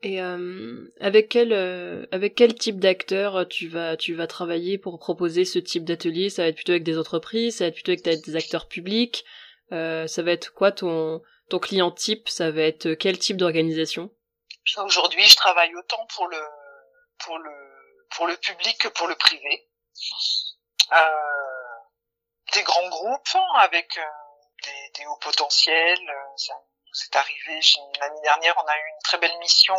Et 0.02 0.22
euh, 0.22 0.94
avec 1.00 1.30
quel 1.30 1.54
euh, 1.54 2.06
avec 2.12 2.36
quel 2.36 2.54
type 2.56 2.78
d'acteur 2.78 3.48
tu 3.48 3.70
vas 3.70 3.96
tu 3.96 4.14
vas 4.14 4.28
travailler 4.28 4.78
pour 4.78 5.00
proposer 5.00 5.46
ce 5.46 5.60
type 5.60 5.86
d'atelier? 5.86 6.30
Ça 6.30 6.42
va 6.42 6.50
être 6.50 6.56
plutôt 6.56 6.74
avec 6.74 6.84
des 6.84 7.00
entreprises, 7.00 7.58
ça 7.58 7.64
va 7.64 7.68
être 7.70 7.76
plutôt 7.76 7.92
avec 7.92 8.26
des 8.26 8.36
acteurs 8.36 8.68
publics. 8.68 9.24
Euh, 9.72 10.06
ça 10.08 10.22
va 10.22 10.32
être 10.32 10.54
quoi 10.54 10.74
ton 10.74 11.22
ton 11.50 11.60
client 11.60 11.90
type? 11.92 12.28
Ça 12.28 12.52
va 12.52 12.64
être 12.64 12.96
quel 12.96 13.18
type 13.18 13.38
d'organisation? 13.38 14.12
Aujourd'hui, 14.78 15.24
je 15.24 15.38
travaille 15.38 15.74
autant 15.74 16.06
pour 16.14 16.28
le 16.28 16.42
pour 17.20 17.38
le 17.38 17.52
pour 18.18 18.28
le 18.28 18.36
public 18.36 18.78
que 18.80 18.90
pour 18.90 19.08
le 19.08 19.16
privé. 19.16 19.70
Euh, 20.94 21.80
des 22.54 22.64
grands 22.64 22.90
groupes 22.90 23.38
avec 23.56 23.98
euh, 23.98 24.06
des, 24.64 24.90
des, 24.96 25.06
hauts 25.08 25.18
potentiels. 25.18 26.10
Euh, 26.10 26.54
c'est 26.92 27.16
arrivé 27.16 27.60
l'année 28.00 28.22
dernière, 28.22 28.56
on 28.58 28.68
a 28.68 28.78
eu 28.78 28.88
une 28.88 29.02
très 29.04 29.18
belle 29.18 29.38
mission 29.40 29.76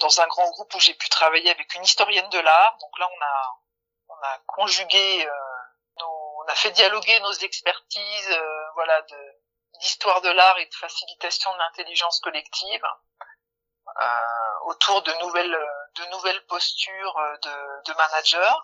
dans 0.00 0.20
un 0.20 0.26
grand 0.26 0.50
groupe 0.50 0.74
où 0.74 0.80
j'ai 0.80 0.94
pu 0.94 1.08
travailler 1.08 1.50
avec 1.50 1.72
une 1.74 1.84
historienne 1.84 2.28
de 2.30 2.38
l'art. 2.40 2.76
Donc 2.80 2.98
là, 2.98 3.08
on 3.08 3.24
a 3.24 3.60
on 4.08 4.22
a 4.22 4.38
conjugué, 4.46 5.28
nos, 6.00 6.42
on 6.42 6.48
a 6.48 6.54
fait 6.56 6.72
dialoguer 6.72 7.20
nos 7.20 7.32
expertises, 7.32 8.40
voilà, 8.74 9.00
d'histoire 9.80 10.20
de 10.22 10.30
l'art 10.30 10.58
et 10.58 10.66
de 10.66 10.74
facilitation 10.74 11.52
de 11.52 11.58
l'intelligence 11.58 12.18
collective 12.18 12.84
euh, 14.00 14.58
autour 14.64 15.02
de 15.02 15.12
nouvelles 15.20 15.58
de 15.94 16.04
nouvelles 16.06 16.44
postures 16.46 17.20
de, 17.42 17.82
de 17.84 17.96
manager. 17.96 18.62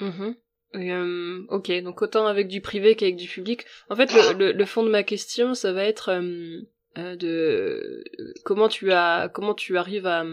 Mmh. 0.00 0.32
Euh, 0.76 1.46
ok, 1.50 1.70
donc 1.82 2.02
autant 2.02 2.26
avec 2.26 2.48
du 2.48 2.60
privé 2.60 2.96
qu'avec 2.96 3.16
du 3.16 3.28
public. 3.28 3.64
En 3.90 3.96
fait, 3.96 4.12
le, 4.12 4.38
le, 4.38 4.52
le, 4.52 4.64
fond 4.64 4.82
de 4.82 4.90
ma 4.90 5.04
question, 5.04 5.54
ça 5.54 5.72
va 5.72 5.84
être 5.84 6.10
euh, 6.10 6.62
euh 6.98 7.16
de 7.16 8.02
comment 8.44 8.68
tu 8.68 8.90
as 8.92 9.30
comment 9.32 9.54
tu 9.54 9.78
arrives 9.78 10.06
à, 10.06 10.24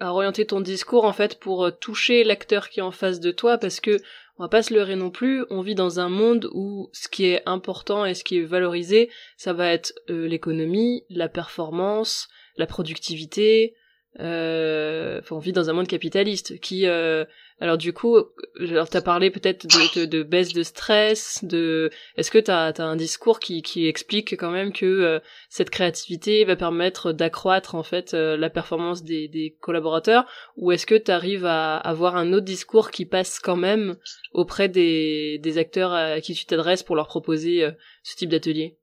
à 0.00 0.12
orienter 0.12 0.46
ton 0.46 0.60
discours 0.60 1.04
en 1.04 1.12
fait 1.12 1.38
pour 1.38 1.70
toucher 1.78 2.24
l'acteur 2.24 2.70
qui 2.70 2.80
est 2.80 2.82
en 2.82 2.90
face 2.90 3.20
de 3.20 3.30
toi, 3.30 3.56
parce 3.58 3.80
que 3.80 3.98
on 4.38 4.42
va 4.42 4.48
pas 4.48 4.62
se 4.62 4.74
leurrer 4.74 4.96
non 4.96 5.10
plus, 5.10 5.44
on 5.48 5.62
vit 5.62 5.74
dans 5.74 5.98
un 5.98 6.10
monde 6.10 6.50
où 6.52 6.90
ce 6.92 7.08
qui 7.08 7.24
est 7.24 7.42
important 7.46 8.04
et 8.04 8.14
ce 8.14 8.22
qui 8.22 8.38
est 8.38 8.44
valorisé, 8.44 9.10
ça 9.38 9.54
va 9.54 9.72
être 9.72 9.94
euh, 10.10 10.28
l'économie, 10.28 11.04
la 11.08 11.28
performance, 11.28 12.28
la 12.56 12.66
productivité, 12.66 13.74
euh, 14.18 15.20
on 15.30 15.38
vit 15.38 15.52
dans 15.52 15.68
un 15.68 15.74
monde 15.74 15.88
capitaliste 15.88 16.58
qui 16.60 16.86
euh, 16.86 17.26
alors 17.60 17.76
du 17.76 17.92
coup 17.92 18.16
alors 18.58 18.88
t'as 18.88 19.02
parlé 19.02 19.30
peut-être 19.30 19.66
de, 19.66 20.06
de, 20.06 20.22
baisse 20.22 20.54
de 20.54 20.62
stress 20.62 21.44
de 21.44 21.90
est-ce 22.16 22.30
que 22.30 22.38
t'as 22.38 22.70
as 22.70 22.82
un 22.82 22.96
discours 22.96 23.40
qui, 23.40 23.60
qui 23.60 23.86
explique 23.86 24.36
quand 24.36 24.50
même 24.50 24.72
que 24.72 24.86
euh, 24.86 25.20
cette 25.50 25.68
créativité 25.68 26.44
va 26.44 26.56
permettre 26.56 27.12
d'accroître 27.12 27.74
en 27.74 27.82
fait 27.82 28.14
euh, 28.14 28.38
la 28.38 28.48
performance 28.48 29.02
des, 29.02 29.28
des 29.28 29.54
collaborateurs 29.60 30.24
ou 30.56 30.72
est-ce 30.72 30.86
que 30.86 30.94
t'arrives 30.94 31.44
à 31.44 31.76
avoir 31.76 32.16
un 32.16 32.32
autre 32.32 32.46
discours 32.46 32.90
qui 32.90 33.04
passe 33.04 33.38
quand 33.38 33.56
même 33.56 33.96
auprès 34.32 34.70
des, 34.70 35.38
des 35.42 35.58
acteurs 35.58 35.92
à 35.92 36.20
qui 36.22 36.34
tu 36.34 36.46
t'adresses 36.46 36.82
pour 36.82 36.96
leur 36.96 37.08
proposer 37.08 37.68
ce 38.02 38.16
type 38.16 38.30
d'atelier? 38.30 38.78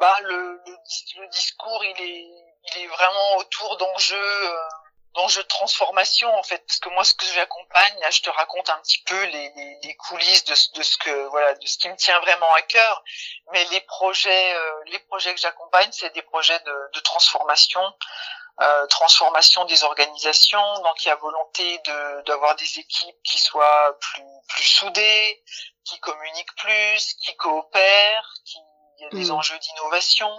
Bah 0.00 0.16
le, 0.26 0.34
le 0.34 1.30
discours 1.30 1.80
il 1.84 2.04
est 2.04 2.43
il 2.66 2.82
est 2.82 2.86
vraiment 2.86 3.36
autour 3.36 3.76
d'enjeux 3.76 4.50
euh, 4.50 4.68
d'enjeux 5.14 5.42
de 5.42 5.48
transformation 5.48 6.32
en 6.34 6.42
fait. 6.42 6.58
Parce 6.66 6.78
que 6.78 6.88
moi 6.90 7.04
ce 7.04 7.14
que 7.14 7.26
j'accompagne 7.26 7.98
là 8.00 8.10
je 8.10 8.22
te 8.22 8.30
raconte 8.30 8.68
un 8.70 8.78
petit 8.80 9.02
peu 9.04 9.24
les, 9.24 9.52
les, 9.56 9.78
les 9.82 9.96
coulisses 9.96 10.44
de, 10.44 10.54
de, 10.78 10.82
ce 10.82 10.96
que 10.98 11.26
voilà 11.28 11.54
de 11.54 11.66
ce 11.66 11.78
qui 11.78 11.88
me 11.88 11.96
tient 11.96 12.18
vraiment 12.20 12.52
à 12.54 12.62
cœur. 12.62 13.02
Mais 13.52 13.64
les 13.66 13.80
projets 13.82 14.54
euh, 14.54 14.72
les 14.86 14.98
projets 15.00 15.34
que 15.34 15.40
j'accompagne 15.40 15.90
c'est 15.92 16.10
des 16.14 16.22
projets 16.22 16.58
de, 16.60 16.90
de 16.94 17.00
transformation 17.00 17.82
euh, 18.60 18.86
transformation 18.86 19.64
des 19.64 19.82
organisations. 19.84 20.74
Donc 20.82 21.04
il 21.04 21.08
y 21.08 21.10
a 21.10 21.16
volonté 21.16 21.78
de 21.86 22.22
d'avoir 22.22 22.54
des 22.56 22.78
équipes 22.78 23.22
qui 23.24 23.38
soient 23.38 23.96
plus 24.00 24.22
plus 24.48 24.64
soudées 24.64 25.42
qui 25.84 25.98
communiquent 26.00 26.54
plus 26.56 27.14
qui 27.20 27.36
coopèrent 27.36 28.32
qui 28.44 28.58
il 28.98 29.02
y 29.02 29.06
a 29.06 29.10
des 29.10 29.30
mmh. 29.30 29.34
enjeux 29.34 29.58
d'innovation 29.58 30.30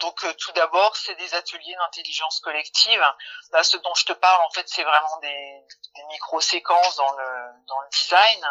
donc 0.00 0.24
euh, 0.24 0.32
tout 0.34 0.52
d'abord, 0.52 0.96
c'est 0.96 1.14
des 1.16 1.34
ateliers 1.34 1.74
d'intelligence 1.76 2.40
collective. 2.40 3.04
Là, 3.50 3.62
ce 3.62 3.76
dont 3.78 3.94
je 3.94 4.04
te 4.06 4.12
parle, 4.12 4.40
en 4.42 4.50
fait, 4.50 4.68
c'est 4.68 4.84
vraiment 4.84 5.16
des, 5.18 5.62
des 5.94 6.04
micro-séquences 6.04 6.96
dans 6.96 7.12
le, 7.12 7.50
dans 7.66 7.80
le 7.80 7.88
design, 7.90 8.46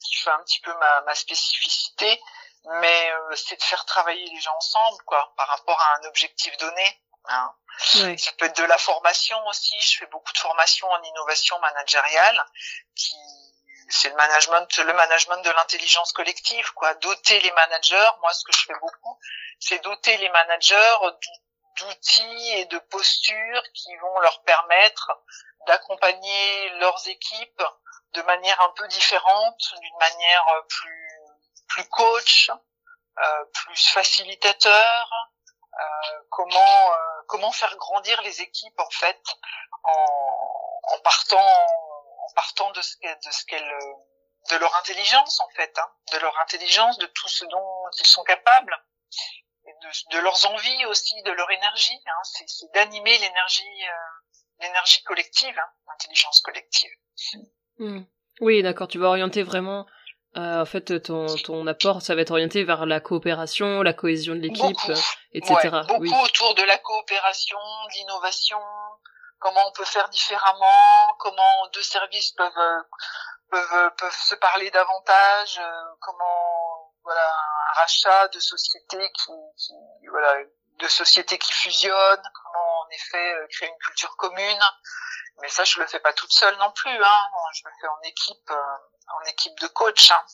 qui 0.00 0.16
fait 0.16 0.30
un 0.30 0.42
petit 0.42 0.60
peu 0.60 0.74
ma, 0.74 1.00
ma 1.02 1.14
spécificité. 1.14 2.20
Mais 2.64 3.12
euh, 3.12 3.36
c'est 3.36 3.56
de 3.56 3.62
faire 3.62 3.84
travailler 3.84 4.28
les 4.28 4.40
gens 4.40 4.54
ensemble, 4.56 5.02
quoi, 5.04 5.32
par 5.36 5.46
rapport 5.48 5.80
à 5.80 5.96
un 5.96 6.04
objectif 6.08 6.56
donné. 6.58 7.00
Hein. 7.26 7.54
Ça 7.78 8.32
peut 8.36 8.46
être 8.46 8.56
de 8.56 8.64
la 8.64 8.78
formation 8.78 9.38
aussi. 9.46 9.80
Je 9.80 9.98
fais 9.98 10.06
beaucoup 10.06 10.32
de 10.32 10.38
formation 10.38 10.90
en 10.90 11.02
innovation 11.02 11.58
managériale, 11.60 12.44
qui 12.96 13.14
c'est 13.88 14.10
le 14.10 14.16
management, 14.16 14.78
le 14.78 14.92
management 14.92 15.42
de 15.42 15.50
l'intelligence 15.50 16.12
collective, 16.12 16.72
quoi. 16.74 16.94
Doter 16.96 17.40
les 17.40 17.52
managers. 17.52 18.10
Moi, 18.20 18.32
ce 18.32 18.44
que 18.44 18.52
je 18.52 18.64
fais 18.66 18.78
beaucoup, 18.80 19.18
c'est 19.58 19.82
doter 19.82 20.16
les 20.18 20.28
managers 20.28 20.96
d'outils 21.78 22.52
et 22.58 22.64
de 22.66 22.78
postures 22.78 23.62
qui 23.74 23.94
vont 23.96 24.18
leur 24.20 24.42
permettre 24.42 25.10
d'accompagner 25.66 26.70
leurs 26.80 27.08
équipes 27.08 27.62
de 28.14 28.22
manière 28.22 28.60
un 28.62 28.70
peu 28.70 28.86
différente, 28.88 29.74
d'une 29.80 29.98
manière 29.98 30.46
plus 30.68 31.08
plus 31.68 31.88
coach, 31.88 32.50
euh, 33.18 33.44
plus 33.52 33.88
facilitateur. 33.88 35.10
Euh, 35.74 36.20
comment 36.30 36.92
euh, 36.92 36.96
comment 37.28 37.52
faire 37.52 37.76
grandir 37.76 38.20
les 38.22 38.40
équipes 38.40 38.80
en 38.80 38.90
fait 38.90 39.20
en, 39.84 40.80
en 40.94 40.98
partant 41.00 41.87
en 42.28 42.34
partant 42.34 42.70
de 42.72 42.82
ce, 42.82 42.96
de 43.02 43.30
ce 43.32 43.44
qu'elles 43.46 43.78
de 44.50 44.56
leur 44.56 44.74
intelligence 44.76 45.40
en 45.40 45.48
fait, 45.56 45.76
hein, 45.78 45.90
de 46.12 46.18
leur 46.18 46.38
intelligence, 46.40 46.98
de 46.98 47.06
tout 47.06 47.28
ce 47.28 47.44
dont 47.46 47.84
ils 48.00 48.06
sont 48.06 48.22
capables 48.22 48.74
de, 49.82 50.16
de, 50.16 50.22
leurs 50.22 50.46
envies 50.46 50.86
aussi, 50.86 51.14
de 51.22 51.30
leur 51.32 51.50
énergie. 51.50 51.98
Hein. 52.06 52.22
C'est 52.46 52.72
d'animer 52.74 53.18
l'énergie, 53.18 53.62
euh, 53.62 54.62
l'énergie 54.64 55.02
collective, 55.02 55.54
hein, 55.58 55.70
l'intelligence 55.88 56.40
collective. 56.40 56.90
Hmm. 57.78 58.02
Oui, 58.40 58.62
d'accord. 58.62 58.88
Tu 58.88 58.98
vas 58.98 59.08
orienter 59.08 59.42
vraiment. 59.42 59.86
Euh, 60.36 60.62
en 60.62 60.66
fait, 60.66 61.02
ton, 61.02 61.26
ton 61.36 61.66
apport, 61.66 62.02
ça 62.02 62.14
va 62.14 62.20
être 62.20 62.30
orienté 62.30 62.62
vers 62.62 62.86
la 62.86 63.00
coopération, 63.00 63.82
la 63.82 63.94
cohésion 63.94 64.34
de 64.34 64.40
l'équipe, 64.40 64.76
etc. 65.32 65.56
Ouais, 65.64 65.98
beaucoup 65.98 66.22
autour 66.22 66.54
de 66.54 66.62
la 66.62 66.78
coopération, 66.78 67.58
de 67.58 67.94
l'innovation, 67.94 68.58
comment 69.38 69.66
on 69.66 69.72
peut 69.72 69.84
faire 69.84 70.08
différemment, 70.08 71.16
comment 71.18 71.66
deux 71.72 71.82
services 71.82 72.32
peuvent 72.32 72.58
euh, 72.58 72.82
peuvent 73.50 73.94
peuvent 73.96 74.20
se 74.20 74.34
parler 74.34 74.70
davantage, 74.70 75.58
euh, 75.58 75.84
comment 76.00 76.92
voilà 77.02 77.26
un 77.26 77.80
rachat 77.80 78.28
de 78.28 78.40
sociétés 78.40 79.12
qui, 79.12 79.32
qui, 79.56 79.74
voilà 80.10 80.44
de 80.78 80.88
sociétés 80.88 81.38
qui 81.38 81.52
fusionnent, 81.52 82.30
comment 82.42 82.80
en 82.80 82.88
effet 82.90 83.34
euh, 83.34 83.46
créer 83.48 83.68
une 83.68 83.78
culture 83.78 84.16
commune. 84.16 84.60
Mais 85.40 85.48
ça, 85.48 85.64
je 85.64 85.78
le 85.78 85.86
fais 85.86 86.00
pas 86.00 86.12
toute 86.12 86.32
seule 86.32 86.56
non 86.58 86.70
plus. 86.72 87.02
Hein. 87.02 87.30
Je 87.54 87.62
le 87.64 87.70
fais 87.80 87.86
en 87.86 88.00
équipe, 88.02 88.50
euh, 88.50 89.16
en 89.20 89.24
équipe 89.28 89.58
de 89.60 89.68
coach. 89.68 90.10
Hein. 90.10 90.24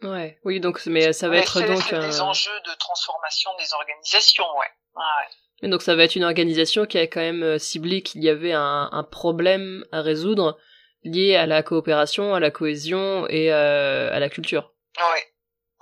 Mm. 0.00 0.08
Ouais, 0.12 0.40
oui, 0.44 0.60
donc 0.60 0.84
mais 0.86 1.12
ça 1.12 1.28
va 1.28 1.36
être 1.36 1.60
donc 1.60 1.92
des 1.92 2.20
enjeux 2.20 2.60
de 2.60 2.74
transformation 2.74 3.54
des 3.58 3.72
organisations, 3.74 4.50
ouais. 4.56 4.70
ouais. 4.94 5.28
Et 5.62 5.68
donc 5.68 5.82
ça 5.82 5.94
va 5.94 6.04
être 6.04 6.16
une 6.16 6.24
organisation 6.24 6.86
qui 6.86 6.98
a 6.98 7.06
quand 7.06 7.20
même 7.20 7.42
euh, 7.42 7.58
ciblé 7.58 8.02
qu'il 8.02 8.22
y 8.22 8.28
avait 8.28 8.52
un, 8.52 8.88
un, 8.92 9.02
problème 9.02 9.84
à 9.90 10.02
résoudre 10.02 10.58
lié 11.02 11.36
à 11.36 11.46
la 11.46 11.62
coopération, 11.62 12.34
à 12.34 12.40
la 12.40 12.50
cohésion 12.50 13.26
et 13.28 13.52
euh, 13.52 14.12
à 14.12 14.18
la 14.18 14.28
culture. 14.28 14.74
Ouais, 14.98 15.32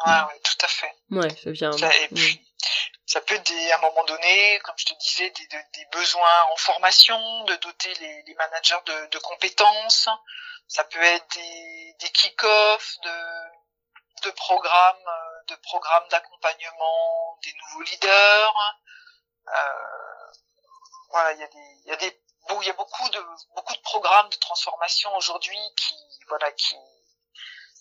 Ouais, 0.07 0.12
ouais, 0.12 0.41
tout 0.43 0.64
à 0.64 0.68
fait. 0.68 0.93
Ouais, 1.11 1.31
ça 1.37 1.51
vient. 1.51 1.72
Ça, 1.72 1.95
et 1.97 2.09
puis, 2.09 2.41
ça 3.07 3.20
peut 3.20 3.35
être 3.35 3.47
des, 3.47 3.72
à 3.72 3.79
un 3.79 3.81
moment 3.81 4.05
donné, 4.05 4.59
comme 4.64 4.75
je 4.77 4.87
te 4.87 4.95
disais, 4.99 5.31
des, 5.31 5.47
des 5.47 5.87
besoins 5.93 6.43
en 6.53 6.57
formation, 6.57 7.45
de 7.45 7.55
doter 7.57 7.95
les, 7.95 8.22
les 8.27 8.35
managers 8.35 8.83
de, 8.87 9.07
de, 9.07 9.18
compétences. 9.18 10.09
Ça 10.68 10.85
peut 10.85 11.03
être 11.03 11.27
des, 11.35 11.95
des 12.01 12.09
kick-offs, 12.11 12.97
de, 13.03 14.29
de 14.29 14.31
programmes, 14.33 15.11
de 15.49 15.55
programmes 15.57 16.09
d'accompagnement 16.11 17.39
des 17.45 17.55
nouveaux 17.55 17.83
leaders. 17.83 18.79
Euh, 19.49 20.33
voilà, 21.11 21.33
il 21.33 21.41
y 21.41 21.45
a 21.45 21.49
des, 21.49 21.81
il 21.85 21.89
y 21.89 21.93
a 21.93 21.97
des, 21.97 22.21
il 22.61 22.67
y 22.67 22.71
a 22.71 22.75
beaucoup 22.75 23.09
de, 23.09 23.21
beaucoup 23.55 23.75
de 23.75 23.81
programmes 23.83 24.29
de 24.29 24.37
transformation 24.37 25.15
aujourd'hui 25.17 25.59
qui, 25.77 25.95
voilà, 26.29 26.51
qui, 26.53 26.77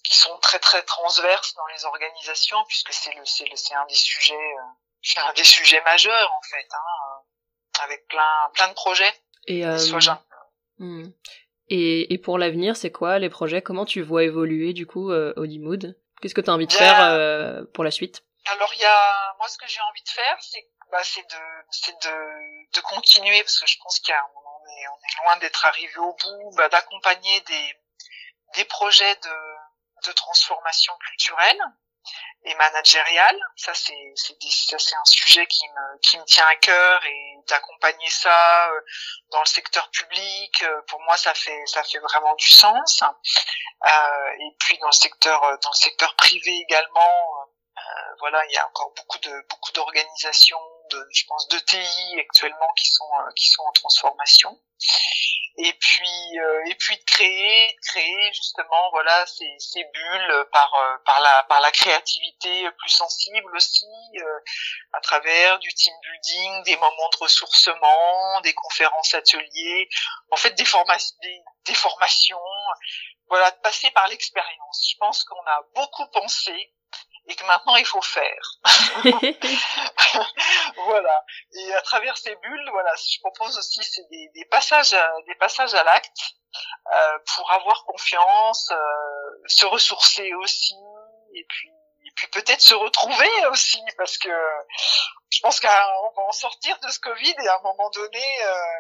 qui 0.03 0.16
sont 0.16 0.38
très 0.39 0.59
très 0.59 0.82
transverses 0.84 1.53
dans 1.55 1.66
les 1.68 1.86
organisations 1.86 2.64
puisque 2.68 2.93
c'est 2.93 3.14
le 3.14 3.26
c'est 3.26 3.45
le 3.45 3.55
c'est 3.55 3.74
un 3.74 3.86
des 3.86 3.95
sujets 3.95 4.36
euh, 4.36 4.72
c'est 5.01 5.20
un 5.20 5.34
des 5.34 5.43
sujets 5.43 5.82
majeurs 5.84 6.32
en 6.32 6.41
fait 6.41 6.68
hein, 6.72 7.22
avec 7.84 8.07
plein 8.07 8.51
plein 8.53 8.68
de 8.68 8.74
projets. 8.74 9.14
Et 9.47 9.66
euh, 9.66 9.78
hmm. 10.80 11.05
et, 11.70 12.14
et 12.14 12.18
pour 12.18 12.38
l'avenir 12.38 12.76
c'est 12.76 12.91
quoi 12.91 13.20
les 13.20 13.30
projets? 13.30 13.61
Comment 13.61 13.86
tu 13.86 14.01
vois 14.01 14.24
évoluer 14.24 14.74
du 14.74 14.86
coup 14.86 15.11
euh, 15.11 15.34
Hollywood? 15.38 15.97
Qu'est-ce 16.22 16.36
que 16.36 16.41
tu 16.41 16.49
as 16.49 16.53
envie 16.53 16.68
de 16.68 16.74
faire 16.74 17.01
euh, 17.01 17.64
pour 17.74 17.84
la 17.84 17.91
suite? 17.91 18.24
Alors 18.45 18.74
il 18.74 18.82
y 18.82 18.86
a 18.86 19.36
moi 19.38 19.47
ce 19.47 19.57
que 19.57 19.68
j'ai 19.68 19.82
envie 19.82 20.03
de 20.03 20.09
faire 20.09 20.38
c'est 20.41 20.70
bah, 20.93 21.03
c'est 21.03 21.27
de 21.27 21.43
c'est 21.71 21.99
de 22.03 22.71
de 22.75 22.81
continuer 22.81 23.41
parce 23.41 23.59
que 23.59 23.65
je 23.65 23.77
pense 23.81 23.99
qu'on 23.99 24.11
est 24.13 24.87
on 24.87 24.97
est 24.97 25.23
loin 25.23 25.37
d'être 25.37 25.65
arrivé 25.65 25.97
au 25.97 26.13
bout 26.13 26.51
bah, 26.55 26.69
d'accompagner 26.69 27.41
des 27.41 27.75
des 28.55 28.65
projets 28.65 29.15
de 29.15 29.35
de 30.05 30.11
transformation 30.11 30.93
culturelle 30.99 31.59
et 32.43 32.53
managériale. 32.55 33.39
Ça, 33.55 33.73
c'est 33.73 34.13
c'est 34.15 34.37
c'est 34.39 34.95
un 34.95 35.05
sujet 35.05 35.47
qui 35.47 35.67
me 35.67 35.99
qui 36.01 36.19
me 36.19 36.25
tient 36.25 36.45
à 36.45 36.55
cœur 36.57 37.03
et 37.05 37.37
d'accompagner 37.47 38.09
ça 38.11 38.69
euh, 38.69 38.81
dans 39.31 39.39
le 39.39 39.47
secteur 39.47 39.89
public, 39.89 40.61
euh, 40.61 40.81
pour 40.89 41.01
moi, 41.01 41.17
ça 41.17 41.33
fait 41.33 41.65
ça 41.65 41.83
fait 41.83 41.99
vraiment 41.99 42.35
du 42.35 42.49
sens. 42.49 43.01
Euh, 43.01 44.29
et 44.39 44.55
puis 44.59 44.77
dans 44.77 44.87
le 44.87 44.91
secteur 44.91 45.41
dans 45.41 45.71
le 45.71 45.75
secteur 45.75 46.15
privé 46.17 46.51
également, 46.51 47.47
euh, 47.77 48.15
voilà, 48.19 48.45
il 48.45 48.51
y 48.53 48.57
a 48.57 48.67
encore 48.67 48.93
beaucoup 48.95 49.17
de 49.19 49.45
beaucoup 49.49 49.71
d'organisations, 49.71 50.59
de 50.89 51.07
je 51.11 51.23
pense 51.27 51.47
de 51.49 51.59
TI 51.59 52.19
actuellement 52.19 52.73
qui 52.77 52.88
sont 52.91 53.09
qui 53.36 53.49
sont 53.49 53.63
en 53.63 53.71
transformation. 53.71 54.59
Et 55.57 55.73
puis 55.73 56.39
euh, 56.39 56.65
et 56.65 56.75
puis 56.75 56.97
de 56.97 57.03
créer 57.03 57.77
créer 57.88 58.34
justement 58.34 58.89
voilà 58.91 59.23
ces, 59.27 59.55
ces 59.59 59.84
bulles 59.84 60.45
par 60.51 60.73
euh, 60.73 60.97
par 61.05 61.19
la 61.21 61.43
par 61.43 61.61
la 61.61 61.71
créativité 61.71 62.69
plus 62.71 62.89
sensible 62.89 63.55
aussi 63.55 63.86
euh, 64.17 64.39
à 64.93 64.99
travers 65.01 65.59
du 65.59 65.71
team 65.73 65.93
building 66.01 66.63
des 66.63 66.75
moments 66.77 67.09
de 67.11 67.17
ressourcement 67.17 68.41
des 68.41 68.53
conférences 68.53 69.13
ateliers 69.13 69.89
en 70.31 70.38
fait 70.38 70.51
des 70.51 70.65
formations 70.65 71.15
des, 71.21 71.39
des 71.65 71.75
formations. 71.75 72.39
Voilà 73.27 73.51
de 73.51 73.59
passer 73.61 73.89
par 73.91 74.07
l'expérience. 74.07 74.89
Je 74.91 74.97
pense 74.97 75.23
qu'on 75.23 75.45
a 75.45 75.61
beaucoup 75.75 76.07
pensé 76.07 76.73
et 77.28 77.36
que 77.36 77.45
maintenant 77.45 77.76
il 77.76 77.86
faut 77.86 78.01
faire. 78.01 78.59
voilà. 80.86 81.26
Et 81.53 81.74
à 81.74 81.82
travers 81.82 82.17
ces 82.17 82.36
bulles, 82.36 82.69
voilà, 82.71 82.93
je 82.95 83.19
propose 83.19 83.57
aussi 83.57 83.84
c'est 83.84 84.07
des, 84.09 84.30
des, 84.36 84.45
passages, 84.45 84.93
à, 84.93 85.11
des 85.28 85.36
passages 85.36 85.74
à 85.74 85.84
l'acte 85.84 86.36
euh, 86.93 87.17
pour 87.36 87.51
avoir 87.51 87.86
confiance, 87.86 88.69
euh, 88.71 89.41
se 89.47 89.65
ressourcer 89.65 90.34
aussi 90.36 90.76
et 91.36 91.45
puis 91.47 91.69
et 92.05 92.11
puis 92.15 92.28
peut-être 92.28 92.61
se 92.61 92.74
retrouver 92.74 93.45
aussi 93.49 93.82
parce 93.97 94.17
que 94.17 94.30
je 95.30 95.39
pense 95.41 95.61
qu'on 95.61 95.67
va 95.67 96.21
en 96.28 96.32
sortir 96.34 96.78
de 96.80 96.89
ce 96.89 96.99
Covid 96.99 97.34
et 97.41 97.47
à 97.47 97.55
un 97.55 97.61
moment 97.61 97.89
donné 97.91 98.24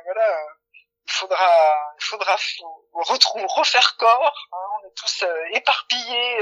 voilà 0.03 0.45
il 1.05 1.11
faudra 1.11 1.75
il 1.99 2.03
faudra 2.03 2.35
refaire 2.93 3.95
corps 3.97 4.47
hein. 4.51 4.62
On 4.83 4.87
est 4.87 4.93
tous 4.95 5.23
éparpillés 5.53 6.37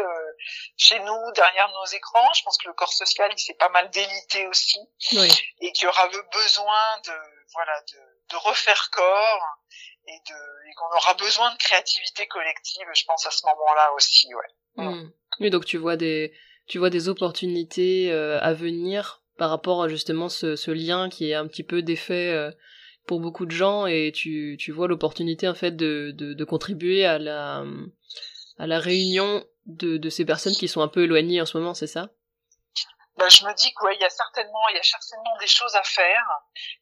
chez 0.78 1.00
nous 1.00 1.32
derrière 1.36 1.70
nos 1.70 1.86
écrans. 1.96 2.34
Je 2.34 2.44
pense 2.44 2.58
que 2.58 2.68
le 2.68 2.74
corps 2.74 2.94
social 2.94 3.30
il 3.32 3.40
s'est 3.40 3.56
pas 3.56 3.70
mal 3.70 3.90
délité 3.92 4.48
aussi. 4.48 4.80
Oui. 5.14 5.30
et 5.62 5.72
qu'il 5.72 5.86
y 5.86 5.88
aura 5.88 6.08
besoin 6.08 7.02
de 7.06 7.14
voilà 7.54 7.74
de, 7.94 8.00
de 8.32 8.38
refaire 8.38 8.90
corps 8.92 9.58
et 10.08 10.20
de 10.30 10.70
et 10.70 10.74
qu'on 10.76 10.96
aura 10.96 11.14
besoin 11.16 11.52
de 11.52 11.58
créativité 11.58 12.28
collective 12.28 12.88
je 12.94 13.04
pense 13.06 13.26
à 13.26 13.32
ce 13.32 13.46
moment-là 13.46 13.94
aussi 13.94 14.34
ouais. 14.34 14.86
Mm. 14.86 15.12
Oui, 15.40 15.50
donc 15.50 15.66
tu 15.66 15.78
vois 15.78 15.98
des 15.98 16.34
tu 16.68 16.78
vois 16.78 16.90
des 16.90 17.10
opportunités 17.10 18.12
euh, 18.12 18.40
à 18.42 18.54
venir 18.54 19.22
par 19.38 19.50
rapport 19.50 19.84
à 19.84 19.90
justement 19.90 20.30
ce, 20.30 20.56
ce 20.56 20.72
lien 20.72 21.10
qui 21.10 21.30
est 21.30 21.34
un 21.34 21.48
petit 21.48 21.64
peu 21.64 21.82
défait 21.82 22.30
euh, 22.30 22.52
pour 23.08 23.20
beaucoup 23.20 23.46
de 23.46 23.52
gens. 23.52 23.88
Et 23.88 24.12
tu, 24.14 24.56
tu 24.60 24.72
vois 24.72 24.88
l'opportunité 24.88 25.48
en 25.48 25.56
fait 25.56 25.76
de, 25.76 26.12
de, 26.16 26.34
de 26.34 26.44
contribuer 26.46 27.06
à 27.06 27.18
la 27.18 27.64
à 28.62 28.68
la 28.68 28.80
réunion 28.80 29.44
de, 29.66 30.10
ces 30.12 30.24
personnes 30.24 30.54
qui 30.54 30.68
sont 30.68 30.82
un 30.82 30.88
peu 30.88 31.06
éloignées 31.06 31.42
en 31.42 31.48
ce 31.48 31.58
moment, 31.58 31.74
c'est 31.74 31.88
ça? 31.88 32.10
Ben, 33.18 33.28
je 33.28 33.44
me 33.44 33.54
dis 33.56 33.74
qu'il 33.74 34.00
y 34.00 34.04
a 34.04 34.10
certainement 34.10 34.70
il 34.70 34.76
y 34.76 34.80
a 34.80 34.84
certainement 34.84 35.36
des 35.40 35.48
choses 35.48 35.76
à 35.76 35.84
faire. 35.84 36.26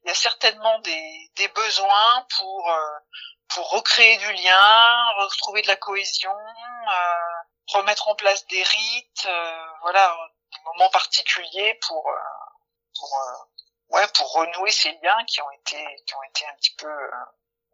Il 0.04 0.10
y 0.10 0.12
a 0.12 0.14
certainement 0.14 0.80
des, 0.80 1.48
besoins 1.56 2.28
pour 2.38 2.70
euh, 2.70 3.00
pour 3.48 3.72
recréer 3.72 4.18
du 4.18 4.32
lien 4.34 5.12
retrouver 5.20 5.62
de 5.62 5.68
la 5.68 5.78
cohésion 5.78 6.32
euh, 6.32 7.74
remettre 7.74 8.10
en 8.10 8.16
place 8.16 8.46
des 8.48 8.62
rites 8.62 9.26
euh, 9.26 9.66
voilà 9.82 10.16
des 10.52 10.60
moments 10.66 10.90
particuliers 10.92 11.80
pour 11.88 12.04
pour 13.00 13.10
ouais 13.90 14.08
pour 14.16 14.32
renouer 14.34 14.72
ces 14.72 14.92
liens 15.02 15.24
qui 15.28 15.42
ont 15.42 15.52
été 15.52 15.84
qui 16.06 16.16
ont 16.16 16.24
été 16.24 16.46
un 16.46 16.56
petit 16.58 16.76
peu 16.76 16.92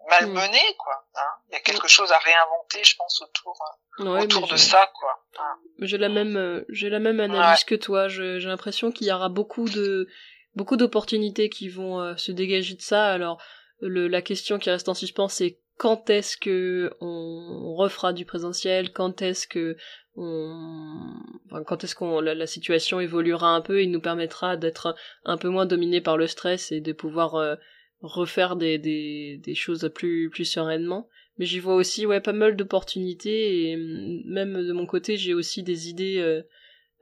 malmenés 0.10 0.76
quoi 0.78 1.06
hein. 1.16 1.30
il 1.50 1.54
y 1.54 1.56
a 1.56 1.60
quelque 1.60 1.88
chose 1.88 2.12
à 2.12 2.18
réinventer 2.18 2.84
je 2.84 2.96
pense 2.96 3.22
autour 3.22 3.60
ouais, 4.00 4.24
autour 4.24 4.48
de 4.48 4.56
ça 4.56 4.90
quoi 5.00 5.24
hein. 5.40 5.58
j'ai 5.80 5.98
la 5.98 6.10
même 6.10 6.64
j'ai 6.70 6.90
la 6.90 7.00
même 7.00 7.20
analyse 7.20 7.62
ouais. 7.62 7.66
que 7.66 7.76
toi 7.76 8.08
j'ai 8.08 8.40
l'impression 8.40 8.92
qu'il 8.92 9.08
y 9.08 9.12
aura 9.12 9.30
beaucoup 9.30 9.68
de 9.70 10.08
beaucoup 10.56 10.78
d'opportunités 10.78 11.50
qui 11.50 11.70
vont 11.70 12.00
euh, 12.00 12.16
se 12.18 12.32
dégager 12.32 12.76
de 12.76 12.82
ça 12.82 13.08
alors 13.08 13.42
le, 13.80 14.08
la 14.08 14.22
question 14.22 14.58
qui 14.60 14.70
reste 14.70 14.90
en 14.90 14.94
suspens 14.94 15.28
c'est 15.28 15.60
quand 15.78 16.10
est-ce 16.10 16.38
que 16.38 16.92
on 17.02 17.76
refera 17.76 18.14
du 18.14 18.26
présentiel? 18.26 18.94
Quand 18.94 19.22
est-ce 19.22 19.48
que 19.48 19.76
on 20.16 21.14
enfin, 21.48 21.64
quand 21.64 21.84
est-ce 21.84 21.96
qu'on 21.96 22.22
la, 22.22 22.34
la, 22.34 22.48
situation 22.48 23.02
évoluera 23.02 23.50
un 23.50 23.62
peu 23.62 23.82
et 23.82 23.88
nous 23.88 24.00
permettra 24.00 24.56
d'être 24.56 24.96
un 25.26 25.38
peu 25.38 25.50
moins 25.50 25.66
dominé 25.66 26.00
par 26.00 26.16
le 26.16 26.28
stress 26.28 26.72
et 26.72 26.80
de 26.80 26.94
pouvoir 26.94 27.36
euh, 27.36 27.56
refaire 28.02 28.56
des, 28.56 28.78
des, 28.78 29.40
des 29.44 29.56
choses 29.56 29.90
plus 29.94 30.30
plus 30.30 30.46
sereinement. 30.46 31.10
Mais 31.38 31.46
j'y 31.46 31.60
vois 31.60 31.76
aussi 31.76 32.06
ouais 32.06 32.22
pas 32.22 32.34
mal 32.34 32.56
d'opportunités 32.56 33.70
et 33.70 33.78
même 33.78 34.66
de 34.66 34.72
mon 34.72 34.86
côté 34.86 35.18
j'ai 35.18 35.34
aussi 35.34 35.64
des 35.64 35.90
idées 35.90 36.20
euh, 36.20 36.42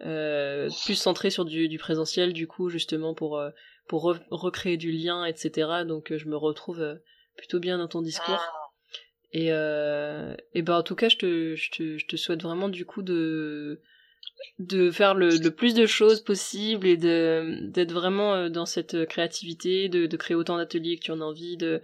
euh, 0.02 0.70
plus 0.86 0.96
centrées 0.96 1.30
sur 1.30 1.46
du, 1.46 1.68
du 1.68 1.78
présentiel 1.78 2.34
du 2.34 2.48
coup 2.48 2.70
justement 2.70 3.14
pour 3.14 3.38
euh, 3.38 3.52
pour 3.88 4.04
re 4.04 4.20
recréer 4.32 4.78
du 4.78 4.91
lien 4.91 5.24
etc 5.26 5.84
donc 5.86 6.12
je 6.18 6.28
me 6.28 6.36
retrouve 6.36 6.98
plutôt 7.36 7.60
bien 7.60 7.78
dans 7.78 7.88
ton 7.88 8.02
discours. 8.02 8.41
Et, 9.32 9.48
euh, 9.50 10.36
et 10.54 10.62
ben 10.62 10.78
en 10.78 10.84
tout 10.84 10.96
cas, 10.96 11.10
je 11.10 11.18
te, 11.18 11.56
je 11.56 11.72
te, 11.72 11.98
je 11.98 12.06
te 12.06 12.16
souhaite 12.16 12.44
vraiment 12.44 12.70
du 12.70 12.86
coup 12.86 13.02
de 13.02 13.82
de 14.60 14.91
faire 14.91 15.16
le, 15.16 15.50
plus 15.50 15.74
de 15.74 15.86
choses 15.86 16.22
possible 16.22 16.88
et 16.88 16.98
d'être 16.98 17.91
vraiment 17.91 18.50
dans 18.50 18.66
cette 18.66 19.06
créativité, 19.06 19.89
de, 19.89 20.18
créer 20.18 20.36
autant 20.36 20.58
d'ateliers 20.58 20.98
que 20.98 21.04
tu 21.04 21.12
en 21.12 21.22
as 21.22 21.26
envie, 21.26 21.58
de 21.58 21.82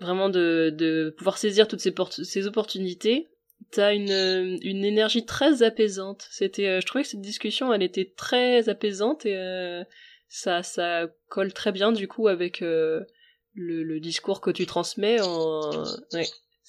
vraiment 0.00 0.28
de, 0.28 1.14
pouvoir 1.16 1.38
saisir 1.38 1.68
toutes 1.68 1.80
ces, 1.80 2.46
opportunités. 2.46 3.28
T'as 3.70 3.94
une, 3.94 4.58
une 4.62 4.84
énergie 4.84 5.24
très 5.26 5.62
apaisante. 5.62 6.26
C'était, 6.30 6.80
je 6.80 6.86
trouvais 6.86 7.02
que 7.02 7.10
cette 7.10 7.20
discussion, 7.20 7.72
elle 7.72 7.82
était 7.82 8.12
très 8.16 8.68
apaisante 8.68 9.26
et 9.26 9.36
euh, 9.36 9.82
ça, 10.28 10.62
ça 10.62 11.08
colle 11.28 11.52
très 11.52 11.72
bien 11.72 11.92
du 11.92 12.06
coup 12.06 12.28
avec 12.28 12.62
euh, 12.62 13.02
le, 13.54 13.98
discours 13.98 14.40
que 14.40 14.50
tu 14.50 14.66
transmets. 14.66 15.20
En... 15.20 15.84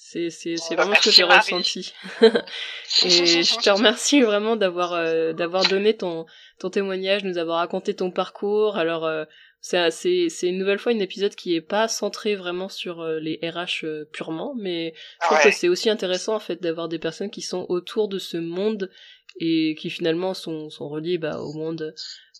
C'est, 0.02 0.30
c'est, 0.30 0.56
c'est 0.56 0.76
vraiment 0.76 0.94
ce 0.94 1.04
que 1.04 1.10
j'ai 1.10 1.24
ressenti. 1.24 1.92
et 2.22 2.30
je 3.04 3.62
te 3.62 3.68
remercie 3.68 4.22
vraiment 4.22 4.56
d'avoir, 4.56 4.94
euh, 4.94 5.34
d'avoir 5.34 5.68
donné 5.68 5.94
ton, 5.94 6.24
ton 6.58 6.70
témoignage, 6.70 7.22
nous 7.22 7.36
avoir 7.36 7.58
raconté 7.58 7.94
ton 7.94 8.10
parcours. 8.10 8.78
Alors, 8.78 9.04
euh, 9.04 9.24
c'est, 9.60 9.90
c'est, 9.90 10.30
c'est 10.30 10.48
une 10.48 10.56
nouvelle 10.56 10.78
fois 10.78 10.92
un 10.92 10.98
épisode 11.00 11.34
qui 11.34 11.54
est 11.54 11.60
pas 11.60 11.86
centré 11.86 12.34
vraiment 12.34 12.70
sur 12.70 13.02
euh, 13.02 13.20
les 13.20 13.38
RH 13.42 13.84
purement, 14.10 14.54
mais 14.58 14.94
je 15.20 15.26
trouve 15.26 15.36
ouais. 15.36 15.44
que 15.44 15.50
c'est 15.50 15.68
aussi 15.68 15.90
intéressant 15.90 16.34
en 16.34 16.40
fait 16.40 16.62
d'avoir 16.62 16.88
des 16.88 16.98
personnes 16.98 17.30
qui 17.30 17.42
sont 17.42 17.66
autour 17.68 18.08
de 18.08 18.18
ce 18.18 18.38
monde 18.38 18.90
et 19.38 19.76
qui 19.78 19.90
finalement 19.90 20.32
sont, 20.32 20.70
sont 20.70 20.88
reliées 20.88 21.18
bah, 21.18 21.40
au 21.40 21.52
monde 21.52 21.94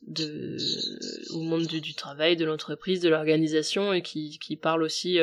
de, 0.08 0.56
au 1.34 1.42
monde 1.42 1.66
du, 1.66 1.82
du 1.82 1.94
travail, 1.94 2.36
de 2.36 2.46
l'entreprise, 2.46 3.00
de 3.00 3.10
l'organisation 3.10 3.92
et 3.92 4.00
qui, 4.00 4.38
qui 4.38 4.56
parlent 4.56 4.82
aussi 4.82 5.18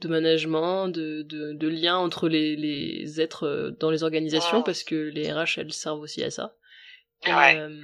de 0.00 0.08
management, 0.08 0.88
de, 0.88 1.22
de, 1.22 1.52
de 1.52 1.68
lien 1.68 1.96
entre 1.96 2.28
les, 2.28 2.54
les 2.56 3.20
êtres 3.20 3.74
dans 3.80 3.90
les 3.90 4.02
organisations, 4.04 4.62
parce 4.62 4.84
que 4.84 4.94
les 4.94 5.32
RH, 5.32 5.58
elles 5.58 5.72
servent 5.72 6.00
aussi 6.00 6.22
à 6.22 6.30
ça. 6.30 6.54
Et, 7.26 7.32
Ouais. 7.32 7.56
euh, 7.58 7.82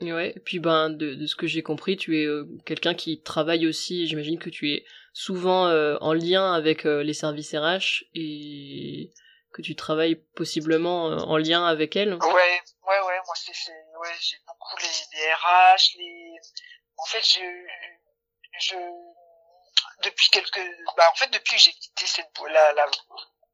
ouais, 0.00 0.32
et 0.34 0.40
puis 0.40 0.58
ben, 0.58 0.90
de, 0.90 1.14
de 1.14 1.26
ce 1.26 1.36
que 1.36 1.46
j'ai 1.46 1.62
compris, 1.62 1.96
tu 1.96 2.20
es 2.20 2.24
euh, 2.24 2.44
quelqu'un 2.66 2.94
qui 2.94 3.22
travaille 3.22 3.66
aussi, 3.68 4.06
j'imagine 4.08 4.38
que 4.38 4.50
tu 4.50 4.72
es 4.72 4.84
souvent 5.12 5.68
euh, 5.68 5.96
en 6.00 6.12
lien 6.12 6.52
avec 6.52 6.86
euh, 6.86 7.02
les 7.04 7.14
services 7.14 7.54
RH 7.54 8.04
et 8.14 9.12
que 9.52 9.62
tu 9.62 9.76
travailles 9.76 10.16
possiblement 10.34 11.12
euh, 11.12 11.16
en 11.18 11.36
lien 11.36 11.64
avec 11.64 11.94
elles. 11.94 12.14
Ouais, 12.14 12.18
ouais, 12.24 13.00
ouais, 13.06 13.18
moi 13.26 13.34
c'est, 13.36 13.52
c'est 13.54 13.70
ouais, 14.00 14.08
j'ai 14.20 14.38
beaucoup 14.46 14.76
les, 14.80 15.18
les 15.20 15.32
RH, 15.34 15.98
les, 15.98 16.32
en 16.96 17.04
fait, 17.04 17.22
je, 17.22 17.40
je, 18.60 18.74
depuis 20.02 20.28
quelques, 20.30 20.60
bah 20.96 21.08
en 21.10 21.14
fait 21.16 21.28
depuis 21.28 21.56
que 21.56 21.62
j'ai 21.62 21.72
quitté 21.72 22.06
cette, 22.06 22.38
la, 22.40 22.86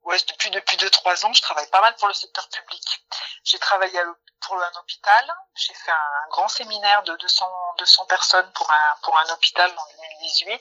ouais, 0.04 0.16
depuis 0.28 0.50
depuis 0.50 0.76
deux 0.76 0.90
trois 0.90 1.24
ans, 1.26 1.32
je 1.32 1.42
travaille 1.42 1.68
pas 1.70 1.80
mal 1.80 1.94
pour 1.96 2.08
le 2.08 2.14
secteur 2.14 2.48
public. 2.48 3.04
J'ai 3.44 3.58
travaillé 3.58 4.00
pour 4.40 4.56
un 4.56 4.72
hôpital, 4.80 5.34
j'ai 5.54 5.74
fait 5.74 5.90
un, 5.90 6.28
grand 6.30 6.48
séminaire 6.48 7.02
de 7.02 7.16
200 7.16 7.46
200 7.78 8.06
personnes 8.06 8.50
pour 8.52 8.70
un 8.70 8.94
pour 9.02 9.18
un 9.18 9.28
hôpital 9.32 9.70
en 9.70 9.86
2018 10.20 10.60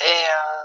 et 0.00 0.04
euh, 0.04 0.64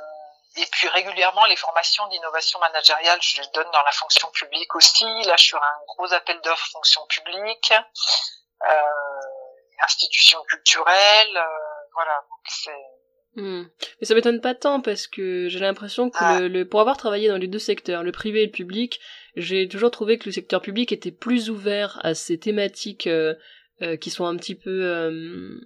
et 0.56 0.66
puis 0.68 0.88
régulièrement 0.90 1.46
les 1.46 1.56
formations 1.56 2.06
d'innovation 2.08 2.60
managériale, 2.60 3.20
je 3.22 3.42
les 3.42 3.48
donne 3.48 3.70
dans 3.72 3.82
la 3.82 3.92
fonction 3.92 4.30
publique 4.30 4.76
aussi. 4.76 5.06
Là, 5.24 5.36
je 5.36 5.42
suis 5.42 5.50
sur 5.50 5.64
un 5.64 5.78
gros 5.88 6.14
appel 6.14 6.40
d'offres 6.42 6.70
fonction 6.72 7.06
publique, 7.08 7.74
euh, 8.64 8.82
institutions 9.84 10.44
culturelles, 10.44 11.38
euh, 11.38 11.88
voilà. 11.94 12.24
Donc 12.30 12.40
c'est 12.48 12.86
Hmm. 13.36 13.64
Mais 14.00 14.06
ça 14.06 14.14
m'étonne 14.14 14.42
pas 14.42 14.54
tant 14.54 14.80
parce 14.80 15.08
que 15.08 15.48
j'ai 15.50 15.60
l'impression 15.60 16.10
que 16.10 16.18
ah. 16.20 16.40
le, 16.40 16.48
le, 16.48 16.68
pour 16.68 16.80
avoir 16.80 16.98
travaillé 16.98 17.28
dans 17.28 17.38
les 17.38 17.48
deux 17.48 17.60
secteurs, 17.60 18.04
le 18.04 18.12
privé 18.12 18.44
et 18.44 18.46
le 18.46 18.52
public, 18.52 19.00
j'ai 19.36 19.68
toujours 19.68 19.92
trouvé 19.92 20.18
que 20.18 20.26
le 20.26 20.32
secteur 20.32 20.62
public 20.62 20.92
était 20.92 21.12
plus 21.12 21.50
ouvert 21.50 22.00
à 22.04 22.14
ces 22.14 22.38
thématiques 22.38 23.08
euh, 23.08 23.34
euh, 23.82 23.98
qui 23.98 24.12
sont 24.12 24.26
un 24.26 24.36
petit 24.36 24.56
peu, 24.56 24.84
euh, 24.86 25.60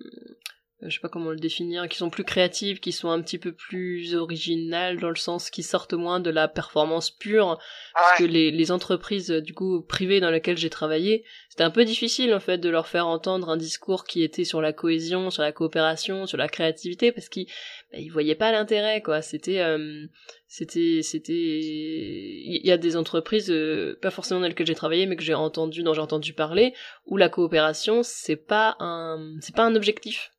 je 0.83 0.93
sais 0.93 0.99
pas 0.99 1.09
comment 1.09 1.31
le 1.31 1.37
définir, 1.37 1.87
qui 1.89 1.97
sont 1.97 2.11
plus 2.11 2.23
créatives, 2.23 2.79
qui 2.79 2.91
sont 2.91 3.09
un 3.09 3.21
petit 3.21 3.39
peu 3.39 3.51
plus 3.51 4.13
originales 4.13 4.99
dans 4.99 5.09
le 5.09 5.15
sens 5.15 5.49
qui 5.49 5.63
sortent 5.63 5.93
moins 5.93 6.19
de 6.19 6.29
la 6.29 6.47
performance 6.47 7.09
pure. 7.09 7.57
Ah 7.95 7.99
parce 8.01 8.19
que 8.19 8.23
les, 8.25 8.51
les 8.51 8.71
entreprises 8.71 9.31
du 9.31 9.53
coup 9.53 9.81
privées 9.81 10.19
dans 10.19 10.29
lesquelles 10.29 10.57
j'ai 10.57 10.69
travaillé, 10.69 11.25
c'était 11.49 11.63
un 11.63 11.71
peu 11.71 11.83
difficile 11.83 12.31
en 12.35 12.39
fait 12.39 12.59
de 12.59 12.69
leur 12.69 12.87
faire 12.87 13.07
entendre 13.07 13.49
un 13.49 13.57
discours 13.57 14.03
qui 14.03 14.21
était 14.21 14.43
sur 14.43 14.61
la 14.61 14.71
cohésion, 14.71 15.31
sur 15.31 15.41
la 15.41 15.51
coopération, 15.51 16.27
sur 16.27 16.37
la 16.37 16.47
créativité, 16.47 17.11
parce 17.11 17.27
qu'ils 17.27 17.47
bah, 17.91 17.97
ils 17.97 18.09
voyaient 18.09 18.35
pas 18.35 18.51
l'intérêt 18.51 19.01
quoi. 19.01 19.23
C'était 19.23 19.61
euh, 19.61 20.05
c'était 20.47 21.01
c'était 21.01 21.33
il 21.33 22.61
y 22.63 22.71
a 22.71 22.77
des 22.77 22.95
entreprises 22.95 23.49
euh, 23.49 23.97
pas 23.99 24.11
forcément 24.11 24.41
dans 24.41 24.47
lesquelles 24.47 24.67
j'ai 24.67 24.75
travaillé 24.75 25.07
mais 25.07 25.15
que 25.15 25.23
j'ai 25.23 25.33
entendu 25.33 25.81
dont 25.81 25.93
j'ai 25.93 26.01
entendu 26.01 26.33
parler 26.33 26.73
où 27.05 27.17
la 27.17 27.29
coopération 27.29 28.01
c'est 28.03 28.35
pas 28.37 28.77
un 28.79 29.35
c'est 29.41 29.55
pas 29.55 29.65
un 29.65 29.75
objectif 29.75 30.31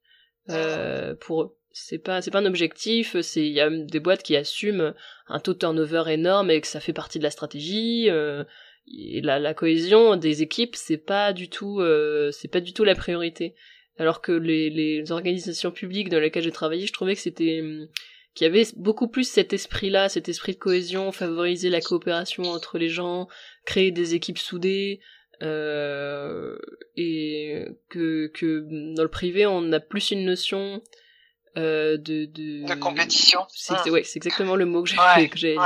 euh, 0.50 1.14
pour 1.14 1.42
eux. 1.42 1.54
C'est 1.72 1.98
pas 1.98 2.22
c'est 2.22 2.30
pas 2.30 2.40
un 2.40 2.46
objectif 2.46 3.20
c'est 3.20 3.46
il 3.46 3.52
y 3.52 3.60
a 3.60 3.70
des 3.70 4.00
boîtes 4.00 4.22
qui 4.22 4.36
assument 4.36 4.94
un 5.28 5.38
taux 5.38 5.52
de 5.52 5.58
turnover 5.58 6.04
énorme 6.08 6.50
et 6.50 6.60
que 6.60 6.66
ça 6.66 6.80
fait 6.80 6.92
partie 6.92 7.18
de 7.18 7.24
la 7.24 7.30
stratégie 7.30 8.08
euh, 8.08 8.42
et 8.86 9.20
la, 9.20 9.38
la 9.38 9.54
cohésion 9.54 10.16
des 10.16 10.42
équipes 10.42 10.74
c'est 10.74 10.96
pas 10.96 11.32
du 11.32 11.48
tout 11.48 11.80
euh, 11.80 12.32
c'est 12.32 12.48
pas 12.48 12.60
du 12.60 12.72
tout 12.72 12.84
la 12.84 12.94
priorité. 12.94 13.54
Alors 13.98 14.22
que 14.22 14.32
les, 14.32 14.70
les 14.70 15.12
organisations 15.12 15.70
publiques 15.70 16.08
dans 16.08 16.20
lesquelles 16.20 16.44
j'ai 16.44 16.52
travaillé 16.52 16.86
je 16.86 16.92
trouvais 16.92 17.14
que 17.14 17.20
c'était 17.20 17.62
qui 18.38 18.44
avait 18.44 18.66
beaucoup 18.76 19.08
plus 19.08 19.28
cet 19.28 19.52
esprit-là, 19.52 20.08
cet 20.08 20.28
esprit 20.28 20.52
de 20.52 20.58
cohésion, 20.58 21.10
favoriser 21.10 21.70
la 21.70 21.80
coopération 21.80 22.44
entre 22.44 22.78
les 22.78 22.88
gens, 22.88 23.26
créer 23.64 23.90
des 23.90 24.14
équipes 24.14 24.38
soudées, 24.38 25.00
euh, 25.42 26.56
et 26.96 27.64
que, 27.88 28.28
que 28.28 28.94
dans 28.94 29.02
le 29.02 29.08
privé, 29.08 29.46
on 29.46 29.72
a 29.72 29.80
plus 29.80 30.10
une 30.10 30.24
notion 30.24 30.82
euh, 31.58 31.96
de, 31.96 32.26
de... 32.26 32.66
de 32.68 32.74
compétition. 32.78 33.40
C'est 33.48 33.74
mmh. 33.86 33.90
ouais, 33.90 34.04
c'est 34.04 34.18
exactement 34.18 34.54
le 34.54 34.64
mot 34.64 34.82
que 34.82 34.90
j'ai 34.90 34.96
ouais, 34.96 35.28
que 35.32 35.38
j'ai 35.38 35.56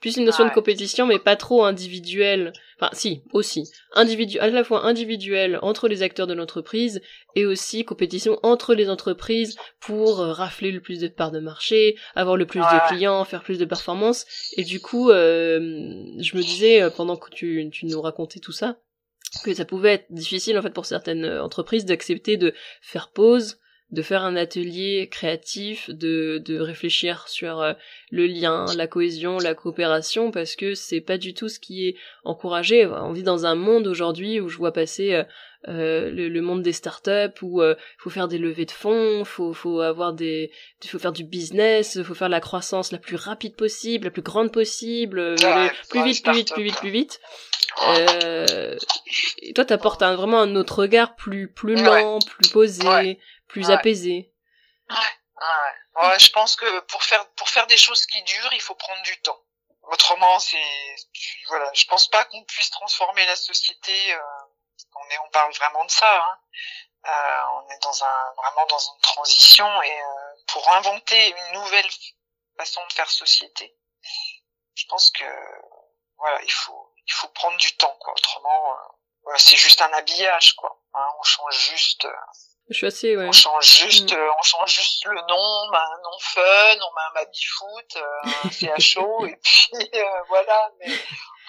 Plus 0.00 0.16
une 0.16 0.24
notion 0.24 0.44
de 0.44 0.50
compétition, 0.50 1.06
mais 1.06 1.18
pas 1.18 1.36
trop 1.36 1.64
individuelle. 1.64 2.52
Enfin, 2.78 2.90
si, 2.92 3.24
aussi. 3.32 3.68
Individu 3.94 4.38
à 4.38 4.48
la 4.48 4.64
fois 4.64 4.84
individuelle 4.86 5.58
entre 5.62 5.88
les 5.88 6.02
acteurs 6.02 6.26
de 6.26 6.34
l'entreprise 6.34 7.00
et 7.34 7.46
aussi 7.46 7.84
compétition 7.84 8.38
entre 8.42 8.74
les 8.74 8.88
entreprises 8.88 9.56
pour 9.80 10.20
euh, 10.20 10.32
rafler 10.32 10.70
le 10.70 10.80
plus 10.80 11.00
de 11.00 11.08
parts 11.08 11.32
de 11.32 11.40
marché, 11.40 11.96
avoir 12.14 12.36
le 12.36 12.46
plus 12.46 12.60
de 12.60 12.88
clients, 12.88 13.24
faire 13.24 13.42
plus 13.42 13.58
de 13.58 13.64
performances. 13.64 14.26
Et 14.56 14.64
du 14.64 14.80
coup, 14.80 15.10
euh, 15.10 15.58
je 16.18 16.36
me 16.36 16.42
disais, 16.42 16.80
euh, 16.80 16.90
pendant 16.90 17.16
que 17.16 17.30
tu, 17.30 17.68
tu 17.72 17.86
nous 17.86 18.00
racontais 18.00 18.40
tout 18.40 18.52
ça, 18.52 18.78
que 19.44 19.54
ça 19.54 19.64
pouvait 19.64 19.94
être 19.94 20.06
difficile 20.10 20.58
en 20.58 20.62
fait 20.62 20.70
pour 20.70 20.86
certaines 20.86 21.26
entreprises 21.26 21.84
d'accepter 21.84 22.36
de 22.36 22.54
faire 22.82 23.10
pause, 23.10 23.60
de 23.90 24.02
faire 24.02 24.22
un 24.22 24.36
atelier 24.36 25.08
créatif, 25.10 25.90
de, 25.90 26.40
de 26.44 26.60
réfléchir 26.60 27.26
sur 27.28 27.60
euh, 27.60 27.72
le 28.10 28.26
lien, 28.26 28.66
la 28.76 28.86
cohésion, 28.86 29.38
la 29.38 29.54
coopération, 29.54 30.30
parce 30.30 30.54
que 30.54 30.74
c'est 30.74 31.00
pas 31.00 31.18
du 31.18 31.34
tout 31.34 31.48
ce 31.48 31.58
qui 31.58 31.88
est 31.88 31.96
encouragé. 32.24 32.86
On 32.86 33.12
vit 33.12 33.24
dans 33.24 33.46
un 33.46 33.56
monde 33.56 33.86
aujourd'hui 33.86 34.40
où 34.40 34.48
je 34.48 34.58
vois 34.58 34.72
passer 34.72 35.14
euh, 35.14 35.24
euh 35.68 36.10
le, 36.10 36.40
monde 36.40 36.62
des 36.62 36.72
startups 36.72 37.42
où 37.42 37.62
il 37.62 37.76
faut 37.98 38.10
faire 38.10 38.28
des 38.28 38.38
levées 38.38 38.64
de 38.64 38.70
fonds, 38.70 39.24
faut 39.24 39.52
faut 39.52 39.80
avoir 39.80 40.12
des, 40.12 40.50
faut 40.86 40.98
faire 40.98 41.12
du 41.12 41.24
business, 41.24 42.02
faut 42.02 42.14
faire 42.14 42.28
la 42.28 42.40
croissance 42.40 42.92
la 42.92 42.98
plus 42.98 43.16
rapide 43.16 43.56
possible, 43.56 44.06
la 44.06 44.10
plus 44.10 44.22
grande 44.22 44.52
possible, 44.52 45.34
plus, 45.88 46.02
vite, 46.02 46.24
plus 46.24 46.32
vite, 46.32 46.52
plus 46.52 46.62
vite, 46.64 46.76
plus 46.78 46.90
vite, 46.90 47.20
Euh, 47.82 48.76
et 49.38 49.52
toi, 49.52 49.64
t'apportes 49.64 50.02
un, 50.02 50.14
vraiment 50.16 50.40
un 50.40 50.56
autre 50.56 50.80
regard 50.80 51.14
plus 51.14 51.52
plus 51.52 51.76
lent, 51.76 52.18
plus 52.18 52.50
posé, 52.50 53.18
plus 53.48 53.70
apaisé. 53.70 54.32
Ouais. 54.90 54.96
ouais. 54.96 56.08
ouais. 56.08 56.18
je 56.18 56.30
pense 56.30 56.56
que 56.56 56.80
pour 56.86 57.02
faire 57.02 57.24
pour 57.36 57.48
faire 57.48 57.66
des 57.66 57.76
choses 57.76 58.06
qui 58.06 58.22
durent, 58.22 58.52
il 58.52 58.60
faut 58.60 58.74
prendre 58.74 59.02
du 59.02 59.20
temps. 59.20 59.38
Autrement, 59.90 60.38
c'est 60.38 60.58
voilà, 61.48 61.70
je 61.74 61.84
pense 61.86 62.08
pas 62.08 62.24
qu'on 62.26 62.44
puisse 62.44 62.70
transformer 62.70 63.26
la 63.26 63.36
société. 63.36 63.92
Euh, 64.12 64.18
est, 65.10 65.18
on 65.18 65.30
parle 65.30 65.52
vraiment 65.54 65.84
de 65.84 65.90
ça. 65.90 66.16
Hein. 66.16 66.38
Euh, 67.06 67.42
on 67.54 67.70
est 67.70 67.78
dans 67.82 68.04
un 68.04 68.32
vraiment 68.36 68.66
dans 68.66 68.78
une 68.78 69.00
transition 69.00 69.82
et 69.82 70.02
euh, 70.02 70.34
pour 70.48 70.68
inventer 70.74 71.28
une 71.30 71.52
nouvelle 71.54 71.88
façon 72.58 72.86
de 72.86 72.92
faire 72.92 73.08
société, 73.08 73.74
je 74.74 74.84
pense 74.86 75.10
que 75.10 75.24
voilà, 76.18 76.42
il 76.42 76.52
faut 76.52 76.92
il 77.06 77.12
faut 77.12 77.28
prendre 77.28 77.56
du 77.56 77.74
temps 77.76 77.96
quoi. 78.00 78.12
Autrement, 78.12 78.72
euh, 78.72 78.76
voilà, 79.22 79.38
c'est 79.38 79.56
juste 79.56 79.80
un 79.80 79.92
habillage 79.94 80.54
quoi. 80.56 80.78
Hein, 80.92 81.08
on 81.18 81.22
change 81.22 81.58
juste 81.70 82.06
je 82.70 82.76
suis 82.76 82.86
assez, 82.86 83.16
ouais. 83.16 83.26
On 83.26 83.32
change 83.32 83.66
juste, 83.66 84.12
mm. 84.12 84.16
euh, 84.16 84.30
on 84.38 84.42
change 84.42 84.72
juste 84.72 85.04
le 85.04 85.20
nom, 85.28 85.36
on 85.36 85.70
met 85.72 85.78
un 85.78 86.02
nom 86.04 86.18
fun, 86.20 86.76
on 86.76 86.94
met 86.94 87.02
un 87.10 87.24
baby 87.24 87.44
foot, 87.44 87.96
euh, 87.96 88.30
un 88.46 88.78
CHO, 88.78 89.26
et 89.26 89.36
puis 89.42 89.90
euh, 89.92 90.04
voilà. 90.28 90.70
Mais 90.78 90.86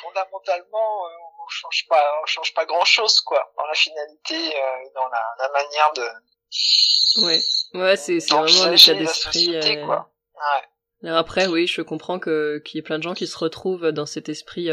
fondamentalement, 0.01 1.05
euh, 1.05 1.43
on 1.45 1.47
change 1.47 1.85
pas, 1.87 2.03
on 2.23 2.25
change 2.25 2.55
pas 2.55 2.65
grand 2.65 2.85
chose, 2.85 3.21
quoi, 3.21 3.53
dans 3.55 3.67
la 3.67 3.75
finalité, 3.75 4.55
dans 4.95 5.07
la, 5.09 5.23
la, 5.37 5.49
manière 5.49 5.93
de. 5.93 7.23
Ouais, 7.23 7.39
ouais, 7.75 7.95
c'est 7.95 8.19
c'est 8.19 8.33
vraiment 8.33 8.71
l'état 8.71 8.93
d'esprit. 8.95 9.85
Quoi. 9.85 10.11
Ouais. 10.35 11.07
Alors 11.07 11.19
après, 11.19 11.45
oui, 11.45 11.67
je 11.67 11.83
comprends 11.83 12.17
que 12.17 12.59
qu'il 12.65 12.77
y 12.77 12.79
ait 12.79 12.83
plein 12.83 12.97
de 12.97 13.03
gens 13.03 13.13
qui 13.13 13.27
se 13.27 13.37
retrouvent 13.37 13.91
dans 13.91 14.07
cet 14.07 14.27
esprit 14.27 14.69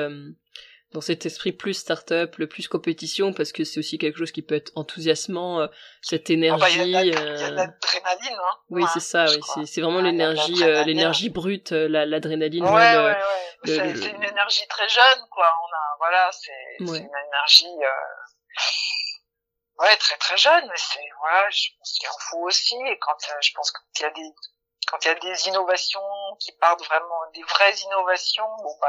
dans 0.93 1.03
cet 1.03 1.27
esprit 1.27 1.53
plus 1.53 1.75
start-up, 1.75 2.37
le 2.37 2.49
plus 2.49 2.67
compétition, 2.67 3.35
parce 3.35 3.53
que 3.53 3.65
c'est 3.65 3.79
aussi 3.79 3.99
quelque 3.99 4.19
chose 4.19 4.33
qui 4.33 4.41
peut 4.41 4.55
être 4.55 4.73
enthousiasmant, 4.75 5.61
euh, 5.61 5.67
cette 6.01 6.31
énergie. 6.31 6.65
Ah 6.65 6.79
bah, 6.79 6.85
il 6.85 6.91
y 6.91 6.97
a 6.97 7.03
de 7.05 7.55
l'adrénaline, 7.55 8.39
hein. 8.39 8.57
Oui, 8.71 8.85
c'est 8.95 9.01
ça, 9.01 9.27
oui, 9.27 9.67
c'est 9.67 9.83
vraiment 9.83 10.01
l'énergie, 10.01 10.65
euh, 10.65 10.85
l'énergie 10.85 11.29
brute, 11.29 11.73
euh, 11.73 11.89
l'adrénaline. 11.89 12.65
Ouais, 12.65 12.71
ouais, 12.71 12.97
ouais, 12.97 13.17
ouais. 13.67 13.95
C'est 13.95 14.11
une 14.11 14.23
énergie 14.23 14.67
très 14.69 14.89
jeune, 14.89 15.27
quoi. 15.31 15.53
On 15.63 15.75
a, 15.75 15.97
voilà, 15.99 16.31
c'est 16.33 16.77
une 16.81 16.89
énergie, 16.89 17.77
ouais, 19.81 19.97
très 19.99 20.17
très 20.17 20.39
jeune, 20.39 20.67
mais 20.69 20.77
c'est, 20.77 21.07
voilà, 21.21 21.51
je 21.51 21.69
pense 21.79 21.93
qu'il 21.99 22.09
en 22.09 22.19
faut 22.31 22.47
aussi, 22.47 22.77
et 22.87 22.99
quand, 22.99 23.17
je 23.43 23.51
pense 23.55 23.73
qu'il 23.95 24.05
y 24.05 24.07
a 24.07 24.11
des, 24.11 24.33
quand 24.91 25.05
il 25.05 25.09
y 25.09 25.11
a 25.11 25.15
des 25.17 25.49
innovations 25.49 26.01
qui 26.41 26.53
partent 26.53 26.83
vraiment, 26.87 27.21
des 27.35 27.43
vraies 27.43 27.75
innovations, 27.75 28.49
bon, 28.63 28.75
bah, 28.81 28.89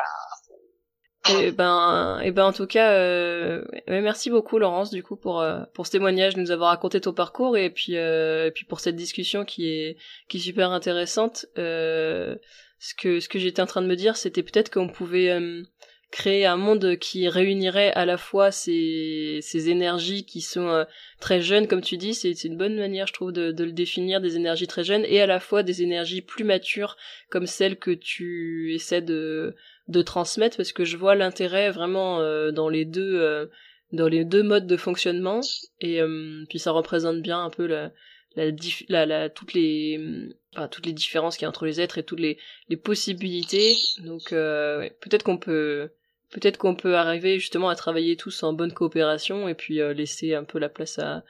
et 1.27 1.47
eh 1.47 1.51
ben, 1.51 2.19
et 2.23 2.27
eh 2.27 2.31
ben 2.31 2.45
en 2.45 2.53
tout 2.53 2.65
cas, 2.65 2.93
euh, 2.93 3.63
merci 3.87 4.29
beaucoup 4.29 4.57
Laurence 4.57 4.89
du 4.89 5.03
coup 5.03 5.17
pour 5.17 5.41
euh, 5.41 5.59
pour 5.73 5.85
ce 5.85 5.91
témoignage, 5.91 6.35
de 6.35 6.39
nous 6.39 6.51
avoir 6.51 6.69
raconté 6.69 7.01
ton 7.01 7.13
parcours 7.13 7.57
et 7.57 7.69
puis 7.69 7.97
euh, 7.97 8.47
et 8.47 8.51
puis 8.51 8.65
pour 8.65 8.79
cette 8.79 8.95
discussion 8.95 9.43
qui 9.43 9.67
est 9.67 9.97
qui 10.29 10.37
est 10.37 10.39
super 10.39 10.71
intéressante. 10.71 11.45
Euh, 11.57 12.35
ce 12.79 12.95
que 12.95 13.19
ce 13.19 13.27
que 13.27 13.37
j'étais 13.37 13.61
en 13.61 13.65
train 13.65 13.81
de 13.81 13.87
me 13.87 13.95
dire, 13.95 14.15
c'était 14.15 14.43
peut-être 14.43 14.71
qu'on 14.71 14.87
pouvait 14.87 15.29
euh, 15.29 15.61
créer 16.09 16.45
un 16.45 16.55
monde 16.55 16.95
qui 16.97 17.27
réunirait 17.27 17.91
à 17.91 18.05
la 18.05 18.17
fois 18.17 18.51
ces 18.51 19.39
ces 19.41 19.69
énergies 19.69 20.25
qui 20.25 20.39
sont 20.39 20.85
très 21.19 21.41
jeunes, 21.41 21.67
comme 21.67 21.81
tu 21.81 21.97
dis, 21.97 22.13
c'est 22.13 22.45
une 22.45 22.57
bonne 22.57 22.77
manière, 22.77 23.07
je 23.07 23.13
trouve, 23.13 23.33
de, 23.33 23.51
de 23.51 23.63
le 23.65 23.73
définir, 23.73 24.21
des 24.21 24.37
énergies 24.37 24.67
très 24.67 24.85
jeunes 24.85 25.05
et 25.05 25.19
à 25.21 25.27
la 25.27 25.41
fois 25.41 25.63
des 25.63 25.83
énergies 25.83 26.21
plus 26.21 26.45
matures 26.45 26.95
comme 27.29 27.45
celles 27.45 27.77
que 27.77 27.91
tu 27.91 28.73
essaies 28.73 29.01
de 29.01 29.55
de 29.89 30.01
transmettre 30.03 30.55
parce 30.55 30.71
que 30.71 30.85
je 30.85 30.97
vois 30.97 31.15
l'intérêt 31.15 31.71
vraiment 31.71 32.19
euh, 32.19 32.51
dans 32.51 32.69
les 32.69 32.85
deux 32.85 33.19
euh, 33.19 33.47
dans 33.91 34.07
les 34.07 34.23
deux 34.23 34.43
modes 34.43 34.67
de 34.67 34.77
fonctionnement. 34.77 35.41
Et 35.81 35.99
euh, 35.99 36.45
puis 36.47 36.59
ça 36.59 36.71
représente 36.71 37.21
bien 37.21 37.43
un 37.43 37.49
peu 37.49 37.65
la 37.65 37.91
la, 38.35 38.51
la, 38.87 39.05
la 39.07 39.29
toutes 39.29 39.53
les 39.53 40.29
enfin, 40.55 40.67
toutes 40.67 40.85
les 40.85 40.93
différences 40.93 41.35
qu'il 41.35 41.43
y 41.43 41.45
a 41.47 41.49
entre 41.49 41.65
les 41.65 41.81
êtres 41.81 41.97
et 41.97 42.03
toutes 42.03 42.19
les 42.19 42.37
les 42.69 42.77
possibilités. 42.77 43.75
Donc 44.03 44.29
ouais, 44.31 44.95
peut-être 45.01 45.23
qu'on 45.23 45.39
peut 45.39 45.89
peut-être 46.29 46.57
qu'on 46.57 46.75
peut 46.75 46.95
arriver 46.95 47.39
justement 47.39 47.69
à 47.69 47.75
travailler 47.75 48.15
tous 48.15 48.43
en 48.43 48.53
bonne 48.53 48.73
coopération 48.73 49.49
et 49.49 49.55
puis 49.55 49.79
laisser 49.95 50.35
un 50.35 50.43
peu 50.43 50.59
la 50.59 50.69
place 50.69 50.99
à 50.99 51.23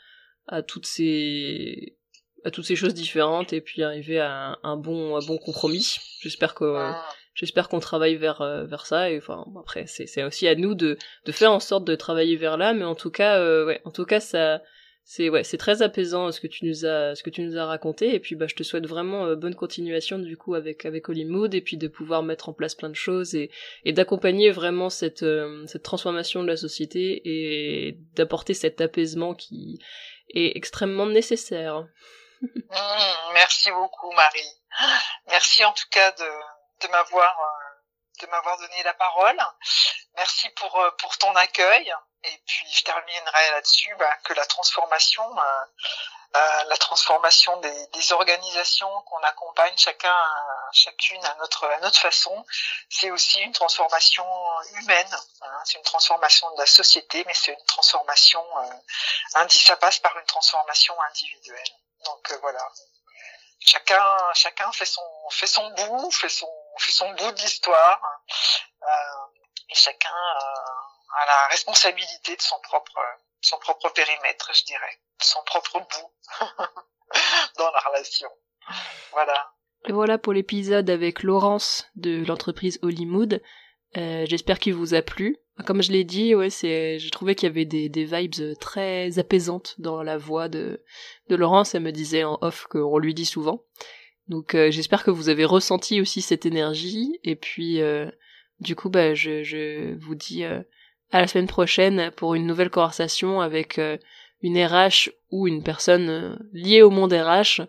à 0.47 0.61
toutes 0.63 0.85
ces 0.85 1.95
à 2.43 2.51
toutes 2.51 2.65
ces 2.65 2.75
choses 2.75 2.93
différentes 2.93 3.53
et 3.53 3.61
puis 3.61 3.83
arriver 3.83 4.19
à 4.19 4.59
un, 4.63 4.75
bon 4.75 5.15
un 5.15 5.25
bon 5.25 5.37
compromis. 5.37 5.95
J'espère 6.19 6.53
que 6.53 6.91
j'espère 7.39 7.69
qu'on 7.69 7.79
travaille 7.79 8.17
vers 8.17 8.41
euh, 8.41 8.65
vers 8.65 8.85
ça 8.85 9.09
et 9.09 9.17
enfin 9.17 9.45
après 9.57 9.85
c'est 9.87 10.07
c'est 10.07 10.23
aussi 10.23 10.47
à 10.47 10.55
nous 10.55 10.75
de 10.75 10.97
de 11.25 11.31
faire 11.31 11.53
en 11.53 11.61
sorte 11.61 11.85
de 11.85 11.95
travailler 11.95 12.35
vers 12.35 12.57
là 12.57 12.73
mais 12.73 12.83
en 12.83 12.95
tout 12.95 13.11
cas 13.11 13.39
euh, 13.39 13.65
ouais 13.65 13.81
en 13.85 13.91
tout 13.91 14.05
cas 14.05 14.19
ça 14.19 14.61
c'est 15.05 15.29
ouais 15.29 15.45
c'est 15.45 15.57
très 15.57 15.81
apaisant 15.81 16.33
ce 16.33 16.41
que 16.41 16.47
tu 16.47 16.65
nous 16.65 16.85
as 16.85 17.15
ce 17.15 17.23
que 17.23 17.29
tu 17.29 17.41
nous 17.41 17.57
as 17.57 17.65
raconté 17.65 18.13
et 18.13 18.19
puis 18.19 18.35
bah 18.35 18.47
je 18.47 18.55
te 18.55 18.63
souhaite 18.63 18.85
vraiment 18.85 19.25
euh, 19.25 19.35
bonne 19.37 19.55
continuation 19.55 20.19
du 20.19 20.35
coup 20.35 20.53
avec 20.53 20.85
avec 20.85 21.07
Hollywood 21.07 21.53
et 21.53 21.61
puis 21.61 21.77
de 21.77 21.87
pouvoir 21.87 22.23
mettre 22.23 22.49
en 22.49 22.53
place 22.53 22.75
plein 22.75 22.89
de 22.89 22.95
choses 22.95 23.33
et 23.35 23.51
et 23.85 23.93
d'accompagner 23.93 24.51
vraiment 24.51 24.89
cette 24.89 25.25
cette 25.65 25.83
transformation 25.83 26.43
de 26.43 26.47
la 26.47 26.57
société 26.57 27.21
et 27.23 27.97
d'apporter 28.15 28.53
cet 28.53 28.81
apaisement 28.81 29.33
qui 29.33 29.79
est 30.29 30.57
extrêmement 30.57 31.07
nécessaire. 31.07 31.87
Mmh, 32.41 33.33
merci 33.33 33.69
beaucoup 33.69 34.13
Marie. 34.13 34.47
Merci 35.27 35.65
en 35.65 35.73
tout 35.73 35.87
cas 35.91 36.11
de 36.11 36.23
de 36.81 36.87
m'avoir 36.87 37.39
euh, 37.39 37.69
de 38.21 38.27
m'avoir 38.27 38.57
donné 38.57 38.83
la 38.83 38.93
parole. 38.93 39.37
Merci 40.15 40.49
pour 40.49 40.79
euh, 40.79 40.91
pour 40.91 41.17
ton 41.17 41.35
accueil. 41.35 41.93
Et 42.23 42.43
puis 42.45 42.69
je 42.71 42.83
terminerai 42.83 43.51
là-dessus 43.51 43.95
bah, 43.95 44.13
que 44.25 44.33
la 44.33 44.45
transformation, 44.45 45.23
euh, 45.39 46.63
la 46.65 46.77
transformation 46.77 47.55
des, 47.57 47.87
des 47.87 48.11
organisations 48.11 49.01
qu'on 49.03 49.23
accompagne 49.23 49.73
chacun, 49.77 50.13
chacune 50.73 51.23
à 51.25 51.35
notre 51.35 51.65
à 51.65 51.79
notre 51.79 51.97
façon, 51.97 52.45
c'est 52.89 53.09
aussi 53.09 53.39
une 53.39 53.53
transformation 53.53 54.25
humaine. 54.81 55.15
Hein. 55.41 55.61
C'est 55.63 55.77
une 55.77 55.83
transformation 55.83 56.51
de 56.55 56.59
la 56.59 56.65
société, 56.65 57.23
mais 57.25 57.33
c'est 57.33 57.53
une 57.53 57.65
transformation. 57.65 58.43
Euh, 58.59 59.47
ça 59.49 59.77
passe 59.77 59.99
par 59.99 60.17
une 60.17 60.25
transformation 60.25 60.99
individuelle. 61.03 61.71
Donc 62.03 62.33
voilà, 62.41 62.67
chacun 63.61 64.33
chacun 64.33 64.71
fait 64.73 64.85
son 64.85 65.29
fait 65.29 65.47
son 65.47 65.69
bout, 65.71 66.11
fait 66.11 66.29
son 66.29 66.51
fait 66.79 66.91
son 66.91 67.09
bout 67.11 67.31
de 67.31 67.41
l'histoire. 67.41 68.01
Euh, 68.81 68.85
et 69.69 69.75
chacun 69.75 70.09
euh, 70.09 71.21
a 71.21 71.25
la 71.25 71.47
responsabilité 71.49 72.35
de 72.35 72.41
son 72.41 72.59
propre 72.61 72.99
son 73.41 73.57
propre 73.57 73.89
périmètre, 73.93 74.51
je 74.53 74.63
dirais, 74.65 74.99
son 75.21 75.39
propre 75.45 75.79
bout 75.79 76.13
dans 77.57 77.71
la 77.71 77.79
relation. 77.79 78.29
Voilà. 79.11 79.51
Et 79.87 79.91
voilà 79.91 80.17
pour 80.17 80.33
l'épisode 80.33 80.89
avec 80.89 81.23
Laurence 81.23 81.85
de 81.95 82.25
l'entreprise 82.25 82.79
Hollywood. 82.81 83.41
Euh, 83.97 84.25
J'espère 84.27 84.59
qu'il 84.59 84.73
vous 84.73 84.93
a 84.93 85.01
plu. 85.01 85.37
Comme 85.65 85.81
je 85.81 85.91
l'ai 85.91 86.03
dit, 86.03 86.35
ouais, 86.35 86.49
c'est, 86.49 86.99
j'ai 86.99 87.09
trouvé 87.09 87.35
qu'il 87.35 87.47
y 87.47 87.51
avait 87.51 87.65
des, 87.65 87.89
des 87.89 88.05
vibes 88.05 88.57
très 88.59 89.19
apaisantes 89.19 89.75
dans 89.77 90.03
la 90.03 90.17
voix 90.17 90.47
de, 90.47 90.83
de 91.29 91.35
Laurence. 91.35 91.75
Elle 91.75 91.83
me 91.83 91.91
disait 91.91 92.23
en 92.23 92.37
off 92.41 92.65
qu'on 92.67 92.97
lui 92.97 93.13
dit 93.13 93.25
souvent. 93.25 93.63
Donc 94.29 94.55
j'espère 94.69 95.03
que 95.03 95.11
vous 95.11 95.29
avez 95.29 95.43
ressenti 95.43 95.99
aussi 96.01 96.21
cette 96.21 96.45
énergie. 96.45 97.19
Et 97.23 97.35
puis 97.35 97.81
du 98.59 98.75
coup, 98.75 98.89
bah, 98.89 99.13
je, 99.15 99.95
vous 99.95 100.15
dis 100.15 100.43
à 100.45 100.63
la 101.11 101.27
semaine 101.27 101.47
prochaine 101.47 102.11
pour 102.15 102.35
une 102.35 102.45
nouvelle 102.45 102.69
conversation 102.69 103.41
avec 103.41 103.81
une 104.41 104.63
RH 104.63 105.09
ou 105.31 105.47
une 105.47 105.63
personne 105.63 106.39
liée 106.53 106.83
au 106.83 106.91
monde 106.91 107.11
RH 107.11 107.61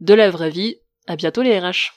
de 0.00 0.14
la 0.14 0.30
vraie 0.30 0.50
vie. 0.50 0.76
À 1.06 1.16
bientôt 1.16 1.42
les 1.42 1.58
RH. 1.60 1.92